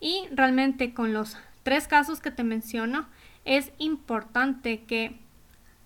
Y 0.00 0.24
realmente 0.32 0.92
con 0.92 1.12
los 1.12 1.38
tres 1.62 1.88
casos 1.88 2.20
que 2.20 2.30
te 2.30 2.44
menciono, 2.44 3.06
es 3.44 3.72
importante 3.78 4.84
que 4.84 5.18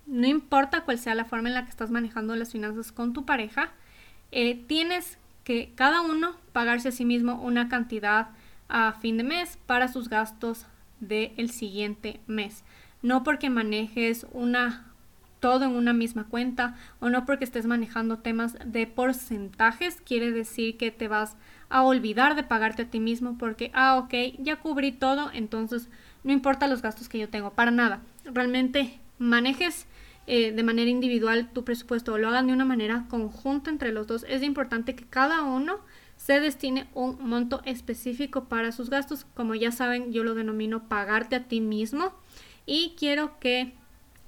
no 0.07 0.27
importa 0.27 0.83
cuál 0.83 0.99
sea 0.99 1.14
la 1.14 1.24
forma 1.24 1.49
en 1.49 1.55
la 1.55 1.64
que 1.64 1.70
estás 1.70 1.91
manejando 1.91 2.37
las 2.37 2.53
finanzas 2.53 2.93
con 2.93 3.12
tu 3.12 3.24
pareja, 3.24 3.70
eh, 4.31 4.55
tienes 4.66 5.18
que 5.45 5.72
cada 5.74 6.01
uno 6.03 6.37
pagarse 6.53 6.89
a 6.89 6.93
sí 6.93 7.05
mismo 7.05 7.41
una 7.41 7.68
cantidad 7.68 8.31
a 8.68 8.93
fin 8.93 9.16
de 9.16 9.24
mes 9.24 9.59
para 9.66 9.89
sus 9.89 10.09
gastos 10.09 10.66
del 11.01 11.51
siguiente 11.51 12.20
mes. 12.27 12.64
No 13.03 13.22
porque 13.22 13.51
manejes 13.51 14.27
una 14.33 14.87
todo 15.41 15.66
en 15.66 15.72
una 15.77 15.93
misma 15.93 16.24
cuenta 16.24 16.74
o 16.99 17.09
no 17.09 17.24
porque 17.27 17.45
estés 17.45 17.66
manejando 17.66 18.18
temas 18.18 18.57
de 18.64 18.87
porcentajes 18.87 20.01
quiere 20.01 20.33
decir 20.33 20.77
que 20.77 20.91
te 20.91 21.09
vas 21.09 21.33
a 21.33 21.37
olvidar 21.71 22.37
de 22.37 22.43
pagarte 22.43 22.83
a 22.83 22.91
ti 22.91 23.01
mismo 23.01 23.37
porque, 23.39 23.71
ah, 23.75 23.97
ok, 23.99 24.14
ya 24.39 24.57
cubrí 24.57 24.93
todo, 24.93 25.31
entonces 25.33 25.89
no 26.25 26.33
importa 26.33 26.69
los 26.69 26.83
gastos 26.83 27.09
que 27.09 27.19
yo 27.19 27.29
tengo, 27.29 27.51
para 27.51 27.71
nada. 27.71 28.03
Realmente 28.25 29.01
manejes 29.19 29.87
eh, 30.27 30.53
de 30.53 30.62
manera 30.62 30.91
individual 30.91 31.51
tu 31.53 31.64
presupuesto 31.64 32.12
o 32.12 32.19
lo 32.19 32.29
hagan 32.29 32.49
de 32.49 32.53
una 32.53 32.64
manera 32.64 33.07
conjunta 33.09 33.71
entre 33.71 33.93
los 33.93 34.07
dos. 34.07 34.25
Es 34.29 34.43
importante 34.43 34.97
que 34.97 35.05
cada 35.05 35.43
uno 35.43 35.79
se 36.17 36.41
destine 36.41 36.89
un 36.95 37.19
monto 37.21 37.62
específico 37.64 38.45
para 38.45 38.73
sus 38.73 38.91
gastos. 38.91 39.25
Como 39.35 39.55
ya 39.55 39.71
saben, 39.71 40.12
yo 40.12 40.25
lo 40.25 40.35
denomino 40.35 40.89
pagarte 40.89 41.37
a 41.37 41.45
ti 41.45 41.61
mismo 41.61 42.12
y 42.64 42.95
quiero 42.99 43.39
que 43.39 43.75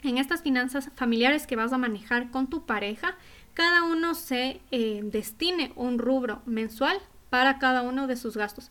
en 0.02 0.18
estas 0.18 0.42
finanzas 0.42 0.90
familiares 0.94 1.46
que 1.46 1.56
vas 1.56 1.72
a 1.72 1.78
manejar 1.78 2.30
con 2.30 2.48
tu 2.48 2.64
pareja, 2.64 3.16
cada 3.54 3.82
uno 3.82 4.14
se 4.14 4.60
eh, 4.70 5.00
destine 5.02 5.72
un 5.74 5.98
rubro 5.98 6.42
mensual 6.46 6.98
para 7.30 7.58
cada 7.58 7.82
uno 7.82 8.06
de 8.06 8.16
sus 8.16 8.36
gastos. 8.36 8.70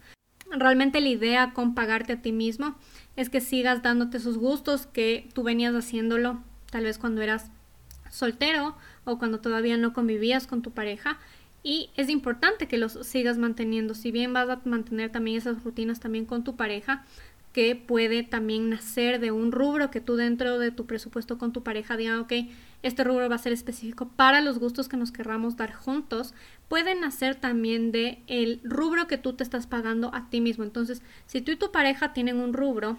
Realmente 0.50 1.02
la 1.02 1.10
idea 1.10 1.54
con 1.54 1.76
pagarte 1.76 2.14
a 2.14 2.22
ti 2.22 2.32
mismo 2.32 2.76
es 3.16 3.30
que 3.30 3.42
sigas 3.42 3.84
dándote 3.84 4.20
sus 4.20 4.38
gustos 4.38 4.88
que 4.88 5.28
tú 5.34 5.44
venías 5.44 5.76
haciéndolo 5.76 6.42
tal 6.72 6.84
vez 6.86 6.98
cuando 6.98 7.22
eras 7.22 7.52
soltero 8.10 8.76
o 9.04 9.18
cuando 9.18 9.40
todavía 9.40 9.78
no 9.78 9.94
convivías 9.94 10.48
con 10.48 10.62
tu 10.62 10.72
pareja 10.72 11.18
y 11.64 11.90
es 11.98 12.10
importante 12.10 12.68
que 12.68 12.78
los 12.78 12.94
sigas 13.06 13.38
manteniendo 13.38 13.94
si 13.94 14.12
bien 14.12 14.32
vas 14.32 14.50
a 14.50 14.62
mantener 14.64 15.12
también 15.12 15.38
esas 15.38 15.64
rutinas 15.64 16.00
también 16.00 16.26
con 16.26 16.44
tu 16.44 16.56
pareja 16.56 17.04
que 17.58 17.76
puede 17.76 18.22
también 18.22 18.70
nacer 18.70 19.20
de 19.20 19.32
un 19.32 19.52
rubro 19.52 19.90
que 19.90 20.00
tú 20.00 20.16
dentro 20.16 20.60
de 20.60 20.70
tu 20.70 20.86
presupuesto 20.86 21.40
con 21.40 21.54
tu 21.54 21.64
pareja 21.64 21.98
diga, 21.98 22.22
ok, 22.22 22.32
este 22.84 23.04
rubro 23.04 23.28
va 23.30 23.36
a 23.36 23.40
ser 23.40 23.52
específico 23.52 24.08
para 24.10 24.42
los 24.42 24.60
gustos 24.60 24.88
que 24.88 24.96
nos 24.96 25.12
querramos 25.12 25.58
dar 25.58 25.74
juntos, 25.74 26.36
puede 26.68 26.96
nacer 26.96 27.36
también 27.36 27.92
de 27.92 28.24
el 28.28 28.62
rubro 28.64 29.08
que 29.08 29.18
tú 29.18 29.34
te 29.34 29.44
estás 29.44 29.68
pagando 29.68 30.14
a 30.14 30.30
ti 30.30 30.42
mismo. 30.42 30.64
Entonces, 30.64 31.02
si 31.26 31.42
tú 31.42 31.52
y 31.52 31.56
tu 31.56 31.72
pareja 31.72 32.14
tienen 32.14 32.38
un 32.38 32.54
rubro, 32.54 32.98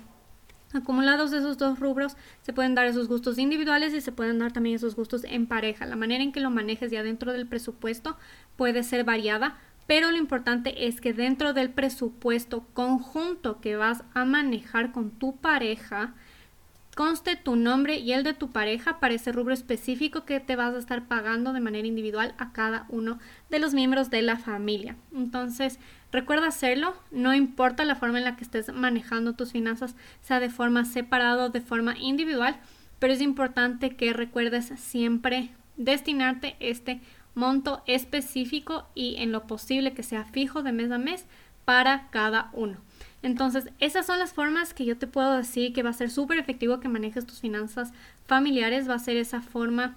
acumulados 0.72 1.30
de 1.30 1.38
esos 1.38 1.58
dos 1.58 1.78
rubros, 1.80 2.16
se 2.42 2.52
pueden 2.52 2.74
dar 2.74 2.86
esos 2.86 3.08
gustos 3.08 3.38
individuales 3.38 3.94
y 3.94 4.00
se 4.00 4.12
pueden 4.12 4.38
dar 4.38 4.52
también 4.52 4.76
esos 4.76 4.96
gustos 4.96 5.24
en 5.24 5.46
pareja. 5.46 5.86
La 5.86 5.96
manera 5.96 6.22
en 6.22 6.32
que 6.32 6.40
lo 6.40 6.50
manejes 6.50 6.90
ya 6.90 7.02
dentro 7.02 7.32
del 7.32 7.46
presupuesto 7.46 8.16
puede 8.56 8.82
ser 8.82 9.04
variada, 9.04 9.58
pero 9.86 10.10
lo 10.10 10.18
importante 10.18 10.86
es 10.86 11.00
que 11.00 11.14
dentro 11.14 11.54
del 11.54 11.70
presupuesto 11.70 12.66
conjunto 12.74 13.60
que 13.60 13.76
vas 13.76 14.04
a 14.12 14.24
manejar 14.24 14.92
con 14.92 15.10
tu 15.10 15.36
pareja, 15.36 16.14
conste 16.98 17.36
tu 17.36 17.54
nombre 17.54 17.98
y 17.98 18.12
el 18.12 18.24
de 18.24 18.34
tu 18.34 18.50
pareja 18.50 18.98
para 18.98 19.14
ese 19.14 19.30
rubro 19.30 19.54
específico 19.54 20.24
que 20.24 20.40
te 20.40 20.56
vas 20.56 20.74
a 20.74 20.78
estar 20.78 21.06
pagando 21.06 21.52
de 21.52 21.60
manera 21.60 21.86
individual 21.86 22.34
a 22.38 22.50
cada 22.50 22.86
uno 22.88 23.20
de 23.50 23.60
los 23.60 23.72
miembros 23.72 24.10
de 24.10 24.20
la 24.20 24.36
familia. 24.36 24.96
Entonces, 25.14 25.78
recuerda 26.10 26.48
hacerlo, 26.48 26.96
no 27.12 27.34
importa 27.34 27.84
la 27.84 27.94
forma 27.94 28.18
en 28.18 28.24
la 28.24 28.34
que 28.34 28.42
estés 28.42 28.74
manejando 28.74 29.34
tus 29.34 29.52
finanzas, 29.52 29.94
sea 30.22 30.40
de 30.40 30.50
forma 30.50 30.84
separada 30.84 31.44
o 31.44 31.50
de 31.50 31.60
forma 31.60 31.96
individual, 31.96 32.56
pero 32.98 33.12
es 33.12 33.20
importante 33.20 33.94
que 33.94 34.12
recuerdes 34.12 34.72
siempre 34.80 35.52
destinarte 35.76 36.56
este 36.58 37.00
monto 37.36 37.80
específico 37.86 38.88
y 38.96 39.14
en 39.18 39.30
lo 39.30 39.46
posible 39.46 39.92
que 39.92 40.02
sea 40.02 40.24
fijo 40.24 40.64
de 40.64 40.72
mes 40.72 40.90
a 40.90 40.98
mes 40.98 41.26
para 41.64 42.08
cada 42.10 42.50
uno. 42.54 42.78
Entonces, 43.22 43.68
esas 43.80 44.06
son 44.06 44.18
las 44.18 44.32
formas 44.32 44.74
que 44.74 44.84
yo 44.84 44.96
te 44.96 45.06
puedo 45.06 45.36
decir 45.36 45.72
que 45.72 45.82
va 45.82 45.90
a 45.90 45.94
ser 45.94 46.10
súper 46.10 46.38
efectivo 46.38 46.80
que 46.80 46.88
manejes 46.88 47.26
tus 47.26 47.40
finanzas 47.40 47.92
familiares, 48.26 48.88
va 48.88 48.94
a 48.94 48.98
ser 48.98 49.16
esa 49.16 49.42
forma 49.42 49.96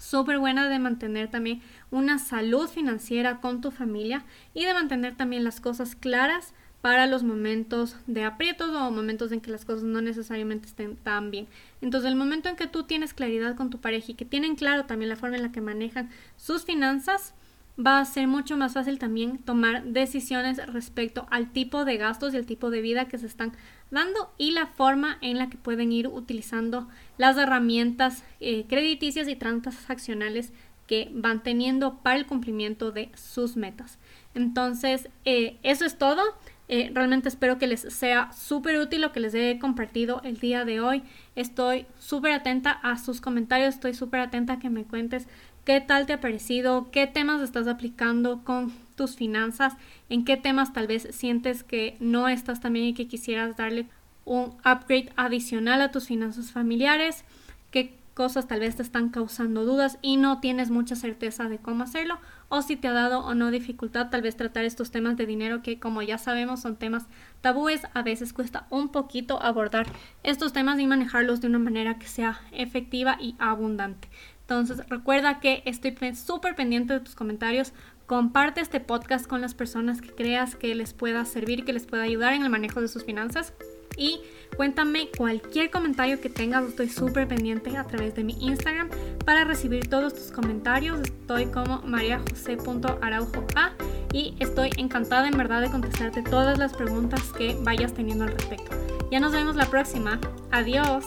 súper 0.00 0.38
buena 0.38 0.68
de 0.68 0.78
mantener 0.78 1.30
también 1.30 1.60
una 1.90 2.18
salud 2.18 2.68
financiera 2.68 3.40
con 3.40 3.60
tu 3.60 3.70
familia 3.70 4.24
y 4.54 4.64
de 4.64 4.74
mantener 4.74 5.16
también 5.16 5.44
las 5.44 5.60
cosas 5.60 5.94
claras 5.94 6.52
para 6.80 7.06
los 7.06 7.22
momentos 7.22 7.96
de 8.06 8.24
aprietos 8.24 8.68
o 8.68 8.90
momentos 8.90 9.32
en 9.32 9.40
que 9.40 9.50
las 9.50 9.64
cosas 9.64 9.84
no 9.84 10.02
necesariamente 10.02 10.66
estén 10.66 10.96
tan 10.96 11.30
bien. 11.30 11.46
Entonces, 11.80 12.10
el 12.10 12.16
momento 12.16 12.50
en 12.50 12.56
que 12.56 12.66
tú 12.66 12.82
tienes 12.82 13.14
claridad 13.14 13.56
con 13.56 13.70
tu 13.70 13.80
pareja 13.80 14.12
y 14.12 14.14
que 14.14 14.26
tienen 14.26 14.54
claro 14.54 14.84
también 14.84 15.08
la 15.08 15.16
forma 15.16 15.36
en 15.36 15.42
la 15.42 15.50
que 15.50 15.62
manejan 15.62 16.10
sus 16.36 16.64
finanzas, 16.64 17.32
va 17.78 17.98
a 17.98 18.04
ser 18.04 18.28
mucho 18.28 18.56
más 18.56 18.74
fácil 18.74 18.98
también 18.98 19.38
tomar 19.38 19.84
decisiones 19.84 20.64
respecto 20.72 21.26
al 21.30 21.52
tipo 21.52 21.84
de 21.84 21.96
gastos 21.96 22.32
y 22.32 22.36
el 22.36 22.46
tipo 22.46 22.70
de 22.70 22.80
vida 22.80 23.08
que 23.08 23.18
se 23.18 23.26
están 23.26 23.52
dando 23.90 24.32
y 24.38 24.52
la 24.52 24.66
forma 24.66 25.18
en 25.20 25.38
la 25.38 25.50
que 25.50 25.58
pueden 25.58 25.92
ir 25.92 26.08
utilizando 26.08 26.88
las 27.18 27.36
herramientas 27.36 28.24
eh, 28.40 28.66
crediticias 28.68 29.28
y 29.28 29.36
transaccionales 29.36 30.52
que 30.86 31.10
van 31.14 31.42
teniendo 31.42 31.98
para 32.02 32.16
el 32.16 32.26
cumplimiento 32.26 32.92
de 32.92 33.10
sus 33.14 33.56
metas. 33.56 33.98
Entonces, 34.34 35.08
eh, 35.24 35.56
eso 35.62 35.84
es 35.84 35.96
todo. 35.98 36.22
Eh, 36.66 36.90
realmente 36.94 37.28
espero 37.28 37.58
que 37.58 37.66
les 37.66 37.80
sea 37.80 38.32
súper 38.32 38.78
útil 38.78 39.02
lo 39.02 39.12
que 39.12 39.20
les 39.20 39.34
he 39.34 39.58
compartido 39.58 40.20
el 40.24 40.38
día 40.38 40.64
de 40.64 40.80
hoy. 40.80 41.02
Estoy 41.36 41.86
súper 41.98 42.32
atenta 42.32 42.70
a 42.70 42.98
sus 42.98 43.20
comentarios, 43.20 43.74
estoy 43.74 43.94
súper 43.94 44.20
atenta 44.20 44.54
a 44.54 44.58
que 44.58 44.70
me 44.70 44.84
cuentes 44.84 45.26
qué 45.64 45.80
tal 45.80 46.06
te 46.06 46.12
ha 46.12 46.20
parecido, 46.20 46.90
qué 46.90 47.06
temas 47.06 47.40
estás 47.40 47.66
aplicando 47.66 48.42
con 48.44 48.72
tus 48.96 49.16
finanzas, 49.16 49.74
en 50.08 50.24
qué 50.24 50.36
temas 50.36 50.72
tal 50.72 50.86
vez 50.86 51.08
sientes 51.10 51.64
que 51.64 51.96
no 52.00 52.28
estás 52.28 52.60
también 52.60 52.86
y 52.86 52.94
que 52.94 53.08
quisieras 53.08 53.56
darle 53.56 53.86
un 54.24 54.54
upgrade 54.60 55.12
adicional 55.16 55.82
a 55.82 55.90
tus 55.90 56.06
finanzas 56.06 56.52
familiares, 56.52 57.24
qué 57.70 57.96
cosas 58.14 58.46
tal 58.46 58.60
vez 58.60 58.76
te 58.76 58.82
están 58.82 59.08
causando 59.08 59.64
dudas 59.64 59.98
y 60.00 60.16
no 60.16 60.40
tienes 60.40 60.70
mucha 60.70 60.94
certeza 60.94 61.48
de 61.48 61.58
cómo 61.58 61.82
hacerlo 61.82 62.18
o 62.48 62.62
si 62.62 62.76
te 62.76 62.86
ha 62.86 62.92
dado 62.92 63.20
o 63.20 63.34
no 63.34 63.50
dificultad 63.50 64.10
tal 64.10 64.22
vez 64.22 64.36
tratar 64.36 64.64
estos 64.64 64.92
temas 64.92 65.16
de 65.16 65.26
dinero 65.26 65.62
que 65.62 65.80
como 65.80 66.00
ya 66.00 66.16
sabemos 66.16 66.60
son 66.60 66.76
temas 66.76 67.06
tabúes, 67.40 67.82
a 67.92 68.02
veces 68.02 68.32
cuesta 68.32 68.66
un 68.70 68.90
poquito 68.90 69.42
abordar 69.42 69.86
estos 70.22 70.52
temas 70.52 70.78
y 70.78 70.86
manejarlos 70.86 71.40
de 71.40 71.48
una 71.48 71.58
manera 71.58 71.98
que 71.98 72.06
sea 72.06 72.40
efectiva 72.52 73.18
y 73.20 73.34
abundante. 73.40 74.08
Entonces 74.46 74.86
recuerda 74.88 75.40
que 75.40 75.62
estoy 75.64 75.96
súper 76.14 76.54
pendiente 76.54 76.92
de 76.92 77.00
tus 77.00 77.14
comentarios. 77.14 77.72
Comparte 78.06 78.60
este 78.60 78.80
podcast 78.80 79.26
con 79.26 79.40
las 79.40 79.54
personas 79.54 80.02
que 80.02 80.10
creas 80.10 80.54
que 80.54 80.74
les 80.74 80.92
pueda 80.92 81.24
servir, 81.24 81.64
que 81.64 81.72
les 81.72 81.86
pueda 81.86 82.02
ayudar 82.02 82.34
en 82.34 82.42
el 82.42 82.50
manejo 82.50 82.82
de 82.82 82.88
sus 82.88 83.04
finanzas. 83.04 83.54
Y 83.96 84.20
cuéntame 84.56 85.08
cualquier 85.16 85.70
comentario 85.70 86.20
que 86.20 86.28
tengas, 86.28 86.64
estoy 86.64 86.88
súper 86.88 87.28
pendiente 87.28 87.76
a 87.76 87.84
través 87.84 88.14
de 88.14 88.24
mi 88.24 88.34
Instagram 88.40 88.90
para 89.24 89.44
recibir 89.44 89.88
todos 89.88 90.14
tus 90.14 90.30
comentarios. 90.30 91.00
Estoy 91.00 91.46
como 91.46 91.80
mariajose.araujoa 91.82 93.72
y 94.12 94.34
estoy 94.40 94.70
encantada 94.76 95.28
en 95.28 95.38
verdad 95.38 95.62
de 95.62 95.70
contestarte 95.70 96.22
todas 96.22 96.58
las 96.58 96.74
preguntas 96.74 97.22
que 97.32 97.56
vayas 97.62 97.94
teniendo 97.94 98.24
al 98.24 98.32
respecto. 98.32 98.76
Ya 99.10 99.20
nos 99.20 99.32
vemos 99.32 99.56
la 99.56 99.66
próxima. 99.66 100.20
Adiós. 100.50 101.04